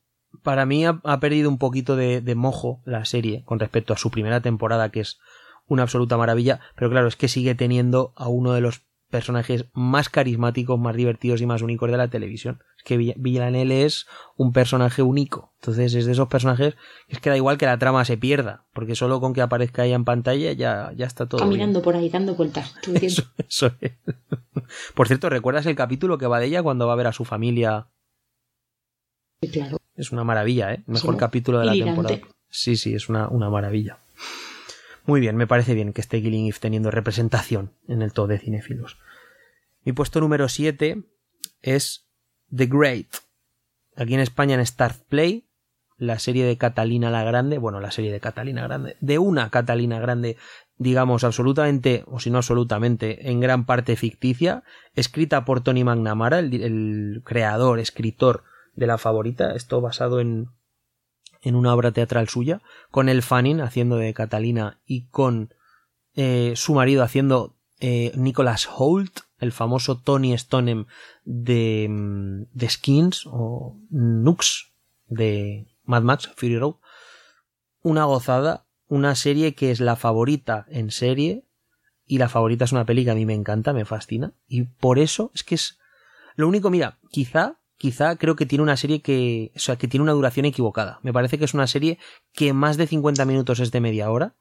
Para 0.44 0.66
mí 0.66 0.86
ha, 0.86 1.02
ha 1.04 1.20
perdido 1.20 1.50
un 1.50 1.58
poquito 1.58 1.96
de, 1.96 2.22
de 2.22 2.36
mojo 2.36 2.82
la 2.86 3.04
serie 3.06 3.44
con 3.46 3.60
respecto 3.60 3.94
a 3.94 3.98
su 3.98 4.10
primera 4.12 4.42
temporada, 4.42 4.90
que 4.90 5.02
es 5.02 5.20
una 5.68 5.84
absoluta 5.84 6.18
maravilla, 6.18 6.60
pero 6.76 6.90
claro, 6.90 7.08
es 7.08 7.16
que 7.16 7.28
sigue 7.28 7.56
teniendo 7.56 8.14
a 8.16 8.28
uno 8.30 8.54
de 8.54 8.62
los 8.62 8.84
personajes 9.12 9.66
más 9.74 10.10
carismáticos, 10.10 10.80
más 10.80 10.96
divertidos 10.96 11.40
y 11.42 11.46
más 11.46 11.62
únicos 11.62 11.92
de 11.92 11.98
la 11.98 12.08
televisión. 12.08 12.64
Es 12.78 12.84
que 12.84 12.98
Vill- 12.98 13.14
Villanelle 13.18 13.86
es 13.86 14.08
un 14.38 14.52
personaje 14.54 15.04
único. 15.04 15.54
Entonces 15.60 15.94
es 15.94 16.08
de 16.08 16.14
esos 16.14 16.28
personajes 16.30 16.74
que 17.08 17.14
es 17.16 17.20
que 17.20 17.30
da 17.30 17.38
igual 17.38 17.60
que 17.60 17.68
la 17.68 17.78
trama 17.78 18.04
se 18.06 18.18
pierda, 18.18 18.66
porque 18.74 18.96
solo 18.96 19.20
con 19.22 19.34
que 19.34 19.42
aparezca 19.44 19.86
ella 19.86 19.96
en 19.96 20.06
pantalla 20.06 20.54
ya, 20.54 20.92
ya 20.96 21.06
está 21.06 21.28
todo 21.28 21.42
bien. 21.42 21.52
Caminando 21.52 21.82
por 21.84 21.96
ahí, 21.96 22.10
dando 22.10 22.34
vueltas. 22.34 22.74
tú 22.82 22.94
diciendo, 22.94 23.22
Eso, 23.38 23.68
eso 23.68 23.76
es. 23.82 23.92
Por 24.96 25.08
cierto, 25.08 25.30
¿recuerdas 25.30 25.66
el 25.68 25.76
capítulo 25.76 26.18
que 26.18 26.26
va 26.26 26.40
de 26.40 26.48
ella 26.48 26.64
cuando 26.64 26.88
va 26.88 26.94
a 26.94 26.96
ver 26.96 27.08
a 27.08 27.12
su 27.14 27.26
familia? 27.26 27.88
claro. 29.52 29.78
Es 29.96 30.12
una 30.12 30.24
maravilla, 30.24 30.74
¿eh? 30.74 30.84
Mejor 30.88 31.16
Sí, 31.16 31.20
capítulo 31.20 31.60
de 31.60 31.66
la 31.66 31.74
temporada. 31.74 32.20
Sí, 32.50 32.76
sí, 32.76 32.94
es 32.96 33.10
una, 33.10 33.28
una 33.28 33.50
maravilla. 33.50 33.98
Muy 35.06 35.20
bien, 35.20 35.36
me 35.36 35.48
parece 35.48 35.74
bien 35.74 35.94
que 35.94 36.02
esté 36.02 36.22
Killing 36.22 36.48
Eve 36.48 36.58
teniendo 36.60 36.92
representación 36.92 37.74
en 37.88 38.02
el 38.02 38.14
top 38.14 38.28
de 38.30 38.40
cinéfilos. 38.40 38.98
Mi 39.84 39.94
puesto 39.94 40.20
número 40.20 40.48
7 40.48 41.04
es 41.62 42.08
The 42.56 42.68
Great. 42.68 43.08
Aquí 43.96 44.14
en 44.14 44.20
España 44.20 44.56
en 44.56 44.66
Start 44.66 45.02
Play, 45.10 45.48
la 45.98 46.20
serie 46.20 46.46
de 46.46 46.58
Catalina 46.58 47.10
la 47.10 47.24
Grande, 47.24 47.58
bueno, 47.58 47.80
la 47.80 47.92
serie 47.92 48.12
de 48.12 48.20
Catalina 48.20 48.64
Grande, 48.64 48.96
de 49.02 49.18
una 49.18 49.50
Catalina 49.50 50.00
Grande, 50.00 50.38
digamos, 50.78 51.24
absolutamente, 51.24 52.04
o 52.08 52.20
si 52.20 52.30
no 52.30 52.38
absolutamente, 52.38 53.30
en 53.30 53.40
gran 53.40 53.66
parte 53.66 53.96
ficticia, 53.96 54.64
escrita 54.96 55.46
por 55.46 55.62
Tony 55.62 55.84
McNamara, 55.84 56.40
el, 56.40 56.62
el 56.62 57.22
creador, 57.24 57.80
escritor 57.80 58.44
de 58.76 58.88
la 58.88 58.98
favorita, 58.98 59.56
esto 59.56 59.82
basado 59.82 60.20
en, 60.20 60.50
en 61.42 61.56
una 61.56 61.74
obra 61.74 61.92
teatral 61.92 62.30
suya, 62.30 62.62
con 62.90 63.10
el 63.10 63.22
Fanning 63.22 63.62
haciendo 63.62 63.98
de 63.98 64.14
Catalina 64.14 64.80
y 64.86 65.08
con 65.08 65.54
eh, 66.16 66.54
su 66.56 66.74
marido 66.74 67.04
haciendo 67.04 67.56
eh, 67.80 68.12
Nicholas 68.16 68.70
Holt, 68.72 69.22
el 69.40 69.52
famoso 69.52 69.98
Tony 69.98 70.38
Stonem 70.38 70.86
de, 71.26 71.88
mm, 71.90 72.44
de 72.54 72.70
Skins 72.70 73.24
o 73.26 73.80
Nux 73.90 74.72
de 75.08 75.68
Mad 75.84 76.04
Max 76.04 76.30
Fury 76.36 76.60
Road. 76.60 76.76
Una 77.82 78.06
gozada, 78.06 78.68
una 78.88 79.16
serie 79.16 79.56
que 79.56 79.72
es 79.72 79.80
la 79.80 79.96
favorita 79.96 80.66
en 80.70 80.92
serie 80.92 81.46
y 82.06 82.20
la 82.20 82.30
favorita 82.30 82.66
es 82.66 82.72
una 82.72 82.86
peli 82.86 83.04
que 83.04 83.12
a 83.12 83.16
mí 83.16 83.26
me 83.26 83.34
encanta, 83.34 83.74
me 83.74 83.86
fascina 83.86 84.34
y 84.48 84.64
por 84.64 85.00
eso 85.00 85.32
es 85.34 85.44
que 85.44 85.56
es 85.56 85.80
lo 86.36 86.48
único, 86.48 86.70
mira, 86.70 87.00
quizá 87.10 87.61
quizá 87.82 88.16
creo 88.16 88.36
que 88.36 88.46
tiene 88.46 88.62
una 88.62 88.78
serie 88.78 89.02
que, 89.02 89.52
o 89.56 89.60
sea, 89.60 89.76
que 89.76 89.88
tiene 89.88 90.04
una 90.04 90.12
duración 90.14 90.46
equivocada. 90.46 91.00
Me 91.02 91.12
parece 91.12 91.40
que 91.40 91.46
es 91.46 91.56
una 91.56 91.66
serie 91.66 91.98
que 92.32 92.54
más 92.54 92.78
de 92.78 92.86
50 92.86 93.26
minutos 93.26 93.60
es 93.60 93.72
de 93.72 93.82
media 93.82 94.12
hora 94.12 94.36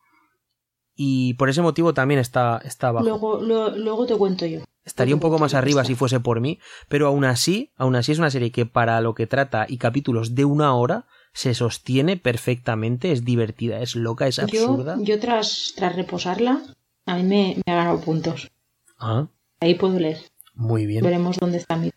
y 0.95 1.33
por 1.35 1.49
ese 1.49 1.63
motivo 1.63 1.95
también 1.95 2.21
está, 2.21 2.61
está 2.65 2.89
abajo. 2.89 3.07
Luego, 3.09 3.41
lo- 3.41 3.75
luego 3.77 4.05
te 4.07 4.15
cuento 4.17 4.45
yo. 4.45 4.61
Estaría 4.85 5.15
un 5.15 5.21
poco 5.21 5.39
más 5.39 5.55
arriba 5.55 5.85
si 5.85 5.95
fuese 5.95 6.21
por 6.21 6.41
mí, 6.41 6.59
pero 6.89 7.07
aún 7.07 7.25
así, 7.25 7.71
aún 7.77 7.97
así 7.97 8.13
es 8.13 8.19
una 8.19 8.31
serie 8.31 8.51
que 8.53 8.67
para 8.67 9.01
lo 9.01 9.15
que 9.15 9.27
trata 9.27 9.65
y 9.69 9.79
capítulos 9.79 10.35
de 10.35 10.45
una 10.45 10.75
hora 10.75 11.07
se 11.33 11.55
sostiene 11.55 12.19
perfectamente, 12.19 13.13
es 13.13 13.25
divertida, 13.25 13.81
es 13.81 13.95
loca, 13.97 14.27
es 14.27 14.39
absurda. 14.39 14.97
Yo, 14.99 15.05
yo 15.05 15.19
tras, 15.21 15.73
tras 15.77 15.97
reposarla, 15.97 16.61
a 17.07 17.17
mí 17.17 17.23
me, 17.23 17.57
me 17.65 17.73
ha 17.73 17.77
ganado 17.77 18.01
puntos. 18.01 18.51
Ah, 18.99 19.29
Ahí 19.61 19.75
puedo 19.77 19.99
leer. 19.99 20.19
muy 20.55 20.85
bien. 20.87 21.05
Veremos 21.05 21.39
dónde 21.39 21.57
está 21.59 21.77
mi. 21.77 21.91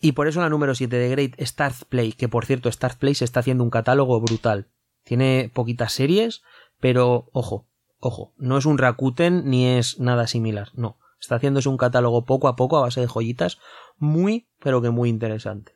Y 0.00 0.12
por 0.12 0.28
eso 0.28 0.40
la 0.40 0.48
número 0.48 0.74
7 0.74 0.96
de 0.96 1.08
Great 1.08 1.40
Start 1.40 1.84
Play, 1.88 2.12
que 2.12 2.28
por 2.28 2.46
cierto 2.46 2.70
Start 2.70 2.98
Play 2.98 3.14
se 3.14 3.24
está 3.24 3.40
haciendo 3.40 3.64
un 3.64 3.70
catálogo 3.70 4.20
brutal. 4.20 4.68
Tiene 5.02 5.50
poquitas 5.52 5.92
series, 5.92 6.42
pero 6.80 7.28
ojo, 7.32 7.66
ojo, 7.98 8.32
no 8.36 8.58
es 8.58 8.66
un 8.66 8.78
Rakuten 8.78 9.48
ni 9.50 9.66
es 9.66 9.98
nada 9.98 10.26
similar, 10.26 10.70
no. 10.74 10.98
Está 11.20 11.36
haciéndose 11.36 11.68
un 11.68 11.78
catálogo 11.78 12.24
poco 12.24 12.46
a 12.46 12.54
poco 12.54 12.76
a 12.76 12.82
base 12.82 13.00
de 13.00 13.08
joyitas, 13.08 13.58
muy, 13.96 14.46
pero 14.60 14.80
que 14.80 14.90
muy 14.90 15.08
interesante. 15.08 15.72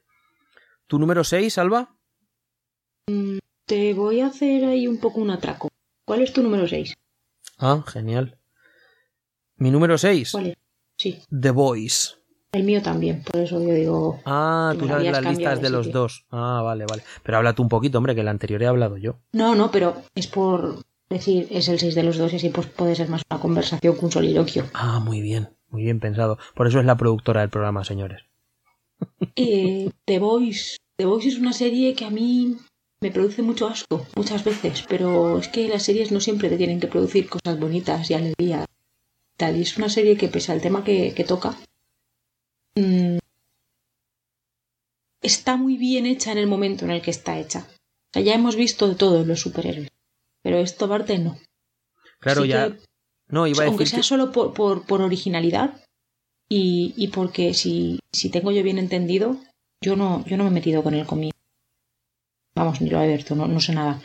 ¿Tu 0.86 0.98
número 0.98 1.24
6, 1.24 1.58
Alba? 1.58 1.96
Te 3.66 3.94
voy 3.94 4.20
a 4.20 4.26
hacer 4.26 4.64
ahí 4.64 4.86
un 4.86 5.00
poco 5.00 5.20
un 5.20 5.30
atraco. 5.30 5.68
¿Cuál 6.04 6.22
es 6.22 6.32
tu 6.32 6.42
número 6.42 6.68
6? 6.68 6.94
Ah, 7.58 7.82
genial. 7.86 8.38
Mi 9.56 9.70
número 9.70 9.98
6, 9.98 10.32
¿Cuál 10.32 10.46
es? 10.48 10.56
Sí, 10.96 11.22
The 11.30 11.50
Voice. 11.50 12.21
El 12.52 12.64
mío 12.64 12.82
también, 12.82 13.22
por 13.22 13.40
eso 13.40 13.62
yo 13.62 13.72
digo. 13.72 14.20
Ah, 14.26 14.74
tú 14.78 14.86
sabes 14.86 15.10
las 15.10 15.24
listas 15.24 15.58
de 15.58 15.64
de 15.64 15.70
los 15.70 15.90
dos. 15.90 16.26
Ah, 16.30 16.60
vale, 16.62 16.84
vale. 16.86 17.02
Pero 17.22 17.38
habla 17.38 17.54
tú 17.54 17.62
un 17.62 17.70
poquito, 17.70 17.96
hombre, 17.96 18.14
que 18.14 18.20
el 18.20 18.28
anterior 18.28 18.62
he 18.62 18.66
hablado 18.66 18.98
yo. 18.98 19.16
No, 19.32 19.54
no, 19.54 19.70
pero 19.70 20.02
es 20.14 20.26
por 20.26 20.82
decir, 21.08 21.46
es 21.50 21.68
el 21.68 21.78
6 21.78 21.94
de 21.94 22.02
los 22.02 22.18
dos 22.18 22.32
y 22.32 22.36
así 22.36 22.50
pues 22.50 22.66
puede 22.66 22.94
ser 22.94 23.08
más 23.08 23.22
una 23.30 23.40
conversación 23.40 23.94
que 23.94 24.04
un 24.04 24.12
soliloquio. 24.12 24.66
Ah, 24.74 25.00
muy 25.00 25.22
bien, 25.22 25.48
muy 25.70 25.82
bien 25.82 25.98
pensado. 25.98 26.38
Por 26.54 26.66
eso 26.66 26.78
es 26.78 26.84
la 26.84 26.96
productora 26.96 27.40
del 27.40 27.50
programa, 27.50 27.84
señores. 27.84 28.22
Eh, 29.34 29.90
The 30.04 30.18
Voice. 30.18 30.76
The 30.96 31.06
Voice 31.06 31.28
es 31.28 31.38
una 31.38 31.54
serie 31.54 31.94
que 31.94 32.04
a 32.04 32.10
mí 32.10 32.58
me 33.00 33.10
produce 33.10 33.40
mucho 33.40 33.66
asco 33.66 34.06
muchas 34.14 34.44
veces, 34.44 34.84
pero 34.88 35.38
es 35.38 35.48
que 35.48 35.68
las 35.68 35.84
series 35.84 36.12
no 36.12 36.20
siempre 36.20 36.50
te 36.50 36.58
tienen 36.58 36.80
que 36.80 36.86
producir 36.86 37.30
cosas 37.30 37.58
bonitas 37.58 38.10
y 38.10 38.14
alegría. 38.14 38.66
Tal, 39.38 39.56
y 39.56 39.62
es 39.62 39.78
una 39.78 39.88
serie 39.88 40.18
que 40.18 40.28
pese 40.28 40.52
al 40.52 40.60
tema 40.60 40.84
que, 40.84 41.14
que 41.14 41.24
toca, 41.24 41.56
mm, 42.76 43.18
está 45.22 45.56
muy 45.56 45.76
bien 45.76 46.06
hecha 46.06 46.32
en 46.32 46.38
el 46.38 46.46
momento 46.46 46.84
en 46.84 46.90
el 46.92 47.02
que 47.02 47.10
está 47.10 47.38
hecha. 47.38 47.66
O 47.68 48.10
sea, 48.14 48.22
ya 48.22 48.34
hemos 48.34 48.56
visto 48.56 48.88
de 48.88 48.94
todo 48.94 49.24
los 49.24 49.40
superhéroes, 49.40 49.88
pero 50.42 50.58
esto 50.58 50.88
parte 50.88 51.18
no. 51.18 51.38
Claro, 52.20 52.40
Así 52.42 52.48
ya. 52.50 52.68
que, 52.70 52.78
No, 53.28 53.46
iba 53.46 53.62
a 53.62 53.66
aunque 53.66 53.84
decir. 53.84 53.90
sea 53.96 53.98
que- 54.00 54.08
solo 54.08 54.32
por, 54.32 54.52
por, 54.52 54.84
por 54.86 55.00
originalidad 55.00 55.82
y, 56.48 56.92
y 56.96 57.08
porque 57.08 57.54
si, 57.54 57.98
si 58.12 58.30
tengo 58.30 58.52
yo 58.52 58.62
bien 58.62 58.78
entendido, 58.78 59.38
yo 59.80 59.96
no, 59.96 60.24
yo 60.26 60.36
no 60.36 60.44
me 60.44 60.50
he 60.50 60.54
metido 60.54 60.82
con 60.82 60.94
el 60.94 61.06
cómic. 61.06 61.32
Vamos, 62.54 62.80
ni 62.82 62.90
lo 62.90 63.00
he 63.00 63.04
abierto, 63.04 63.34
no, 63.34 63.46
no 63.48 63.60
sé 63.60 63.72
nada. 63.74 64.02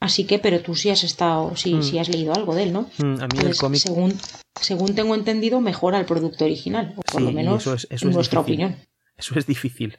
Así 0.00 0.24
que, 0.26 0.38
pero 0.38 0.60
tú 0.60 0.74
sí 0.74 0.88
has 0.90 1.04
estado, 1.04 1.54
sí, 1.56 1.74
Mm. 1.74 1.82
sí 1.82 1.98
has 1.98 2.08
leído 2.08 2.32
algo 2.34 2.54
de 2.54 2.62
él, 2.64 2.72
¿no? 2.72 2.82
Mm, 2.98 3.02
A 3.02 3.06
mí 3.06 3.12
el 3.14 3.22
Entonces, 3.22 3.58
cómic. 3.60 3.80
según, 3.80 4.14
según 4.60 4.94
tengo 4.94 5.14
entendido, 5.14 5.60
mejora 5.60 5.98
el 5.98 6.06
producto 6.06 6.44
original, 6.46 6.94
o 6.96 7.02
por 7.02 7.20
Sí, 7.20 7.26
lo 7.26 7.32
menos 7.32 7.62
eso 7.62 7.74
es- 7.74 7.86
eso 7.90 8.06
en 8.06 8.10
es 8.12 8.16
difícil. 8.16 8.38
opinión. 8.38 8.76
Eso 9.18 9.38
es 9.38 9.46
difícil. 9.46 9.98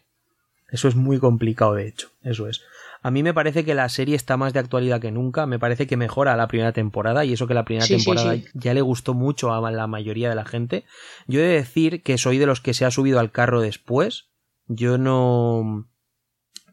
Eso 0.72 0.88
es 0.88 0.96
muy 0.96 1.20
complicado, 1.20 1.76
de 1.76 1.88
hecho. 1.88 2.10
Eso 2.24 2.48
es. 2.48 2.62
A 3.04 3.12
mí 3.12 3.24
me 3.24 3.34
parece 3.34 3.66
que 3.66 3.76
la 3.76 3.90
serie 3.90 4.16
está 4.16 4.38
más 4.38 4.54
de 4.54 4.60
actualidad 4.60 5.02
que 5.02 5.12
nunca. 5.12 5.46
Me 5.46 5.60
parece 5.60 5.86
que 5.86 5.98
mejora 5.98 6.36
la 6.38 6.48
primera 6.48 6.72
temporada. 6.72 7.26
Y 7.26 7.34
eso 7.34 7.46
que 7.46 7.54
la 7.54 7.66
primera 7.66 7.86
Sí, 7.86 8.00
sí, 8.00 8.06
temporada 8.06 8.36
sí. 8.36 8.46
ya 8.54 8.74
le 8.74 8.82
gustó 8.82 9.14
mucho 9.14 9.54
a 9.54 9.70
la 9.72 9.88
mayoría 9.88 10.30
de 10.30 10.36
la 10.36 10.46
gente. 10.46 10.86
Yo 11.28 11.42
he 11.42 11.44
de 11.44 11.54
decir 11.56 12.04
que 12.04 12.18
soy 12.18 12.38
de 12.38 12.46
los 12.46 12.62
que 12.62 12.74
se 12.74 12.86
ha 12.86 12.92
subido 12.92 13.20
al 13.20 13.32
carro 13.32 13.60
después. 13.62 14.30
Yo 14.68 14.98
no. 14.98 15.88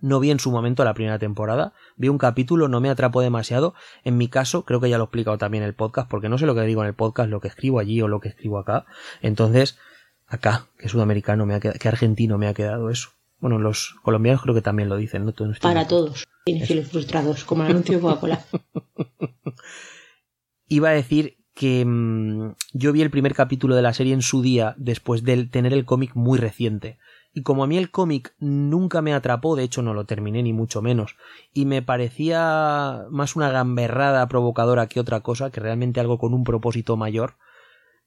No 0.01 0.21
vi 0.21 0.31
en 0.31 0.41
su 0.41 0.51
momento 0.51 0.85
la 0.85 0.95
primera 0.95 1.19
temporada. 1.19 1.73
Vi 1.97 2.09
un 2.09 2.19
capítulo, 2.19 2.69
no 2.69 2.81
me 2.81 2.91
atrapó 2.91 3.21
demasiado. 3.21 3.75
En 4.05 4.17
mi 4.17 4.29
caso, 4.29 4.65
creo 4.65 4.81
que 4.81 4.89
ya 4.89 4.99
lo 4.99 5.05
he 5.05 5.07
explicado 5.07 5.39
también 5.39 5.65
en 5.65 5.69
el 5.69 5.75
podcast, 5.75 6.09
porque 6.09 6.29
no 6.29 6.39
sé 6.39 6.47
lo 6.47 6.55
que 6.55 6.63
digo 6.63 6.83
en 6.83 6.89
el 6.89 6.95
podcast, 6.95 7.31
lo 7.31 7.41
que 7.41 7.49
escribo 7.49 7.81
allí 7.81 8.01
o 8.01 8.09
lo 8.09 8.21
que 8.21 8.29
escribo 8.29 8.59
acá. 8.59 8.87
Entonces, 9.23 9.79
acá, 10.27 10.67
que 10.79 10.89
sudamericano 10.89 11.47
me 11.47 11.55
ha 11.55 11.61
quedado, 11.61 11.79
que 11.79 11.89
argentino 11.89 12.39
me 12.39 12.47
ha 12.47 12.55
quedado 12.55 12.91
eso. 12.91 13.11
Bueno, 13.41 13.59
los 13.59 13.97
colombianos 14.03 14.43
creo 14.43 14.55
que 14.55 14.63
también 14.63 14.89
lo 14.89 14.97
dicen, 14.97 15.25
¿no? 15.25 15.31
Estoy 15.31 15.53
Para 15.61 15.87
todos, 15.87 16.25
cinefilos 16.45 16.89
frustrados, 16.89 17.45
como 17.45 17.65
el 17.65 17.71
anuncio 17.71 17.97
de 17.97 18.01
Coca-Cola. 18.01 18.45
Iba 20.69 20.91
a 20.91 20.93
decir 20.93 21.39
que 21.55 21.85
mm, 21.85 22.53
yo 22.73 22.93
vi 22.93 23.03
el 23.03 23.11
primer 23.11 23.35
capítulo 23.35 23.75
de 23.75 23.83
la 23.83 23.93
serie 23.93 24.15
en 24.15 24.23
su 24.23 24.43
día 24.43 24.75
después 24.77 25.25
de 25.25 25.45
tener 25.47 25.73
el 25.73 25.85
cómic 25.85 26.15
muy 26.15 26.39
reciente. 26.39 26.99
Y 27.33 27.43
como 27.43 27.65
a 27.65 27.67
mí 27.67 27.77
el 27.77 27.91
cómic 27.91 28.35
nunca 28.39 29.03
me 29.03 29.15
atrapó, 29.15 29.55
de 29.55 29.63
hecho 29.63 29.83
no 29.83 29.95
lo 29.95 30.07
terminé 30.07 30.43
ni 30.43 30.53
mucho 30.53 30.83
menos, 30.83 31.17
y 31.53 31.67
me 31.67 31.83
parecía 31.83 33.05
más 33.11 33.37
una 33.37 33.51
gamberrada 33.51 34.27
provocadora 34.29 34.87
que 34.87 35.01
otra 35.01 35.21
cosa, 35.21 35.51
que 35.51 35.61
realmente 35.61 36.01
algo 36.01 36.19
con 36.19 36.35
un 36.35 36.45
propósito 36.45 36.97
mayor, 36.97 37.35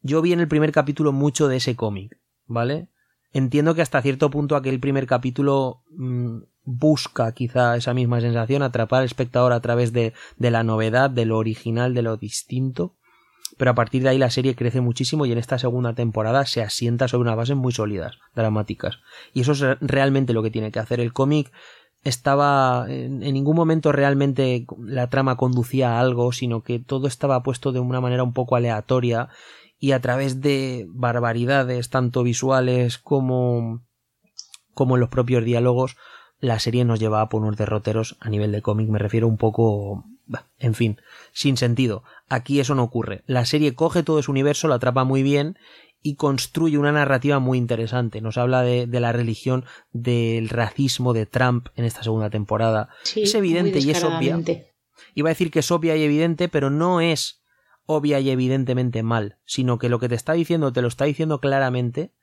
yo 0.01 0.21
vi 0.21 0.33
en 0.33 0.39
el 0.39 0.47
primer 0.47 0.71
capítulo 0.71 1.11
mucho 1.11 1.47
de 1.47 1.57
ese 1.57 1.75
cómic, 1.75 2.19
¿vale? 2.47 2.87
Entiendo 3.33 3.75
que 3.75 3.81
hasta 3.81 4.01
cierto 4.01 4.29
punto 4.29 4.55
aquel 4.55 4.79
primer 4.79 5.05
capítulo 5.07 5.83
mm, 5.91 6.39
busca 6.63 7.31
quizá 7.33 7.77
esa 7.77 7.93
misma 7.93 8.19
sensación, 8.19 8.63
atrapar 8.63 8.99
al 8.99 9.05
espectador 9.05 9.53
a 9.53 9.61
través 9.61 9.93
de, 9.93 10.13
de 10.37 10.51
la 10.51 10.63
novedad, 10.63 11.09
de 11.09 11.25
lo 11.25 11.37
original, 11.37 11.93
de 11.93 12.01
lo 12.01 12.17
distinto. 12.17 12.95
Pero 13.61 13.69
a 13.69 13.75
partir 13.75 14.01
de 14.01 14.09
ahí 14.09 14.17
la 14.17 14.31
serie 14.31 14.55
crece 14.55 14.81
muchísimo 14.81 15.27
y 15.27 15.31
en 15.31 15.37
esta 15.37 15.59
segunda 15.59 15.93
temporada 15.93 16.47
se 16.47 16.63
asienta 16.63 17.07
sobre 17.07 17.27
unas 17.27 17.37
bases 17.37 17.55
muy 17.55 17.71
sólidas, 17.71 18.17
dramáticas. 18.33 18.97
Y 19.35 19.41
eso 19.41 19.51
es 19.51 19.61
realmente 19.81 20.33
lo 20.33 20.41
que 20.41 20.49
tiene 20.49 20.71
que 20.71 20.79
hacer 20.79 20.99
el 20.99 21.13
cómic 21.13 21.51
estaba 22.03 22.87
en, 22.89 23.19
ningún 23.19 23.55
momento 23.55 23.91
realmente 23.91 24.65
la 24.79 25.11
trama 25.11 25.37
conducía 25.37 25.91
a 25.91 25.99
algo, 25.99 26.31
sino 26.31 26.63
que 26.63 26.79
todo 26.79 27.05
estaba 27.05 27.43
puesto 27.43 27.71
de 27.71 27.79
una 27.79 28.01
manera 28.01 28.23
un 28.23 28.33
poco 28.33 28.55
aleatoria 28.55 29.29
y 29.77 29.91
a 29.91 29.99
través 30.01 30.41
de 30.41 30.87
barbaridades 30.89 31.91
tanto 31.91 32.23
visuales 32.23 32.97
como 32.97 33.83
como 34.73 34.95
en 34.95 35.01
los 35.01 35.09
propios 35.09 35.45
diálogos 35.45 35.97
la 36.39 36.57
serie 36.57 36.83
nos 36.83 36.99
llevaba 36.99 37.29
por 37.29 37.43
unos 37.43 37.57
derroteros 37.57 38.17
a 38.21 38.29
nivel 38.31 38.51
de 38.51 38.63
cómic 38.63 38.89
me 38.89 38.97
refiero 38.97 39.27
un 39.27 39.37
poco 39.37 40.03
en 40.59 40.73
fin 40.73 41.01
sin 41.33 41.57
sentido 41.57 42.03
aquí 42.29 42.59
eso 42.59 42.75
no 42.75 42.83
ocurre 42.83 43.23
la 43.27 43.45
serie 43.45 43.75
coge 43.75 44.03
todo 44.03 44.19
ese 44.19 44.31
universo 44.31 44.67
lo 44.67 44.73
atrapa 44.73 45.03
muy 45.03 45.23
bien 45.23 45.57
y 46.03 46.15
construye 46.15 46.77
una 46.77 46.91
narrativa 46.91 47.39
muy 47.39 47.57
interesante. 47.57 48.21
Nos 48.21 48.37
habla 48.37 48.63
de, 48.63 48.87
la 48.87 49.11
religión, 49.11 49.65
del 49.91 50.49
racismo 50.49 51.13
de 51.13 51.25
Trump 51.25 51.67
en 51.75 51.85
esta 51.85 52.03
segunda 52.03 52.29
temporada. 52.29 52.89
es 53.15 53.35
evidente 53.35 53.79
y 53.79 53.91
es 53.91 54.03
obvia. 54.03 54.39
Iba 55.13 55.29
a 55.29 55.33
decir 55.33 55.51
que 55.51 55.59
es 55.59 55.71
obvia 55.71 55.95
y 55.95 56.03
evidente, 56.03 56.49
pero 56.49 56.69
no 56.69 57.01
es 57.01 57.43
obvia 57.85 58.19
y 58.19 58.29
evidentemente 58.29 59.03
mal, 59.03 59.37
sino 59.45 59.77
que 59.77 59.89
lo 59.89 59.99
que 59.99 60.09
te 60.09 60.15
está 60.15 60.33
diciendo 60.33 60.71
te 60.71 60.81
lo 60.81 60.87
está 60.87 61.05
diciendo 61.05 61.39
claramente, 61.39 62.13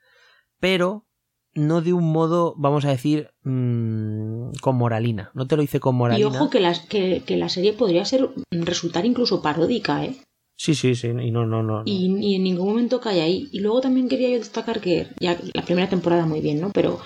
pero 0.59 1.05
no 1.53 1.81
de 1.81 1.93
un 1.93 2.11
modo, 2.11 2.53
vamos 2.57 2.85
a 2.85 2.89
decir, 2.89 3.29
mmm, 3.43 4.51
con 4.61 4.77
moralina. 4.77 5.31
No 5.33 5.47
te 5.47 5.55
lo 5.55 5.61
dice 5.61 5.79
con 5.79 5.95
moralina. 5.95 6.21
Y 6.21 6.35
ojo 6.35 6.49
que 6.49 6.59
la, 6.59 6.73
que, 6.87 7.23
que 7.25 7.37
la 7.37 7.49
serie 7.49 7.73
podría 7.73 8.05
ser 8.05 8.29
resultar 8.51 9.05
incluso 9.05 9.41
paródica, 9.41 10.05
¿eh? 10.05 10.17
Sí, 10.59 10.75
sí, 10.75 10.93
sí, 10.93 11.07
y 11.07 11.31
no, 11.31 11.45
no, 11.45 11.63
no. 11.63 11.83
Y, 11.85 12.35
en 12.35 12.43
ningún 12.43 12.67
momento 12.67 12.99
cae 12.99 13.21
ahí. 13.21 13.47
Y 13.53 13.61
luego 13.61 13.79
también 13.79 14.09
quería 14.09 14.29
yo 14.29 14.39
destacar 14.39 14.81
que 14.81 15.07
ya 15.17 15.39
la 15.53 15.63
primera 15.63 15.87
temporada 15.87 16.25
muy 16.25 16.41
bien, 16.41 16.59
¿no? 16.59 16.69
Pero 16.71 16.99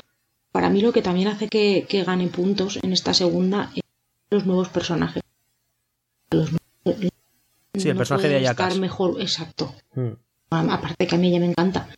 para 0.52 0.72
mí 0.72 0.82
lo 0.82 0.92
que 0.92 1.04
también 1.04 1.28
hace 1.28 1.48
que, 1.48 1.86
gane 2.04 2.28
puntos 2.30 2.80
en 2.82 2.92
esta 2.94 3.14
segunda 3.14 3.72
es 3.76 3.84
los 4.32 4.48
nuevos 4.48 4.70
personajes. 4.70 5.22
Los, 6.32 6.50
sí, 7.76 7.90
el 7.90 7.96
personaje 7.96 8.28
de 8.28 8.38
Ayakas. 8.38 8.70
estar 8.70 8.82
mejor, 8.82 9.22
exacto. 9.22 9.72
Hmm. 9.94 10.14
Aparte 10.50 11.06
que 11.06 11.14
a 11.14 11.20
mí 11.20 11.30
ya 11.30 11.40
me 11.40 11.46
encanta. 11.46 11.90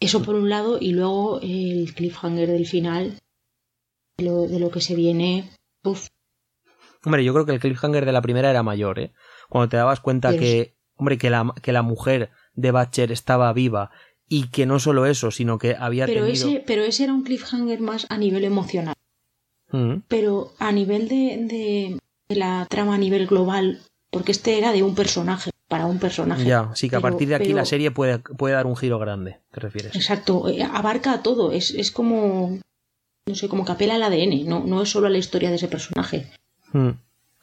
Eso 0.00 0.22
por 0.22 0.34
un 0.34 0.48
lado, 0.48 0.78
y 0.80 0.92
luego 0.92 1.40
el 1.42 1.92
cliffhanger 1.94 2.48
del 2.48 2.66
final, 2.66 3.18
de 4.16 4.24
lo, 4.24 4.46
de 4.46 4.58
lo 4.58 4.70
que 4.70 4.80
se 4.80 4.94
viene. 4.94 5.50
Uf. 5.84 6.08
Hombre, 7.04 7.24
yo 7.24 7.32
creo 7.32 7.46
que 7.46 7.52
el 7.52 7.60
cliffhanger 7.60 8.04
de 8.04 8.12
la 8.12 8.22
primera 8.22 8.50
era 8.50 8.62
mayor, 8.62 8.98
¿eh? 8.98 9.12
Cuando 9.48 9.68
te 9.68 9.76
dabas 9.76 10.00
cuenta 10.00 10.36
que 10.36 10.74
hombre, 11.00 11.18
que 11.18 11.30
la, 11.30 11.52
que 11.62 11.72
la 11.72 11.82
mujer 11.82 12.30
de 12.54 12.70
Batcher 12.70 13.10
estaba 13.10 13.52
viva 13.52 13.90
y 14.28 14.48
que 14.48 14.66
no 14.66 14.78
solo 14.78 15.06
eso, 15.06 15.30
sino 15.30 15.58
que 15.58 15.74
había 15.74 16.06
pero 16.06 16.24
tenido... 16.24 16.48
Ese, 16.48 16.62
pero 16.64 16.82
ese 16.82 17.04
era 17.04 17.14
un 17.14 17.24
cliffhanger 17.24 17.80
más 17.80 18.06
a 18.08 18.16
nivel 18.18 18.44
emocional. 18.44 18.94
Mm. 19.72 20.02
Pero 20.06 20.52
a 20.58 20.70
nivel 20.72 21.08
de, 21.08 21.98
de, 22.28 22.36
la 22.36 22.66
trama 22.68 22.94
a 22.94 22.98
nivel 22.98 23.26
global, 23.26 23.80
porque 24.10 24.32
este 24.32 24.58
era 24.58 24.72
de 24.72 24.82
un 24.82 24.94
personaje, 24.94 25.49
para 25.70 25.86
un 25.86 26.00
personaje. 26.00 26.44
Ya, 26.44 26.68
sí 26.74 26.90
que 26.90 26.96
a 26.96 27.00
partir 27.00 27.28
de 27.28 27.36
aquí 27.36 27.52
la 27.52 27.64
serie 27.64 27.92
puede, 27.92 28.18
puede 28.18 28.54
dar 28.54 28.66
un 28.66 28.76
giro 28.76 28.98
grande, 28.98 29.38
¿te 29.52 29.60
refieres? 29.60 29.94
Exacto, 29.94 30.48
eh, 30.48 30.64
abarca 30.64 31.22
todo, 31.22 31.52
es, 31.52 31.70
es 31.70 31.92
como, 31.92 32.58
no 33.26 33.34
sé, 33.36 33.48
como 33.48 33.64
que 33.64 33.70
apela 33.70 33.94
al 33.94 34.02
ADN, 34.02 34.46
no, 34.46 34.64
no 34.66 34.82
es 34.82 34.90
solo 34.90 35.08
la 35.08 35.18
historia 35.18 35.48
de 35.48 35.56
ese 35.56 35.68
personaje. 35.68 36.28
Mm. 36.72 36.90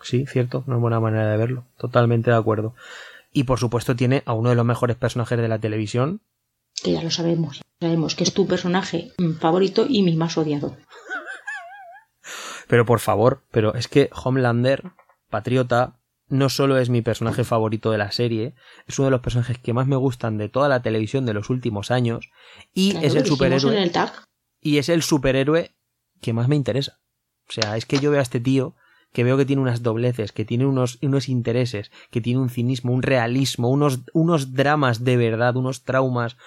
Sí, 0.01 0.25
cierto, 0.27 0.65
una 0.67 0.75
buena 0.75 0.99
manera 0.99 1.31
de 1.31 1.37
verlo, 1.37 1.63
totalmente 1.77 2.29
de 2.29 2.35
acuerdo. 2.35 2.75
Y 3.31 3.45
por 3.45 3.59
supuesto 3.59 3.95
tiene 3.95 4.23
a 4.25 4.33
uno 4.33 4.49
de 4.49 4.55
los 4.55 4.65
mejores 4.65 4.97
personajes 4.97 5.39
de 5.39 5.47
la 5.47 5.59
televisión. 5.59 6.19
Que 6.83 6.91
ya 6.91 7.01
lo 7.01 7.09
sabemos, 7.09 7.61
sabemos 7.79 8.13
que 8.13 8.25
es 8.25 8.33
tu 8.33 8.45
personaje 8.45 9.13
favorito 9.39 9.85
y 9.87 10.03
mi 10.03 10.17
más 10.17 10.37
odiado. 10.37 10.75
pero 12.67 12.85
por 12.85 12.99
favor, 12.99 13.41
pero 13.51 13.73
es 13.73 13.87
que 13.87 14.09
Homelander, 14.13 14.83
Patriota, 15.29 15.96
no 16.29 16.49
solo 16.49 16.77
es 16.77 16.89
mi 16.89 17.01
personaje 17.01 17.43
favorito 17.43 17.91
de 17.91 17.97
la 17.97 18.11
serie, 18.11 18.53
es 18.85 18.99
uno 18.99 19.07
de 19.07 19.11
los 19.11 19.21
personajes 19.21 19.57
que 19.57 19.73
más 19.73 19.87
me 19.87 19.95
gustan 19.95 20.37
de 20.37 20.49
toda 20.49 20.69
la 20.69 20.81
televisión 20.81 21.25
de 21.25 21.33
los 21.33 21.49
últimos 21.49 21.91
años 21.91 22.29
y 22.73 22.95
es 22.97 23.15
el 23.15 23.25
superhéroe. 23.25 23.91
Y 24.59 24.77
es 24.77 24.89
el 24.89 25.03
superhéroe 25.03 25.75
que 26.21 26.33
más 26.33 26.47
me 26.47 26.55
interesa. 26.55 26.99
O 27.47 27.51
sea, 27.51 27.77
es 27.77 27.85
que 27.85 27.99
yo 27.99 28.11
veo 28.11 28.19
a 28.19 28.23
este 28.23 28.39
tío 28.39 28.75
que 29.13 29.23
veo 29.23 29.37
que 29.37 29.45
tiene 29.45 29.61
unas 29.61 29.83
dobleces, 29.83 30.31
que 30.31 30.45
tiene 30.45 30.65
unos, 30.65 30.99
unos 31.01 31.29
intereses, 31.29 31.91
que 32.11 32.21
tiene 32.21 32.39
un 32.39 32.49
cinismo, 32.49 32.91
un 32.91 33.03
realismo, 33.03 33.69
unos, 33.69 34.01
unos 34.13 34.53
dramas 34.53 35.03
de 35.03 35.15
verdad, 35.17 35.55
unos 35.55 35.83
traumas 35.83 36.37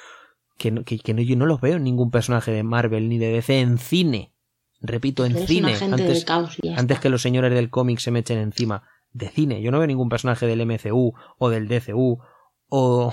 que, 0.59 0.85
que, 0.85 1.15
no, 1.15 1.23
yo 1.23 1.37
no 1.37 1.47
los 1.47 1.61
veo 1.61 1.77
en 1.77 1.85
ningún 1.85 2.11
personaje 2.11 2.53
de 2.53 2.63
Marvel 2.63 3.09
ni 3.09 3.19
de 3.19 3.33
DC 3.33 3.61
en 3.61 3.79
cine. 3.79 4.35
Repito, 4.83 5.25
en 5.25 5.37
cine, 5.47 5.75
antes, 5.81 6.27
antes 6.77 7.01
que 7.01 7.09
los 7.11 7.23
señores 7.23 7.53
del 7.53 7.71
cómic 7.71 7.99
se 7.99 8.11
me 8.11 8.21
echen 8.21 8.39
encima. 8.39 8.85
De 9.13 9.29
cine, 9.29 9.61
yo 9.61 9.71
no 9.71 9.79
veo 9.79 9.87
ningún 9.87 10.09
personaje 10.09 10.47
del 10.47 10.65
MCU 10.65 11.15
o 11.39 11.51
del 11.51 11.67
DCU 11.69 12.21
o, 12.69 13.13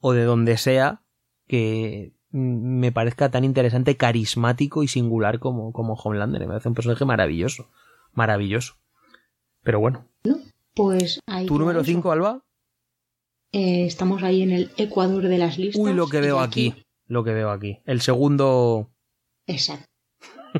o 0.00 0.12
de 0.12 0.24
donde 0.24 0.58
sea 0.58 1.02
que 1.48 2.12
me 2.30 2.92
parezca 2.92 3.30
tan 3.30 3.44
interesante, 3.44 3.96
carismático 3.96 4.82
y 4.82 4.88
singular 4.88 5.38
como, 5.38 5.72
como 5.72 5.94
Homelander. 5.94 6.40
Me 6.40 6.48
parece 6.48 6.68
un 6.68 6.74
personaje 6.74 7.04
maravilloso 7.04 7.68
maravilloso. 8.14 8.74
Pero 9.62 9.80
bueno. 9.80 10.08
Pues 10.74 11.20
¿Tu 11.46 11.58
número 11.58 11.84
5, 11.84 12.12
Alba? 12.12 12.44
Eh, 13.52 13.84
estamos 13.84 14.22
ahí 14.22 14.42
en 14.42 14.50
el 14.50 14.70
Ecuador 14.76 15.28
de 15.28 15.38
las 15.38 15.58
listas. 15.58 15.82
Uy, 15.82 15.92
lo 15.92 16.08
que 16.08 16.20
veo 16.20 16.40
aquí. 16.40 16.74
Lo 17.06 17.24
que 17.24 17.32
veo 17.32 17.50
aquí. 17.50 17.80
El 17.84 18.00
segundo. 18.00 18.90
Exacto. 19.46 19.86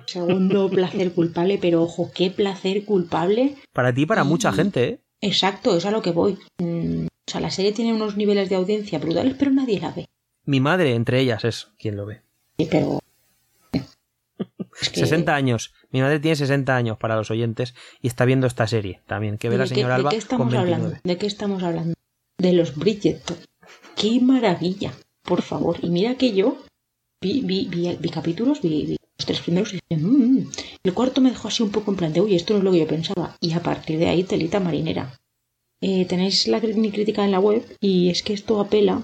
Segundo 0.07 0.69
placer 0.71 1.13
culpable, 1.13 1.59
pero 1.61 1.83
ojo, 1.83 2.11
qué 2.15 2.31
placer 2.31 2.85
culpable. 2.85 3.57
Para 3.73 3.93
ti 3.93 4.03
y 4.03 4.07
para 4.07 4.25
mucha 4.25 4.53
gente, 4.53 4.85
¿eh? 4.85 5.01
Exacto, 5.21 5.77
es 5.77 5.87
a 5.87 5.91
lo 5.91 6.03
que 6.03 6.11
voy. 6.11 6.39
Mm, 6.59 7.07
o 7.07 7.31
sea, 7.31 7.41
la 7.41 7.51
serie 7.51 7.73
tiene 7.73 7.95
unos 7.95 8.17
niveles 8.17 8.49
de 8.49 8.57
audiencia 8.57 8.99
brutales, 8.99 9.35
pero 9.39 9.51
nadie 9.51 9.81
la 9.81 9.93
ve. 9.93 10.07
Mi 10.45 10.61
madre, 10.61 10.95
entre 10.95 11.21
ellas, 11.21 11.45
es 11.45 11.69
quien 11.79 11.97
lo 11.97 12.07
ve. 12.07 12.23
Sí, 12.59 12.67
pero 12.71 12.99
60 14.73 15.35
años. 15.35 15.73
Mi 15.91 16.01
madre 16.01 16.19
tiene 16.19 16.37
60 16.37 16.75
años 16.75 16.99
para 16.99 17.17
los 17.17 17.31
oyentes 17.31 17.75
y 18.01 18.09
está 18.09 18.25
viendo 18.25 18.47
esta 18.47 18.67
serie 18.67 19.01
también. 19.07 19.39
Que 19.39 19.49
ve 19.49 19.59
la 19.59 19.67
señora 19.67 19.95
Alba. 19.95 20.11
¿De 20.11 20.17
qué 20.17 20.19
estamos 20.19 20.55
hablando? 20.55 20.93
¿De 21.05 21.19
qué 21.19 21.27
estamos 21.27 21.63
hablando? 21.63 21.95
De 22.39 22.53
los 22.53 22.75
Bridgerton. 22.75 23.37
¡Qué 23.95 24.21
maravilla! 24.21 24.93
Por 25.23 25.43
favor. 25.43 25.77
Y 25.83 25.91
mira 25.91 26.17
que 26.17 26.35
yo 26.35 26.59
vi, 27.21 27.43
vi, 27.43 27.69
vi, 27.69 28.11
capítulos, 28.11 28.61
vi, 28.61 28.97
los 29.19 29.27
tres 29.27 29.41
primeros 29.41 29.73
y 29.75 29.81
dije, 29.89 30.03
mmm". 30.03 30.51
el 30.83 30.95
cuarto 30.95 31.21
me 31.21 31.31
dejó 31.31 31.49
así 31.49 31.63
un 31.63 31.71
poco 31.71 31.91
en 31.91 31.97
plan 31.97 32.13
de, 32.13 32.21
uy, 32.21 32.35
esto 32.35 32.55
no 32.55 32.59
es 32.59 32.65
lo 32.65 32.73
que 32.73 32.79
yo 32.81 32.87
pensaba. 32.87 33.37
Y 33.41 33.53
a 33.53 33.63
partir 33.63 33.99
de 33.99 34.09
ahí, 34.09 34.25
telita 34.25 34.61
marinera. 34.61 35.19
Eh, 35.81 36.07
tenéis 36.07 36.47
la, 36.47 36.61
crítica 36.61 37.25
en 37.25 37.33
la 37.33 37.41
web 37.41 37.65
y 37.81 38.11
es 38.11 38.23
que 38.23 38.33
esto 38.33 38.61
apela 38.61 39.03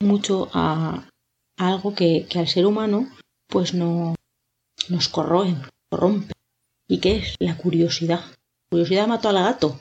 mucho 0.00 0.50
a, 0.52 1.08
algo 1.56 1.94
que, 1.94 2.26
que 2.28 2.38
al 2.38 2.48
ser 2.48 2.66
humano 2.66 3.08
pues 3.48 3.72
no, 3.72 4.14
nos 4.88 5.08
corroen, 5.08 5.62
corrompe. 5.90 6.32
¿Y 6.88 6.98
qué 6.98 7.16
es? 7.16 7.34
La 7.38 7.56
curiosidad. 7.56 8.20
La 8.20 8.68
curiosidad 8.70 9.06
mató 9.06 9.28
al 9.28 9.36
gato. 9.36 9.78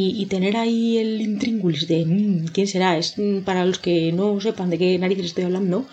Y, 0.00 0.26
tener 0.26 0.56
ahí 0.56 0.96
el 0.98 1.20
intríngulis 1.20 1.88
de 1.88 2.06
mm, 2.06 2.46
quién 2.54 2.68
será, 2.68 2.96
es 2.96 3.18
mm, 3.18 3.40
para 3.40 3.64
los 3.64 3.80
que 3.80 4.12
no 4.12 4.40
sepan 4.40 4.70
de 4.70 4.78
qué 4.78 4.96
narices 4.96 5.26
estoy 5.26 5.42
hablando, 5.42 5.86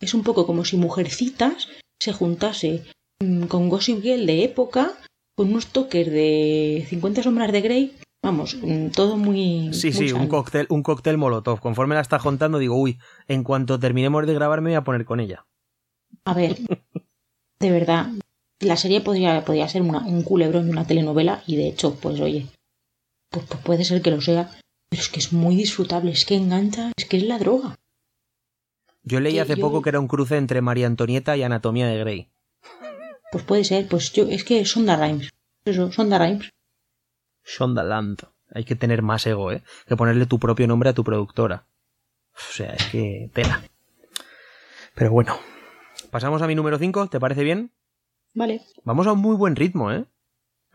es 0.00 0.14
un 0.14 0.24
poco 0.24 0.46
como 0.46 0.64
si 0.64 0.76
Mujercitas 0.76 1.68
se 2.02 2.12
juntase 2.12 2.82
mm, 3.22 3.44
con 3.44 3.68
Gossip 3.68 4.02
Girl 4.02 4.26
de 4.26 4.42
época, 4.42 4.92
con 5.36 5.50
unos 5.50 5.68
toques 5.68 6.10
de 6.10 6.84
50 6.88 7.22
sombras 7.22 7.52
de 7.52 7.60
Grey, 7.60 7.96
vamos, 8.24 8.56
todo 8.94 9.16
muy... 9.16 9.72
Sí, 9.72 9.92
sí, 9.92 10.10
un 10.12 10.26
cóctel, 10.26 10.66
un 10.68 10.82
cóctel 10.82 11.16
molotov. 11.16 11.60
Conforme 11.60 11.94
la 11.94 12.00
está 12.00 12.18
juntando 12.18 12.58
digo, 12.58 12.76
uy, 12.76 12.98
en 13.28 13.44
cuanto 13.44 13.78
terminemos 13.78 14.26
de 14.26 14.34
grabar 14.34 14.60
me 14.60 14.70
voy 14.70 14.76
a 14.76 14.84
poner 14.84 15.04
con 15.04 15.20
ella. 15.20 15.46
A 16.24 16.34
ver, 16.34 16.56
de 17.60 17.70
verdad, 17.70 18.08
la 18.58 18.76
serie 18.76 19.00
podría, 19.00 19.44
podría 19.44 19.68
ser 19.68 19.82
un 19.82 20.22
culebrón 20.24 20.66
de 20.66 20.72
una 20.72 20.86
telenovela 20.86 21.44
y 21.46 21.54
de 21.54 21.68
hecho, 21.68 21.94
pues 21.94 22.18
oye, 22.20 22.48
pues, 23.30 23.46
pues, 23.46 23.60
puede 23.62 23.84
ser 23.84 24.02
que 24.02 24.10
lo 24.10 24.20
sea, 24.20 24.50
pero 24.90 25.02
es 25.02 25.08
que 25.08 25.20
es 25.20 25.32
muy 25.32 25.54
disfrutable, 25.54 26.10
es 26.10 26.24
que 26.24 26.34
engancha, 26.34 26.90
es 26.96 27.06
que 27.06 27.16
es 27.16 27.22
la 27.22 27.38
droga. 27.38 27.76
Yo 29.02 29.20
leí 29.20 29.38
hace 29.38 29.56
poco 29.56 29.82
que 29.82 29.88
era 29.88 30.00
un 30.00 30.08
cruce 30.08 30.36
entre 30.36 30.60
María 30.60 30.86
Antonieta 30.86 31.36
y 31.36 31.42
Anatomía 31.42 31.86
de 31.86 31.98
Grey. 31.98 32.30
Pues 33.30 33.44
puede 33.44 33.64
ser, 33.64 33.88
pues 33.88 34.12
yo, 34.12 34.24
es 34.28 34.44
que 34.44 34.64
Sonda 34.64 34.96
Rhymes. 34.96 35.30
Eso, 35.64 35.90
Sonda 35.90 36.18
Rhymes. 36.18 36.50
Sonda 37.42 37.82
Land. 37.82 38.24
Hay 38.54 38.64
que 38.64 38.76
tener 38.76 39.02
más 39.02 39.26
ego, 39.26 39.50
¿eh? 39.50 39.62
Que 39.86 39.96
ponerle 39.96 40.26
tu 40.26 40.38
propio 40.38 40.66
nombre 40.66 40.90
a 40.90 40.94
tu 40.94 41.02
productora. 41.02 41.66
O 42.34 42.52
sea, 42.52 42.74
es 42.74 42.86
que 42.86 43.30
tela. 43.32 43.62
Pero 44.94 45.10
bueno, 45.10 45.38
Pasamos 46.12 46.42
a 46.42 46.46
mi 46.46 46.54
número 46.54 46.76
5, 46.76 47.08
¿te 47.08 47.18
parece 47.18 47.42
bien? 47.42 47.72
Vale. 48.34 48.60
Vamos 48.84 49.06
a 49.06 49.12
un 49.12 49.20
muy 49.20 49.34
buen 49.34 49.56
ritmo, 49.56 49.90
¿eh? 49.90 50.04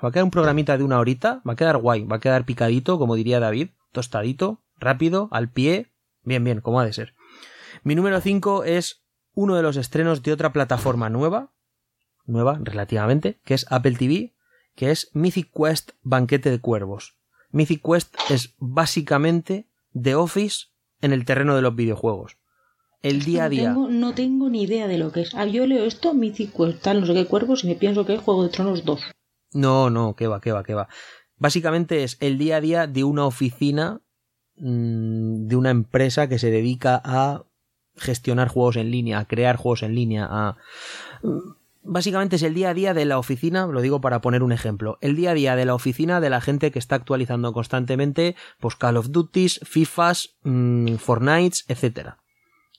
Va 0.04 0.10
a 0.10 0.12
quedar 0.12 0.24
un 0.24 0.32
programita 0.32 0.80
de 0.80 0.84
una 0.84 1.00
horita, 1.00 1.44
va 1.48 1.54
a 1.54 1.56
quedar 1.56 1.78
guay, 1.78 2.06
va 2.06 2.16
a 2.16 2.20
quedar 2.20 2.44
picadito, 2.44 2.98
como 2.98 3.14
diría 3.14 3.40
David, 3.40 3.70
tostadito, 3.92 4.64
rápido, 4.80 5.28
al 5.32 5.52
pie, 5.52 5.92
bien, 6.24 6.44
bien, 6.44 6.60
como 6.62 6.80
ha 6.80 6.86
de 6.86 6.94
ser. 6.94 7.14
Mi 7.84 7.96
número 7.96 8.22
5 8.22 8.64
es 8.64 9.04
uno 9.34 9.56
de 9.56 9.64
los 9.64 9.78
estrenos 9.78 10.24
de 10.24 10.34
otra 10.34 10.52
plataforma 10.52 11.10
nueva, 11.10 11.54
nueva 12.26 12.60
relativamente, 12.62 13.40
que 13.44 13.54
es 13.54 13.66
Apple 13.70 13.96
TV, 13.96 14.36
que 14.76 14.92
es 14.92 15.10
Mythic 15.14 15.52
Quest 15.54 15.92
Banquete 16.02 16.50
de 16.50 16.60
Cuervos. 16.60 17.18
Mythic 17.52 17.82
Quest 17.84 18.16
es 18.30 18.56
básicamente 18.58 19.68
The 20.00 20.16
Office 20.16 20.68
en 21.02 21.14
el 21.14 21.26
terreno 21.26 21.56
de 21.56 21.62
los 21.62 21.76
videojuegos. 21.76 22.38
El 23.02 23.24
día 23.24 23.46
a 23.46 23.50
día. 23.50 23.74
No 23.74 24.14
tengo, 24.14 24.50
ni 24.50 24.64
idea 24.64 24.88
de 24.88 24.98
lo 24.98 25.12
que 25.12 25.22
es. 25.22 25.36
Ah, 25.36 25.46
yo 25.46 25.66
leo 25.68 25.86
esto, 25.86 26.14
Mythic 26.14 26.56
Quest, 26.56 26.82
tal, 26.82 27.02
no 27.02 27.06
sé 27.06 27.14
qué 27.14 27.26
cuervos, 27.26 27.64
y 27.64 27.68
me 27.68 27.76
pienso 27.76 28.06
que 28.06 28.16
es 28.16 28.22
Juego 28.22 28.44
de 28.44 28.50
Tronos 28.50 28.84
2. 28.86 29.02
No, 29.54 29.90
no, 29.90 30.16
que 30.16 30.28
va, 30.28 30.42
que 30.42 30.52
va, 30.52 30.64
que 30.64 30.74
va. 30.74 30.90
Básicamente 31.38 32.04
es 32.04 32.18
el 32.20 32.38
día 32.38 32.58
a 32.58 32.62
día 32.62 32.88
de 32.88 33.04
una 33.04 33.26
oficina 33.26 34.02
mm, 34.58 35.48
de 35.48 35.56
una 35.56 35.70
empresa 35.70 36.28
que 36.28 36.40
se 36.40 36.52
dedica 36.52 37.02
a 37.04 37.47
gestionar 37.98 38.48
juegos 38.48 38.76
en 38.76 38.92
línea, 38.92 39.26
crear 39.26 39.56
juegos 39.56 39.84
en 39.84 39.96
línea, 39.96 40.56
básicamente 41.84 42.36
es 42.36 42.44
el 42.44 42.54
día 42.54 42.70
a 42.70 42.74
día 42.74 42.94
de 42.94 43.06
la 43.06 43.18
oficina, 43.18 43.66
lo 43.66 43.82
digo 43.82 44.02
para 44.02 44.22
poner 44.22 44.44
un 44.44 44.52
ejemplo, 44.52 44.98
el 45.02 45.16
día 45.16 45.32
a 45.32 45.34
día 45.34 45.56
de 45.56 45.66
la 45.66 45.74
oficina 45.74 46.20
de 46.20 46.30
la 46.30 46.42
gente 46.42 46.72
que 46.72 46.80
está 46.80 46.96
actualizando 46.96 47.54
constantemente 47.54 48.36
pues 48.60 48.76
Call 48.76 48.98
of 48.98 49.12
Duties, 49.12 49.60
FIFAs, 49.64 50.36
mmm, 50.44 50.96
Fortnite, 50.96 51.60
etc. 51.68 52.16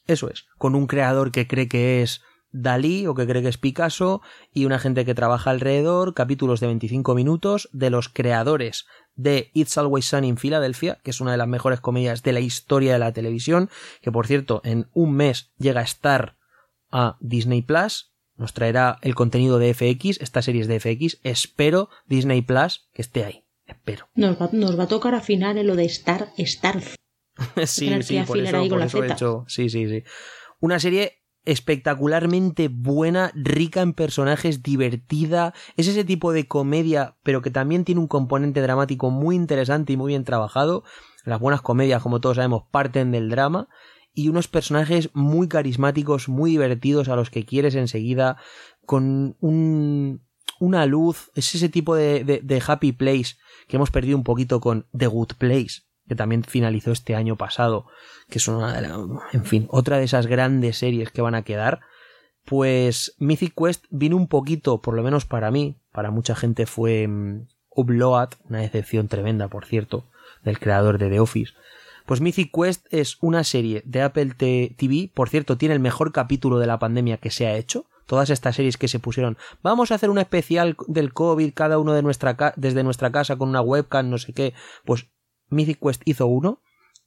Eso 0.07 0.31
es, 0.31 0.47
con 0.59 0.75
un 0.75 0.87
creador 0.87 1.33
que 1.33 1.47
cree 1.47 1.69
que 1.69 2.03
es 2.03 2.23
Dalí 2.51 3.07
o 3.07 3.14
que 3.14 3.26
cree 3.26 3.42
que 3.42 3.49
es 3.49 3.59
Picasso 3.59 4.22
y 4.53 4.64
una 4.64 4.78
gente 4.78 5.05
que 5.05 5.14
trabaja 5.14 5.51
alrededor, 5.51 6.14
capítulos 6.14 6.61
de 6.61 6.68
25 6.68 7.14
minutos 7.14 7.68
de 7.72 7.90
los 7.90 8.09
creadores 8.09 8.86
de 9.14 9.51
It's 9.53 9.76
Always 9.76 10.07
Sunny 10.07 10.28
in 10.28 10.36
Philadelphia, 10.36 10.99
que 11.03 11.11
es 11.11 11.20
una 11.20 11.32
de 11.32 11.38
las 11.38 11.49
mejores 11.49 11.80
comedias 11.80 12.22
de 12.22 12.32
la 12.32 12.40
historia 12.40 12.92
de 12.92 12.99
la 13.01 13.12
televisión, 13.12 13.68
que 14.01 14.12
por 14.12 14.26
cierto 14.26 14.62
en 14.64 14.88
un 14.94 15.12
mes 15.14 15.53
llega 15.59 15.80
a 15.80 15.84
estar 15.84 16.36
a 16.90 17.18
Disney 17.20 17.62
Plus, 17.62 18.14
nos 18.36 18.55
traerá 18.55 18.99
el 19.03 19.14
contenido 19.14 19.59
de 19.59 19.74
FX, 19.74 20.20
estas 20.20 20.44
series 20.44 20.68
de 20.68 20.80
FX, 20.80 21.20
espero 21.24 21.90
Disney 22.07 22.42
Plus 22.42 22.88
que 22.94 23.03
esté 23.03 23.24
ahí, 23.24 23.44
espero. 23.66 24.09
Nos 24.14 24.40
va, 24.40 24.49
nos 24.53 24.78
va 24.78 24.84
a 24.84 24.88
tocar 24.88 25.14
afinar 25.14 25.59
en 25.59 25.66
lo 25.66 25.76
de 25.76 25.84
Star 25.86 26.28
Star. 26.38 26.80
sí, 27.66 28.03
sí, 28.03 28.20
por 28.26 28.38
eso, 28.38 28.68
por 28.68 28.82
eso 28.82 29.03
he 29.03 29.12
hecho, 29.12 29.44
sí, 29.49 29.68
sí, 29.68 29.88
sí. 29.88 30.05
Una 30.61 30.78
serie 30.78 31.18
espectacularmente 31.49 32.68
buena, 32.68 33.32
rica 33.34 33.80
en 33.80 33.94
personajes, 33.94 34.62
divertida. 34.62 35.55
Es 35.78 35.88
ese 35.88 36.05
tipo 36.05 36.32
de 36.32 36.46
comedia, 36.46 37.16
pero 37.22 37.40
que 37.40 37.51
también 37.51 37.86
tiene 37.86 38.03
un 38.03 38.07
componente 38.07 38.61
dramático 38.61 39.09
muy 39.09 39.34
interesante 39.34 39.94
y 39.94 39.96
muy 39.96 40.09
bien 40.09 40.24
trabajado. 40.24 40.84
Las 41.24 41.40
buenas 41.40 41.62
comedias, 41.62 42.03
como 42.03 42.20
todos 42.20 42.36
sabemos, 42.36 42.64
parten 42.70 43.12
del 43.12 43.30
drama. 43.30 43.68
Y 44.12 44.28
unos 44.28 44.46
personajes 44.46 45.09
muy 45.14 45.49
carismáticos, 45.49 46.28
muy 46.28 46.51
divertidos 46.51 47.09
a 47.09 47.16
los 47.16 47.30
que 47.30 47.46
quieres 47.46 47.74
enseguida, 47.76 48.36
con 48.84 49.38
un, 49.40 50.26
una 50.61 50.84
luz. 50.84 51.30
Es 51.34 51.55
ese 51.55 51.70
tipo 51.70 51.94
de, 51.94 52.24
de, 52.24 52.62
happy 52.66 52.92
place 52.92 53.36
que 53.68 53.76
hemos 53.76 53.90
perdido 53.90 54.18
un 54.18 54.24
poquito 54.24 54.61
con 54.61 54.86
The 54.94 55.07
Good 55.07 55.32
Place 55.38 55.88
que 56.09 56.14
también 56.14 56.42
finalizó 56.42 56.90
este 56.90 57.14
año 57.14 57.36
pasado, 57.36 57.86
que 58.28 58.38
es 58.38 58.48
una 58.48 58.74
de 58.74 58.82
las, 58.82 58.98
en 59.32 59.44
fin, 59.44 59.66
otra 59.70 59.98
de 59.98 60.04
esas 60.04 60.26
grandes 60.26 60.78
series 60.78 61.11
que 61.11 61.22
van 61.22 61.34
a 61.34 61.42
quedar, 61.42 61.80
pues 62.44 63.14
Mythic 63.18 63.54
Quest 63.54 63.84
vino 63.90 64.16
un 64.16 64.26
poquito, 64.26 64.80
por 64.80 64.94
lo 64.94 65.02
menos 65.02 65.26
para 65.26 65.50
mí, 65.50 65.76
para 65.92 66.11
mucha 66.11 66.34
gente 66.34 66.64
fue 66.64 67.06
um, 67.06 67.46
Upload, 67.76 68.30
una 68.48 68.61
decepción 68.61 69.09
tremenda, 69.09 69.48
por 69.48 69.66
cierto, 69.66 70.06
del 70.42 70.59
creador 70.59 70.98
de 70.98 71.11
The 71.11 71.20
Office. 71.20 71.52
Pues 72.06 72.22
Mythic 72.22 72.50
Quest 72.50 72.86
es 72.90 73.18
una 73.20 73.44
serie 73.44 73.82
de 73.84 74.00
Apple 74.00 74.32
TV, 74.38 75.11
por 75.12 75.28
cierto, 75.28 75.59
tiene 75.59 75.74
el 75.74 75.80
mejor 75.80 76.11
capítulo 76.11 76.59
de 76.59 76.66
la 76.66 76.78
pandemia 76.78 77.18
que 77.18 77.30
se 77.30 77.46
ha 77.46 77.54
hecho, 77.54 77.84
todas 78.06 78.30
estas 78.30 78.56
series 78.56 78.78
que 78.78 78.88
se 78.88 78.98
pusieron, 78.98 79.36
vamos 79.62 79.92
a 79.92 79.96
hacer 79.96 80.09
un 80.09 80.18
especial 80.18 80.74
del 80.86 81.12
COVID 81.12 81.52
cada 81.52 81.78
uno 81.78 81.92
de 81.92 82.02
nuestra 82.02 82.54
desde 82.56 82.82
nuestra 82.82 83.12
casa 83.12 83.36
con 83.36 83.50
una 83.50 83.61
webcam, 83.61 84.09
no 84.09 84.16
sé 84.16 84.32
qué, 84.32 84.54
pues 84.86 85.06
Mythic 85.51 85.80
Quest 85.80 86.03
hizo 86.05 86.26
uno. 86.26 86.61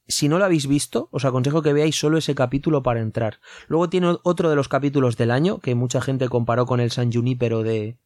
Si 0.08 0.28
no 0.28 0.40
lo 0.40 0.46
habéis 0.46 0.68
visto, 0.68 1.08
os 1.12 1.26
aconsejo 1.26 1.62
que 1.62 1.74
veáis 1.74 1.96
solo 1.96 2.18
ese 2.18 2.36
capítulo 2.36 2.84
para 2.84 3.02
entrar. 3.02 3.40
Luego 3.68 3.90
tiene 3.90 4.18
otro 4.24 4.50
de 4.50 4.56
los 4.56 4.68
capítulos 4.68 5.16
del 5.16 5.32
año, 5.32 5.60
que 5.60 5.76
mucha 5.76 6.02
gente 6.02 6.28
comparó 6.28 6.66
con 6.66 6.80
el 6.80 6.92
San 6.92 7.12
Junipero 7.12 7.64
de, 7.64 7.98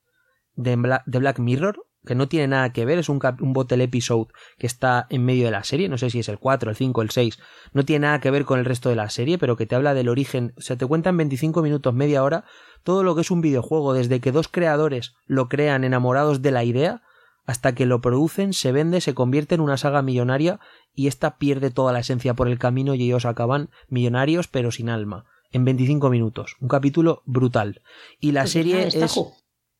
de, 0.55 0.75
Black 0.75 1.39
Mirror, 1.39 1.85
que 2.05 2.15
no 2.15 2.27
tiene 2.27 2.47
nada 2.47 2.71
que 2.71 2.85
ver, 2.85 2.99
es 2.99 3.09
un, 3.09 3.19
un 3.41 3.53
bottle 3.53 3.83
episode 3.83 4.27
que 4.57 4.67
está 4.67 5.07
en 5.09 5.25
medio 5.25 5.45
de 5.45 5.51
la 5.51 5.63
serie, 5.63 5.89
no 5.89 5.97
sé 5.97 6.09
si 6.09 6.19
es 6.19 6.29
el 6.29 6.37
4, 6.37 6.69
el 6.69 6.75
5, 6.75 7.01
el 7.01 7.09
6, 7.09 7.39
no 7.73 7.83
tiene 7.83 8.05
nada 8.05 8.19
que 8.19 8.31
ver 8.31 8.45
con 8.45 8.59
el 8.59 8.65
resto 8.65 8.89
de 8.89 8.95
la 8.95 9.09
serie, 9.09 9.37
pero 9.37 9.57
que 9.57 9.65
te 9.65 9.75
habla 9.75 9.93
del 9.93 10.09
origen, 10.09 10.53
o 10.57 10.61
sea, 10.61 10.77
te 10.77 10.85
cuenta 10.85 11.09
en 11.09 11.17
25 11.17 11.61
minutos, 11.61 11.93
media 11.93 12.23
hora, 12.23 12.45
todo 12.83 13.03
lo 13.03 13.15
que 13.15 13.21
es 13.21 13.31
un 13.31 13.41
videojuego, 13.41 13.93
desde 13.93 14.19
que 14.19 14.31
dos 14.31 14.47
creadores 14.47 15.15
lo 15.25 15.49
crean 15.49 15.83
enamorados 15.83 16.41
de 16.41 16.51
la 16.51 16.63
idea, 16.63 17.01
hasta 17.45 17.75
que 17.75 17.85
lo 17.85 18.01
producen, 18.01 18.53
se 18.53 18.71
vende, 18.71 19.01
se 19.01 19.13
convierte 19.13 19.55
en 19.55 19.61
una 19.61 19.77
saga 19.77 20.01
millonaria 20.01 20.59
y 20.93 21.07
esta 21.07 21.37
pierde 21.37 21.71
toda 21.71 21.93
la 21.93 21.99
esencia 21.99 22.33
por 22.33 22.47
el 22.47 22.59
camino 22.59 22.95
y 22.95 23.03
ellos 23.03 23.25
acaban 23.25 23.69
millonarios 23.87 24.47
pero 24.47 24.71
sin 24.71 24.89
alma. 24.89 25.25
En 25.51 25.63
25 25.63 26.09
minutos. 26.09 26.57
Un 26.59 26.67
capítulo 26.67 27.21
brutal. 27.25 27.81
Y 28.19 28.31
la 28.31 28.41
pues 28.41 28.51
serie 28.51 28.87
es 28.87 29.19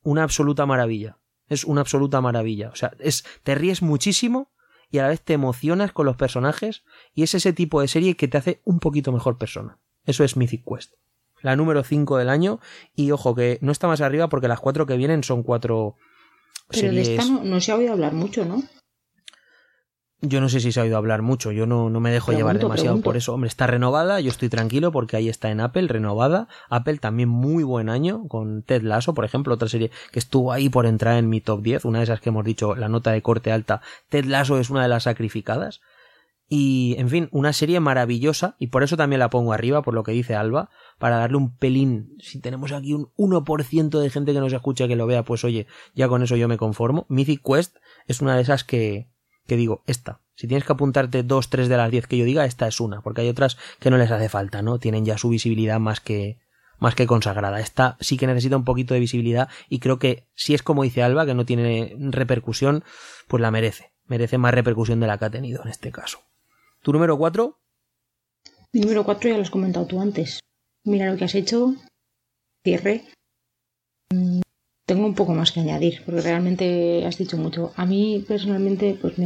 una 0.04 0.24
absoluta 0.24 0.66
maravilla. 0.66 1.18
Es 1.48 1.66
una 1.66 1.82
absoluta 1.82 2.22
maravilla. 2.22 2.70
O 2.70 2.76
sea, 2.76 2.94
es, 3.00 3.26
te 3.44 3.56
ríes 3.56 3.82
muchísimo 3.82 4.52
y 4.90 5.00
a 5.00 5.04
la 5.04 5.10
vez 5.10 5.22
te 5.22 5.34
emocionas 5.34 5.92
con 5.92 6.06
los 6.06 6.16
personajes 6.16 6.84
y 7.14 7.24
es 7.24 7.34
ese 7.34 7.52
tipo 7.52 7.82
de 7.82 7.88
serie 7.88 8.16
que 8.16 8.28
te 8.28 8.38
hace 8.38 8.62
un 8.64 8.80
poquito 8.80 9.12
mejor 9.12 9.38
persona. 9.38 9.80
Eso 10.06 10.24
es 10.24 10.38
Mythic 10.38 10.64
Quest. 10.64 10.94
La 11.42 11.56
número 11.56 11.84
5 11.84 12.18
del 12.18 12.30
año 12.30 12.60
y 12.96 13.12
ojo 13.12 13.36
que 13.36 13.58
no 13.62 13.72
está 13.72 13.88
más 13.88 14.02
arriba 14.02 14.30
porque 14.30 14.48
las 14.48 14.60
cuatro 14.60 14.86
que 14.86 14.98
vienen 14.98 15.24
son 15.24 15.44
cuatro 15.44 15.96
pero 16.68 16.92
de 16.92 17.02
esta 17.02 17.26
no, 17.26 17.62
se 17.62 17.72
ha 17.72 17.76
oído 17.76 17.94
hablar 17.94 18.14
mucho, 18.14 18.46
¿no? 18.46 18.64
Yo 20.22 20.42
no 20.42 20.50
sé 20.50 20.60
si 20.60 20.72
se 20.72 20.80
ha 20.80 20.84
oído 20.84 20.98
hablar 20.98 21.22
mucho, 21.22 21.52
yo 21.52 21.68
no, 21.68 21.90
no 21.90 22.00
me 22.00 22.10
dejo 22.10 22.32
llevar 22.32 22.58
demasiado 22.58 23.00
por 23.02 23.16
eso. 23.16 23.34
Hombre, 23.34 23.48
está 23.48 23.68
renovada, 23.68 24.20
yo 24.22 24.30
estoy 24.30 24.50
tranquilo 24.50 24.92
porque 24.92 25.18
ahí 25.18 25.30
está 25.30 25.52
en 25.52 25.60
Apple, 25.60 25.88
renovada. 25.88 26.48
Apple 26.70 26.98
también 26.98 27.30
muy 27.30 27.64
buen 27.64 27.90
año, 27.90 28.28
con 28.28 28.64
Ted 28.64 28.82
Lasso, 28.82 29.14
por 29.14 29.26
ejemplo, 29.26 29.54
otra 29.54 29.68
serie 29.68 29.92
que 30.12 30.20
estuvo 30.20 30.52
ahí 30.52 30.70
por 30.70 30.88
entrar 30.88 31.18
en 31.18 31.30
mi 31.30 31.42
top 31.42 31.62
10, 31.62 31.86
una 31.86 32.00
de 32.00 32.06
esas 32.06 32.22
que 32.22 32.30
hemos 32.30 32.46
dicho, 32.46 32.76
la 32.76 32.90
nota 32.90 33.12
de 33.12 33.22
corte 33.22 33.52
alta. 33.52 33.82
Ted 34.10 34.26
Lasso 34.26 34.58
es 34.58 34.70
una 34.72 34.82
de 34.82 34.90
las 34.90 35.04
sacrificadas. 35.04 35.82
Y, 36.48 36.96
en 37.00 37.10
fin, 37.10 37.28
una 37.32 37.54
serie 37.54 37.80
maravillosa, 37.80 38.56
y 38.60 38.68
por 38.68 38.84
eso 38.84 38.98
también 38.98 39.20
la 39.20 39.30
pongo 39.30 39.54
arriba, 39.54 39.82
por 39.82 39.94
lo 39.94 40.04
que 40.04 40.12
dice 40.12 40.36
Alba, 40.36 40.70
para 41.00 41.18
darle 41.18 41.38
un 41.38 41.56
pelín. 41.58 42.16
Si 42.20 42.40
tenemos 42.40 42.72
aquí 42.72 42.94
un 42.94 43.10
1% 43.18 44.00
de 44.00 44.10
gente 44.10 44.34
que 44.34 44.40
nos 44.40 44.54
escucha 44.54 44.88
que 44.88 44.96
lo 44.96 45.08
vea, 45.08 45.24
pues 45.24 45.44
oye, 45.44 45.66
ya 45.96 46.08
con 46.08 46.22
eso 46.22 46.36
yo 46.36 46.48
me 46.48 46.58
conformo. 46.58 47.06
Mythic 47.10 47.42
Quest 47.44 47.78
es 48.08 48.22
una 48.22 48.36
de 48.36 48.44
esas 48.44 48.64
que, 48.64 49.10
que 49.48 49.58
digo, 49.58 49.84
esta. 49.88 50.22
Si 50.36 50.48
tienes 50.48 50.66
que 50.66 50.74
apuntarte 50.74 51.24
dos, 51.24 51.50
tres 51.50 51.70
de 51.70 51.78
las 51.78 51.90
diez 51.90 52.08
que 52.08 52.18
yo 52.18 52.26
diga, 52.26 52.46
esta 52.46 52.68
es 52.68 52.80
una, 52.80 53.02
porque 53.02 53.22
hay 53.22 53.30
otras 53.30 53.58
que 53.80 53.90
no 53.90 53.98
les 53.98 54.12
hace 54.12 54.30
falta, 54.30 54.62
¿no? 54.62 54.80
Tienen 54.80 55.06
ya 55.06 55.18
su 55.18 55.30
visibilidad 55.30 55.80
más 55.80 56.02
que, 56.02 56.40
más 56.78 56.94
que 56.94 57.08
consagrada. 57.08 57.60
Esta 57.60 57.98
sí 58.02 58.18
que 58.18 58.28
necesita 58.28 58.58
un 58.58 58.66
poquito 58.66 58.94
de 58.94 59.00
visibilidad 59.00 59.50
y 59.70 59.80
creo 59.80 59.98
que 59.98 60.28
si 60.36 60.54
es 60.54 60.62
como 60.62 60.84
dice 60.84 61.04
Alba, 61.04 61.26
que 61.26 61.34
no 61.34 61.46
tiene 61.46 61.96
repercusión, 62.00 62.84
pues 63.28 63.42
la 63.42 63.52
merece. 63.52 63.94
Merece 64.08 64.38
más 64.38 64.54
repercusión 64.54 65.00
de 65.00 65.08
la 65.08 65.18
que 65.18 65.26
ha 65.26 65.30
tenido 65.30 65.64
en 65.64 65.70
este 65.70 65.92
caso. 65.92 66.20
¿Tu 66.86 66.94
número 66.94 67.18
4? 67.18 67.58
Mi 68.74 68.80
número 68.82 69.04
4 69.04 69.30
ya 69.32 69.38
lo 69.38 69.42
has 69.42 69.50
comentado 69.50 69.88
tú 69.88 70.00
antes. 70.00 70.42
Mira 70.84 71.10
lo 71.10 71.18
que 71.18 71.26
has 71.26 71.34
hecho. 71.34 71.74
Cierre. 72.64 73.06
Mm, 74.14 74.42
tengo 74.86 75.08
un 75.08 75.16
poco 75.16 75.34
más 75.34 75.52
que 75.52 75.62
añadir, 75.62 76.04
porque 76.06 76.22
realmente 76.22 77.04
has 77.04 77.18
dicho 77.18 77.38
mucho. 77.38 77.74
A 77.76 77.88
mí 77.88 78.24
personalmente, 78.28 79.00
pues 79.02 79.18
me, 79.18 79.26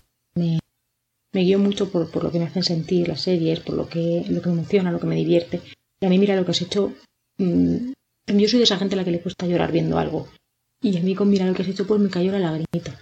me, 1.34 1.41
guío 1.41 1.60
mucho 1.60 1.91
por, 1.91 2.10
por, 2.10 2.24
lo 2.24 2.32
que 2.32 2.39
me 2.39 2.45
hacen 2.45 2.64
sentir 2.64 3.10
las 3.10 3.20
series, 3.20 3.60
por 3.60 3.76
lo 3.76 3.89
que, 3.89 4.24
lo 4.30 4.41
que 4.41 4.47
me 4.47 4.60
emociona, 4.60 4.93
lo 4.93 5.01
que 5.01 5.07
me 5.07 5.18
divierte. 5.18 5.60
Y 5.99 6.05
a 6.05 6.10
mí 6.10 6.18
mira 6.18 6.38
lo 6.38 6.45
que 6.45 6.51
has 6.51 6.62
hecho. 6.62 6.93
Mm, 7.39 7.91
yo 8.28 8.47
soy 8.47 8.60
de 8.60 8.64
esa 8.64 8.78
gente 8.78 8.95
a 8.95 8.99
la 8.99 9.03
que 9.03 9.12
le 9.12 9.22
cuesta 9.22 9.47
llorar 9.47 9.74
viendo 9.74 9.99
algo. 9.99 10.30
Y 10.82 10.97
a 10.97 11.01
mí 11.01 11.14
con 11.14 11.30
mira 11.30 11.45
lo 11.45 11.53
que 11.53 11.64
has 11.64 11.68
hecho, 11.68 11.86
pues 11.86 11.99
me 11.99 12.10
cayó 12.10 12.32
la 12.32 12.39
lagrimita. 12.39 12.97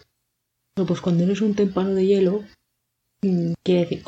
Pero 0.74 0.88
pues 0.88 1.00
cuando 1.00 1.26
eres 1.26 1.42
un 1.42 1.54
tempano 1.54 1.94
de 1.94 2.08
hielo, 2.08 2.44
mm, 3.22 3.54
quiere 3.64 3.82
decir 3.82 4.04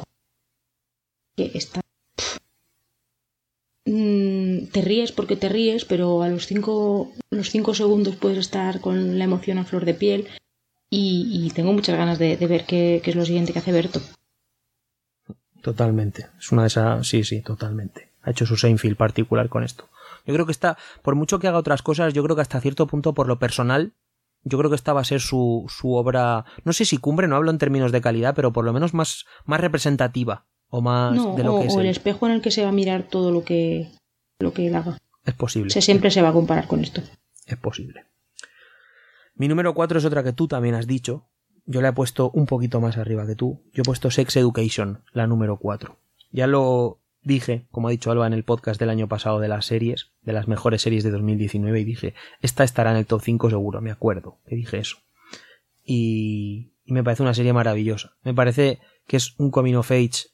Mm, 3.91 4.67
te 4.71 4.81
ríes 4.81 5.11
porque 5.11 5.35
te 5.35 5.49
ríes, 5.49 5.83
pero 5.83 6.21
a 6.21 6.29
los 6.29 6.45
cinco, 6.45 7.11
los 7.31 7.49
cinco 7.49 7.73
segundos 7.73 8.15
puedes 8.17 8.37
estar 8.37 8.81
con 8.81 9.17
la 9.17 9.23
emoción 9.23 9.57
a 9.57 9.65
flor 9.65 9.83
de 9.83 9.95
piel 9.95 10.27
y, 10.91 11.51
tengo 11.55 11.73
muchas 11.73 11.97
ganas 11.97 12.19
de, 12.19 12.35
ver 12.35 12.65
qué, 12.65 13.01
es 13.03 13.15
lo 13.15 13.25
siguiente 13.25 13.51
que 13.51 13.59
hace 13.59 13.71
Berto. 13.71 13.99
Totalmente. 15.61 16.27
Es 16.39 16.51
una 16.51 16.63
de 16.63 16.67
esas... 16.67 17.07
Sí, 17.07 17.23
sí, 17.23 17.41
totalmente. 17.41 18.09
Ha 18.21 18.31
hecho 18.31 18.45
su 18.45 18.57
Seinfeld 18.57 18.95
particular 18.95 19.49
con 19.49 19.63
esto. 19.63 19.89
Yo 20.25 20.33
creo 20.33 20.45
que 20.45 20.51
está, 20.51 20.77
por 21.01 21.15
mucho 21.15 21.39
que 21.39 21.47
haga 21.47 21.57
otras 21.57 21.81
cosas, 21.81 22.13
yo 22.13 22.23
creo 22.23 22.35
que 22.35 22.43
hasta 22.43 22.61
cierto 22.61 22.85
punto, 22.85 23.13
por 23.13 23.27
lo 23.27 23.39
personal, 23.39 23.93
yo 24.43 24.57
creo 24.57 24.69
que 24.69 24.75
esta 24.75 24.93
va 24.93 25.01
a 25.01 25.05
ser 25.05 25.19
su, 25.21 25.65
su 25.67 25.93
obra, 25.93 26.45
no 26.63 26.73
sé 26.73 26.85
si 26.85 26.97
cumbre, 26.97 27.27
no 27.27 27.35
hablo 27.35 27.51
en 27.51 27.57
términos 27.57 27.91
de 27.91 28.01
calidad, 28.01 28.35
pero 28.35 28.53
por 28.53 28.65
lo 28.65 28.73
menos 28.73 28.93
más, 28.93 29.25
más 29.45 29.61
representativa 29.61 30.45
o 30.69 30.81
más 30.81 31.13
de 31.35 31.43
lo 31.43 31.55
o, 31.55 31.61
que 31.61 31.67
es. 31.67 31.75
o 31.75 31.79
el 31.79 31.85
él. 31.85 31.91
espejo 31.91 32.27
en 32.27 32.33
el 32.33 32.41
que 32.41 32.51
se 32.51 32.63
va 32.63 32.69
a 32.69 32.73
mirar 32.73 33.03
todo 33.03 33.31
lo 33.31 33.43
que, 33.43 33.91
lo 34.39 34.53
que 34.53 34.67
él 34.67 34.75
haga. 34.75 34.97
Es 35.25 35.33
posible. 35.33 35.67
O 35.67 35.71
sea, 35.71 35.81
siempre 35.81 36.11
se 36.11 36.21
va 36.21 36.29
a 36.29 36.33
comparar 36.33 36.67
con 36.67 36.81
esto. 36.81 37.01
Es 37.45 37.57
posible. 37.57 38.05
Mi 39.35 39.47
número 39.47 39.73
4 39.73 39.99
es 39.99 40.05
otra 40.05 40.23
que 40.23 40.33
tú 40.33 40.47
también 40.47 40.75
has 40.75 40.87
dicho. 40.87 41.27
Yo 41.65 41.81
la 41.81 41.89
he 41.89 41.93
puesto 41.93 42.31
un 42.31 42.45
poquito 42.45 42.81
más 42.81 42.97
arriba 42.97 43.25
que 43.27 43.35
tú. 43.35 43.61
Yo 43.73 43.81
he 43.81 43.85
puesto 43.85 44.11
Sex 44.11 44.35
Education, 44.37 45.03
la 45.13 45.27
número 45.27 45.57
4. 45.57 45.97
Ya 46.31 46.47
lo 46.47 46.99
dije, 47.21 47.67
como 47.71 47.87
ha 47.87 47.91
dicho 47.91 48.11
Alba 48.11 48.27
en 48.27 48.33
el 48.33 48.43
podcast 48.43 48.79
del 48.79 48.89
año 48.89 49.07
pasado 49.07 49.39
de 49.39 49.47
las 49.47 49.65
series, 49.65 50.11
de 50.21 50.33
las 50.33 50.47
mejores 50.47 50.81
series 50.81 51.03
de 51.03 51.11
2019, 51.11 51.79
y 51.79 51.83
dije, 51.83 52.13
esta 52.41 52.63
estará 52.63 52.91
en 52.91 52.97
el 52.97 53.05
top 53.05 53.21
5 53.23 53.49
seguro, 53.49 53.81
me 53.81 53.91
acuerdo 53.91 54.39
que 54.45 54.55
dije 54.55 54.77
eso. 54.77 54.97
Y, 55.83 56.73
y 56.85 56.93
me 56.93 57.03
parece 57.03 57.23
una 57.23 57.33
serie 57.33 57.53
maravillosa. 57.53 58.13
Me 58.23 58.33
parece 58.33 58.79
que 59.07 59.17
es 59.17 59.35
un 59.37 59.51
coming 59.51 59.75
of 59.75 59.91
age 59.91 60.29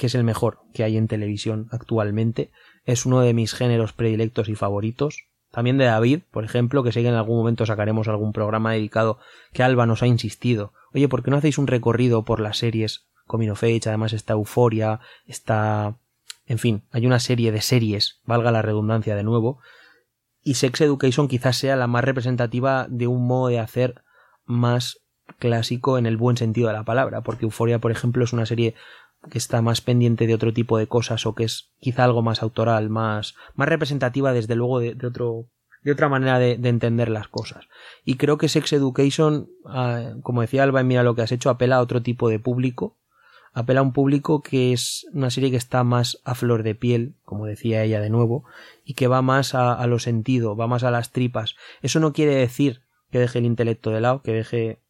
que 0.00 0.06
es 0.06 0.14
el 0.14 0.24
mejor 0.24 0.60
que 0.72 0.82
hay 0.82 0.96
en 0.96 1.08
televisión 1.08 1.68
actualmente. 1.70 2.50
Es 2.86 3.04
uno 3.04 3.20
de 3.20 3.34
mis 3.34 3.52
géneros 3.52 3.92
predilectos 3.92 4.48
y 4.48 4.54
favoritos. 4.54 5.26
También 5.50 5.76
de 5.76 5.84
David, 5.84 6.20
por 6.30 6.42
ejemplo, 6.42 6.82
que 6.82 6.90
sé 6.90 7.02
que 7.02 7.08
en 7.08 7.16
algún 7.16 7.36
momento 7.36 7.66
sacaremos 7.66 8.08
algún 8.08 8.32
programa 8.32 8.72
dedicado 8.72 9.18
que 9.52 9.62
Alba 9.62 9.84
nos 9.84 10.02
ha 10.02 10.06
insistido. 10.06 10.72
Oye, 10.94 11.06
¿por 11.06 11.22
qué 11.22 11.30
no 11.30 11.36
hacéis 11.36 11.58
un 11.58 11.66
recorrido 11.66 12.24
por 12.24 12.40
las 12.40 12.56
series 12.56 13.08
Coming 13.26 13.50
of 13.50 13.62
Age? 13.62 13.82
Además 13.88 14.14
está 14.14 14.32
Euforia, 14.32 15.00
está... 15.26 15.98
En 16.46 16.58
fin, 16.58 16.84
hay 16.92 17.04
una 17.04 17.20
serie 17.20 17.52
de 17.52 17.60
series, 17.60 18.22
valga 18.24 18.50
la 18.52 18.62
redundancia 18.62 19.14
de 19.14 19.22
nuevo, 19.22 19.58
y 20.42 20.54
Sex 20.54 20.80
Education 20.80 21.28
quizás 21.28 21.58
sea 21.58 21.76
la 21.76 21.88
más 21.88 22.04
representativa 22.04 22.86
de 22.88 23.06
un 23.06 23.26
modo 23.26 23.48
de 23.48 23.58
hacer 23.58 24.02
más 24.46 25.02
clásico 25.38 25.98
en 25.98 26.06
el 26.06 26.16
buen 26.16 26.38
sentido 26.38 26.68
de 26.68 26.74
la 26.74 26.84
palabra, 26.84 27.20
porque 27.20 27.44
Euforia, 27.44 27.80
por 27.80 27.92
ejemplo, 27.92 28.24
es 28.24 28.32
una 28.32 28.46
serie 28.46 28.74
que 29.28 29.38
está 29.38 29.60
más 29.60 29.80
pendiente 29.80 30.26
de 30.26 30.34
otro 30.34 30.52
tipo 30.52 30.78
de 30.78 30.86
cosas 30.86 31.26
o 31.26 31.34
que 31.34 31.44
es 31.44 31.70
quizá 31.78 32.04
algo 32.04 32.22
más 32.22 32.42
autoral, 32.42 32.88
más, 32.88 33.34
más 33.54 33.68
representativa 33.68 34.32
desde 34.32 34.54
luego 34.54 34.80
de, 34.80 34.96
otro 35.06 35.46
de 35.82 35.92
otra 35.92 36.08
manera 36.08 36.38
de, 36.38 36.56
de, 36.56 36.68
entender 36.68 37.10
las 37.10 37.28
cosas. 37.28 37.66
Y 38.04 38.16
creo 38.16 38.38
que 38.38 38.48
Sex 38.48 38.72
Education, 38.72 39.48
uh, 39.64 40.20
como 40.22 40.40
decía 40.40 40.62
Alba, 40.62 40.82
mira 40.82 41.02
lo 41.02 41.14
que 41.14 41.22
has 41.22 41.32
hecho, 41.32 41.50
apela 41.50 41.76
a 41.76 41.80
otro 41.80 42.02
tipo 42.02 42.28
de 42.28 42.38
público, 42.38 42.98
apela 43.52 43.80
a 43.80 43.82
un 43.82 43.92
público 43.92 44.42
que 44.42 44.72
es 44.72 45.06
una 45.12 45.30
serie 45.30 45.50
que 45.50 45.56
está 45.56 45.84
más 45.84 46.20
a 46.24 46.34
flor 46.34 46.62
de 46.62 46.74
piel, 46.74 47.14
como 47.24 47.46
decía 47.46 47.82
ella 47.82 48.00
de 48.00 48.10
nuevo, 48.10 48.44
y 48.84 48.94
que 48.94 49.06
va 49.06 49.22
más 49.22 49.54
a, 49.54 49.74
a 49.74 49.86
lo 49.86 49.98
sentido, 49.98 50.56
va 50.56 50.66
más 50.66 50.84
a 50.84 50.90
las 50.90 51.12
tripas. 51.12 51.56
Eso 51.82 52.00
no 52.00 52.12
quiere 52.12 52.34
decir 52.34 52.82
que 53.10 53.18
deje 53.18 53.38
el 53.38 53.46
intelecto 53.46 53.90
de 53.90 54.00
lado, 54.00 54.22
que 54.22 54.32
deje 54.32 54.80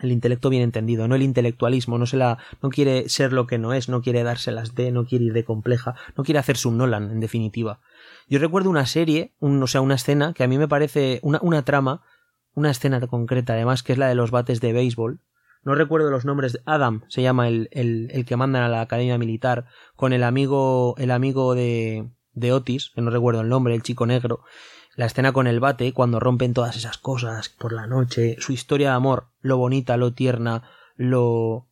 el 0.00 0.12
intelecto 0.12 0.50
bien 0.50 0.62
entendido, 0.62 1.08
no 1.08 1.14
el 1.14 1.22
intelectualismo, 1.22 1.98
no 1.98 2.06
se 2.06 2.16
la, 2.16 2.38
no 2.62 2.70
quiere 2.70 3.08
ser 3.08 3.32
lo 3.32 3.46
que 3.46 3.58
no 3.58 3.72
es, 3.72 3.88
no 3.88 4.02
quiere 4.02 4.22
dárselas 4.22 4.74
de, 4.74 4.92
no 4.92 5.04
quiere 5.04 5.26
ir 5.26 5.32
de 5.32 5.44
compleja, 5.44 5.94
no 6.16 6.24
quiere 6.24 6.38
hacerse 6.38 6.68
un 6.68 6.78
Nolan, 6.78 7.10
en 7.10 7.20
definitiva. 7.20 7.80
Yo 8.28 8.38
recuerdo 8.38 8.70
una 8.70 8.86
serie, 8.86 9.32
un, 9.40 9.62
o 9.62 9.66
sea, 9.66 9.80
una 9.80 9.94
escena 9.94 10.32
que 10.32 10.44
a 10.44 10.48
mí 10.48 10.58
me 10.58 10.68
parece 10.68 11.20
una, 11.22 11.38
una 11.42 11.64
trama, 11.64 12.02
una 12.54 12.70
escena 12.70 13.00
concreta 13.06 13.54
además, 13.54 13.82
que 13.82 13.92
es 13.92 13.98
la 13.98 14.08
de 14.08 14.14
los 14.14 14.30
bates 14.30 14.60
de 14.60 14.72
béisbol. 14.72 15.20
No 15.64 15.74
recuerdo 15.74 16.10
los 16.10 16.24
nombres, 16.24 16.60
Adam 16.66 17.02
se 17.08 17.22
llama 17.22 17.48
el, 17.48 17.68
el, 17.72 18.08
el 18.12 18.24
que 18.24 18.36
mandan 18.36 18.62
a 18.62 18.68
la 18.68 18.80
academia 18.80 19.18
militar, 19.18 19.66
con 19.96 20.12
el 20.12 20.22
amigo, 20.22 20.94
el 20.98 21.10
amigo 21.10 21.54
de, 21.54 22.08
de 22.32 22.52
Otis, 22.52 22.90
que 22.94 23.00
no 23.00 23.10
recuerdo 23.10 23.40
el 23.40 23.48
nombre, 23.48 23.74
el 23.74 23.82
chico 23.82 24.06
negro, 24.06 24.40
la 24.98 25.06
escena 25.06 25.30
con 25.30 25.46
el 25.46 25.60
bate, 25.60 25.92
cuando 25.92 26.18
rompen 26.18 26.52
todas 26.52 26.76
esas 26.76 26.98
cosas 26.98 27.48
por 27.48 27.72
la 27.72 27.86
noche, 27.86 28.34
su 28.40 28.52
historia 28.52 28.88
de 28.88 28.94
amor, 28.96 29.28
lo 29.40 29.56
bonita, 29.56 29.96
lo 29.96 30.12
tierna, 30.12 30.64
lo 30.96 31.68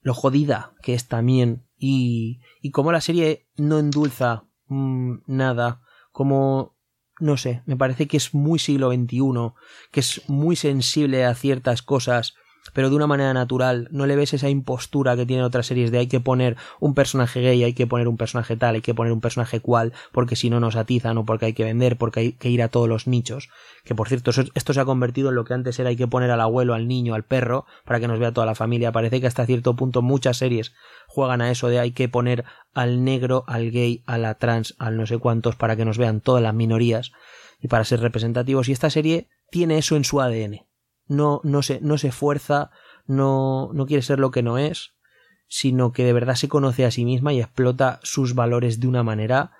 lo 0.00 0.14
jodida 0.14 0.72
que 0.80 0.94
es 0.94 1.08
también 1.08 1.66
y 1.76 2.40
y 2.60 2.70
como 2.70 2.92
la 2.92 3.00
serie 3.00 3.48
no 3.56 3.80
endulza 3.80 4.44
mmm, 4.68 5.22
nada, 5.26 5.82
como 6.12 6.76
no 7.18 7.36
sé, 7.36 7.64
me 7.66 7.76
parece 7.76 8.06
que 8.06 8.16
es 8.16 8.32
muy 8.32 8.60
siglo 8.60 8.92
XXI, 8.92 9.54
que 9.90 9.98
es 9.98 10.22
muy 10.28 10.54
sensible 10.54 11.24
a 11.24 11.34
ciertas 11.34 11.82
cosas 11.82 12.34
pero 12.72 12.90
de 12.90 12.96
una 12.96 13.06
manera 13.06 13.34
natural, 13.34 13.88
no 13.90 14.06
le 14.06 14.16
ves 14.16 14.34
esa 14.34 14.48
impostura 14.48 15.16
que 15.16 15.26
tienen 15.26 15.44
otras 15.44 15.66
series 15.66 15.90
de 15.90 15.98
hay 15.98 16.06
que 16.06 16.20
poner 16.20 16.56
un 16.80 16.94
personaje 16.94 17.40
gay, 17.40 17.64
hay 17.64 17.74
que 17.74 17.86
poner 17.86 18.08
un 18.08 18.16
personaje 18.16 18.56
tal, 18.56 18.74
hay 18.76 18.80
que 18.80 18.94
poner 18.94 19.12
un 19.12 19.20
personaje 19.20 19.60
cual, 19.60 19.92
porque 20.12 20.36
si 20.36 20.50
no 20.50 20.60
nos 20.60 20.76
atizan 20.76 21.18
o 21.18 21.24
porque 21.24 21.46
hay 21.46 21.52
que 21.52 21.64
vender, 21.64 21.96
porque 21.96 22.20
hay 22.20 22.32
que 22.32 22.50
ir 22.50 22.62
a 22.62 22.68
todos 22.68 22.88
los 22.88 23.06
nichos. 23.06 23.48
Que 23.84 23.94
por 23.94 24.08
cierto, 24.08 24.30
esto 24.54 24.72
se 24.72 24.80
ha 24.80 24.84
convertido 24.84 25.28
en 25.28 25.34
lo 25.34 25.44
que 25.44 25.54
antes 25.54 25.78
era 25.78 25.90
hay 25.90 25.96
que 25.96 26.06
poner 26.06 26.30
al 26.30 26.40
abuelo, 26.40 26.74
al 26.74 26.88
niño, 26.88 27.14
al 27.14 27.24
perro, 27.24 27.66
para 27.84 28.00
que 28.00 28.08
nos 28.08 28.18
vea 28.18 28.32
toda 28.32 28.46
la 28.46 28.54
familia. 28.54 28.92
Parece 28.92 29.20
que 29.20 29.26
hasta 29.26 29.46
cierto 29.46 29.76
punto 29.76 30.02
muchas 30.02 30.36
series 30.38 30.72
juegan 31.06 31.40
a 31.42 31.50
eso 31.50 31.68
de 31.68 31.78
hay 31.78 31.92
que 31.92 32.08
poner 32.08 32.44
al 32.72 33.04
negro, 33.04 33.44
al 33.46 33.70
gay, 33.70 34.02
a 34.06 34.18
la 34.18 34.34
trans, 34.34 34.74
al 34.78 34.96
no 34.96 35.06
sé 35.06 35.18
cuántos, 35.18 35.56
para 35.56 35.76
que 35.76 35.84
nos 35.84 35.98
vean 35.98 36.20
todas 36.20 36.42
las 36.42 36.54
minorías 36.54 37.12
y 37.60 37.68
para 37.68 37.84
ser 37.84 38.00
representativos. 38.00 38.68
Y 38.68 38.72
esta 38.72 38.90
serie 38.90 39.28
tiene 39.50 39.78
eso 39.78 39.96
en 39.96 40.04
su 40.04 40.20
ADN 40.20 40.71
no, 41.12 41.40
no, 41.44 41.62
se, 41.62 41.80
no 41.80 41.98
se 41.98 42.10
fuerza, 42.10 42.70
no, 43.06 43.70
no 43.74 43.86
quiere 43.86 44.02
ser 44.02 44.18
lo 44.18 44.30
que 44.30 44.42
no 44.42 44.58
es, 44.58 44.94
sino 45.46 45.92
que 45.92 46.04
de 46.04 46.12
verdad 46.12 46.34
se 46.34 46.48
conoce 46.48 46.84
a 46.84 46.90
sí 46.90 47.04
misma 47.04 47.32
y 47.32 47.40
explota 47.40 48.00
sus 48.02 48.34
valores 48.34 48.80
de 48.80 48.88
una 48.88 49.02
manera 49.02 49.52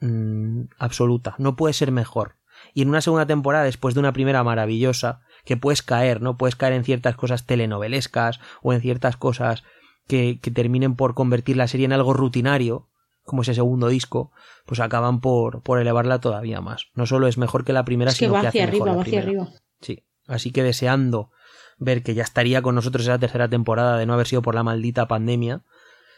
mmm, 0.00 0.64
absoluta. 0.78 1.34
No 1.38 1.56
puede 1.56 1.72
ser 1.72 1.90
mejor. 1.90 2.36
Y 2.74 2.82
en 2.82 2.90
una 2.90 3.00
segunda 3.00 3.26
temporada, 3.26 3.64
después 3.64 3.94
de 3.94 4.00
una 4.00 4.12
primera 4.12 4.44
maravillosa, 4.44 5.22
que 5.44 5.56
puedes 5.56 5.82
caer, 5.82 6.20
¿no? 6.20 6.36
Puedes 6.36 6.54
caer 6.54 6.74
en 6.74 6.84
ciertas 6.84 7.16
cosas 7.16 7.46
telenovelescas 7.46 8.38
o 8.62 8.72
en 8.72 8.80
ciertas 8.80 9.16
cosas 9.16 9.64
que, 10.06 10.38
que 10.40 10.50
terminen 10.50 10.94
por 10.94 11.14
convertir 11.14 11.56
la 11.56 11.66
serie 11.66 11.86
en 11.86 11.92
algo 11.92 12.12
rutinario, 12.12 12.88
como 13.24 13.42
ese 13.42 13.54
segundo 13.54 13.88
disco, 13.88 14.32
pues 14.66 14.80
acaban 14.80 15.20
por, 15.20 15.62
por 15.62 15.80
elevarla 15.80 16.20
todavía 16.20 16.60
más. 16.60 16.88
No 16.94 17.06
solo 17.06 17.26
es 17.26 17.38
mejor 17.38 17.64
que 17.64 17.72
la 17.72 17.84
primera, 17.84 18.10
es 18.10 18.18
que 18.18 18.26
sino 18.26 18.34
va 18.34 18.42
que 18.42 18.48
hacia 18.48 18.64
hace 18.64 18.68
arriba, 18.68 18.84
mejor 18.86 18.88
va 18.90 18.96
la 18.96 19.02
hacia 19.02 19.20
primera. 19.22 19.42
arriba. 19.42 19.60
Sí. 19.80 20.04
Así 20.26 20.50
que 20.50 20.62
deseando 20.62 21.30
ver 21.78 22.02
que 22.02 22.14
ya 22.14 22.22
estaría 22.22 22.62
con 22.62 22.74
nosotros 22.74 23.04
esa 23.04 23.18
tercera 23.18 23.48
temporada 23.48 23.98
de 23.98 24.06
no 24.06 24.14
haber 24.14 24.26
sido 24.26 24.42
por 24.42 24.54
la 24.54 24.62
maldita 24.62 25.08
pandemia. 25.08 25.62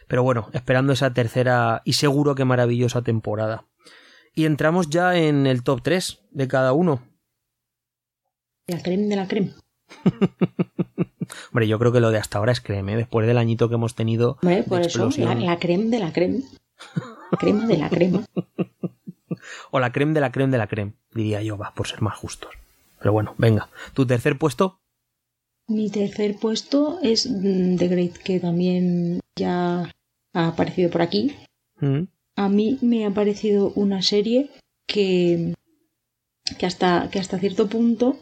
Pero 0.06 0.22
bueno, 0.22 0.50
esperando 0.52 0.92
esa 0.92 1.14
tercera 1.14 1.82
y 1.84 1.94
seguro 1.94 2.34
que 2.34 2.44
maravillosa 2.44 3.02
temporada. 3.02 3.64
Y 4.34 4.44
entramos 4.44 4.90
ya 4.90 5.16
en 5.16 5.46
el 5.46 5.62
top 5.62 5.82
3 5.82 6.20
de 6.30 6.48
cada 6.48 6.72
uno. 6.72 7.02
La 8.66 8.82
creme 8.82 9.06
de 9.06 9.16
la 9.16 9.28
creme. 9.28 9.54
Hombre, 11.50 11.68
yo 11.68 11.78
creo 11.78 11.92
que 11.92 12.00
lo 12.00 12.10
de 12.10 12.18
hasta 12.18 12.38
ahora 12.38 12.52
es 12.52 12.60
creme, 12.60 12.94
¿eh? 12.94 12.96
después 12.96 13.26
del 13.26 13.38
añito 13.38 13.68
que 13.68 13.76
hemos 13.76 13.94
tenido. 13.94 14.38
Hombre, 14.42 14.62
por 14.64 14.82
eso, 14.82 15.08
la, 15.16 15.34
la 15.34 15.58
creme 15.58 15.86
de 15.86 15.98
la 15.98 16.12
creme. 16.12 16.42
Crema 17.38 17.66
de 17.66 17.78
la 17.78 17.88
crema. 17.88 18.24
O 19.70 19.80
la 19.80 19.92
creme 19.92 20.14
de 20.14 20.20
la 20.20 20.32
creme 20.32 20.52
de 20.52 20.58
la 20.58 20.68
creme, 20.68 20.94
diría 21.12 21.42
yo, 21.42 21.58
va, 21.58 21.74
por 21.74 21.86
ser 21.86 22.00
más 22.00 22.16
justos. 22.16 22.50
Pero 23.04 23.12
bueno, 23.12 23.34
venga. 23.36 23.68
¿Tu 23.92 24.06
tercer 24.06 24.38
puesto? 24.38 24.80
Mi 25.68 25.90
tercer 25.90 26.36
puesto 26.40 27.00
es 27.02 27.28
mm, 27.28 27.76
The 27.76 27.88
Great, 27.88 28.16
que 28.16 28.40
también 28.40 29.20
ya 29.36 29.92
ha 30.32 30.48
aparecido 30.48 30.88
por 30.88 31.02
aquí. 31.02 31.36
Mm. 31.80 32.04
A 32.36 32.48
mí 32.48 32.78
me 32.80 33.04
ha 33.04 33.10
parecido 33.10 33.74
una 33.76 34.00
serie 34.00 34.48
que, 34.86 35.52
que, 36.58 36.64
hasta, 36.64 37.10
que 37.12 37.18
hasta 37.18 37.38
cierto 37.38 37.68
punto 37.68 38.16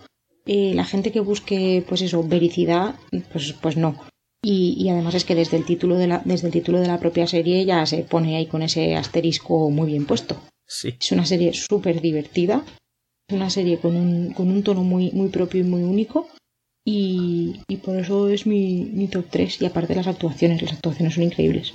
eh, 0.47 0.75
la 0.75 0.85
gente 0.85 1.13
que 1.13 1.21
busque, 1.21 1.85
pues 1.89 2.03
eso, 2.03 2.25
vericidad, 2.25 2.97
pues, 3.33 3.53
pues 3.53 3.77
no. 3.77 4.03
Y, 4.43 4.75
y, 4.77 4.89
además 4.89 5.15
es 5.15 5.25
que 5.25 5.37
desde 5.37 5.59
el 5.59 5.65
título 5.65 5.95
de 5.95 6.09
la, 6.09 6.23
desde 6.25 6.49
el 6.49 6.53
título 6.53 6.81
de 6.81 6.89
la 6.89 6.99
propia 6.99 7.29
serie 7.29 7.65
ya 7.65 7.87
se 7.87 7.99
pone 7.99 8.35
ahí 8.37 8.47
con 8.47 8.63
ese 8.63 8.97
asterisco 8.97 9.71
muy 9.71 9.87
bien 9.87 10.07
puesto. 10.07 10.43
Sí. 10.67 10.97
Es 11.01 11.13
una 11.13 11.25
serie 11.25 11.53
súper 11.53 12.01
divertida. 12.01 12.65
Es 13.29 13.37
una 13.37 13.51
serie 13.51 13.79
con 13.79 13.97
un, 13.97 14.33
con 14.33 14.51
un 14.51 14.63
tono 14.63 14.83
muy, 14.83 15.11
muy 15.13 15.29
propio 15.29 15.61
y 15.61 15.65
muy 15.65 15.83
único. 15.83 16.29
Y, 16.85 17.63
y 17.69 17.77
por 17.77 17.97
eso 17.97 18.29
es 18.29 18.47
mi, 18.47 18.91
mi 18.93 19.09
top 19.09 19.27
3. 19.31 19.63
Y 19.63 19.67
aparte 19.67 19.95
las 19.95 20.07
actuaciones, 20.07 20.61
las 20.63 20.73
actuaciones 20.73 21.15
son 21.15 21.25
increíbles. 21.25 21.75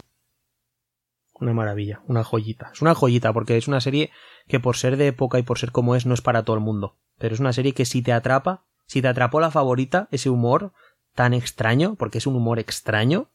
Una 1.40 1.54
maravilla, 1.54 2.02
una 2.08 2.24
joyita. 2.24 2.72
Es 2.74 2.82
una 2.82 2.96
joyita 2.96 3.32
porque 3.32 3.58
es 3.58 3.68
una 3.68 3.80
serie 3.80 4.12
que 4.48 4.60
por 4.60 4.76
ser 4.76 4.98
de 4.98 5.08
época 5.08 5.40
y 5.40 5.44
por 5.44 5.60
ser 5.60 5.72
como 5.72 5.96
es 5.96 6.06
no 6.06 6.14
es 6.14 6.22
para 6.22 6.44
todo 6.44 6.56
el 6.56 6.64
mundo. 6.64 6.98
Pero 7.18 7.34
es 7.34 7.40
una 7.40 7.54
serie 7.54 7.74
que 7.74 7.86
si 7.86 8.02
te 8.02 8.12
atrapa, 8.12 8.66
si 8.86 9.02
te 9.02 9.08
atrapó 9.08 9.40
la 9.40 9.52
favorita, 9.52 10.08
ese 10.12 10.30
humor 10.30 10.74
tan 11.14 11.34
extraño, 11.34 11.96
porque 11.96 12.20
es 12.20 12.28
un 12.28 12.36
humor 12.36 12.60
extraño, 12.60 13.30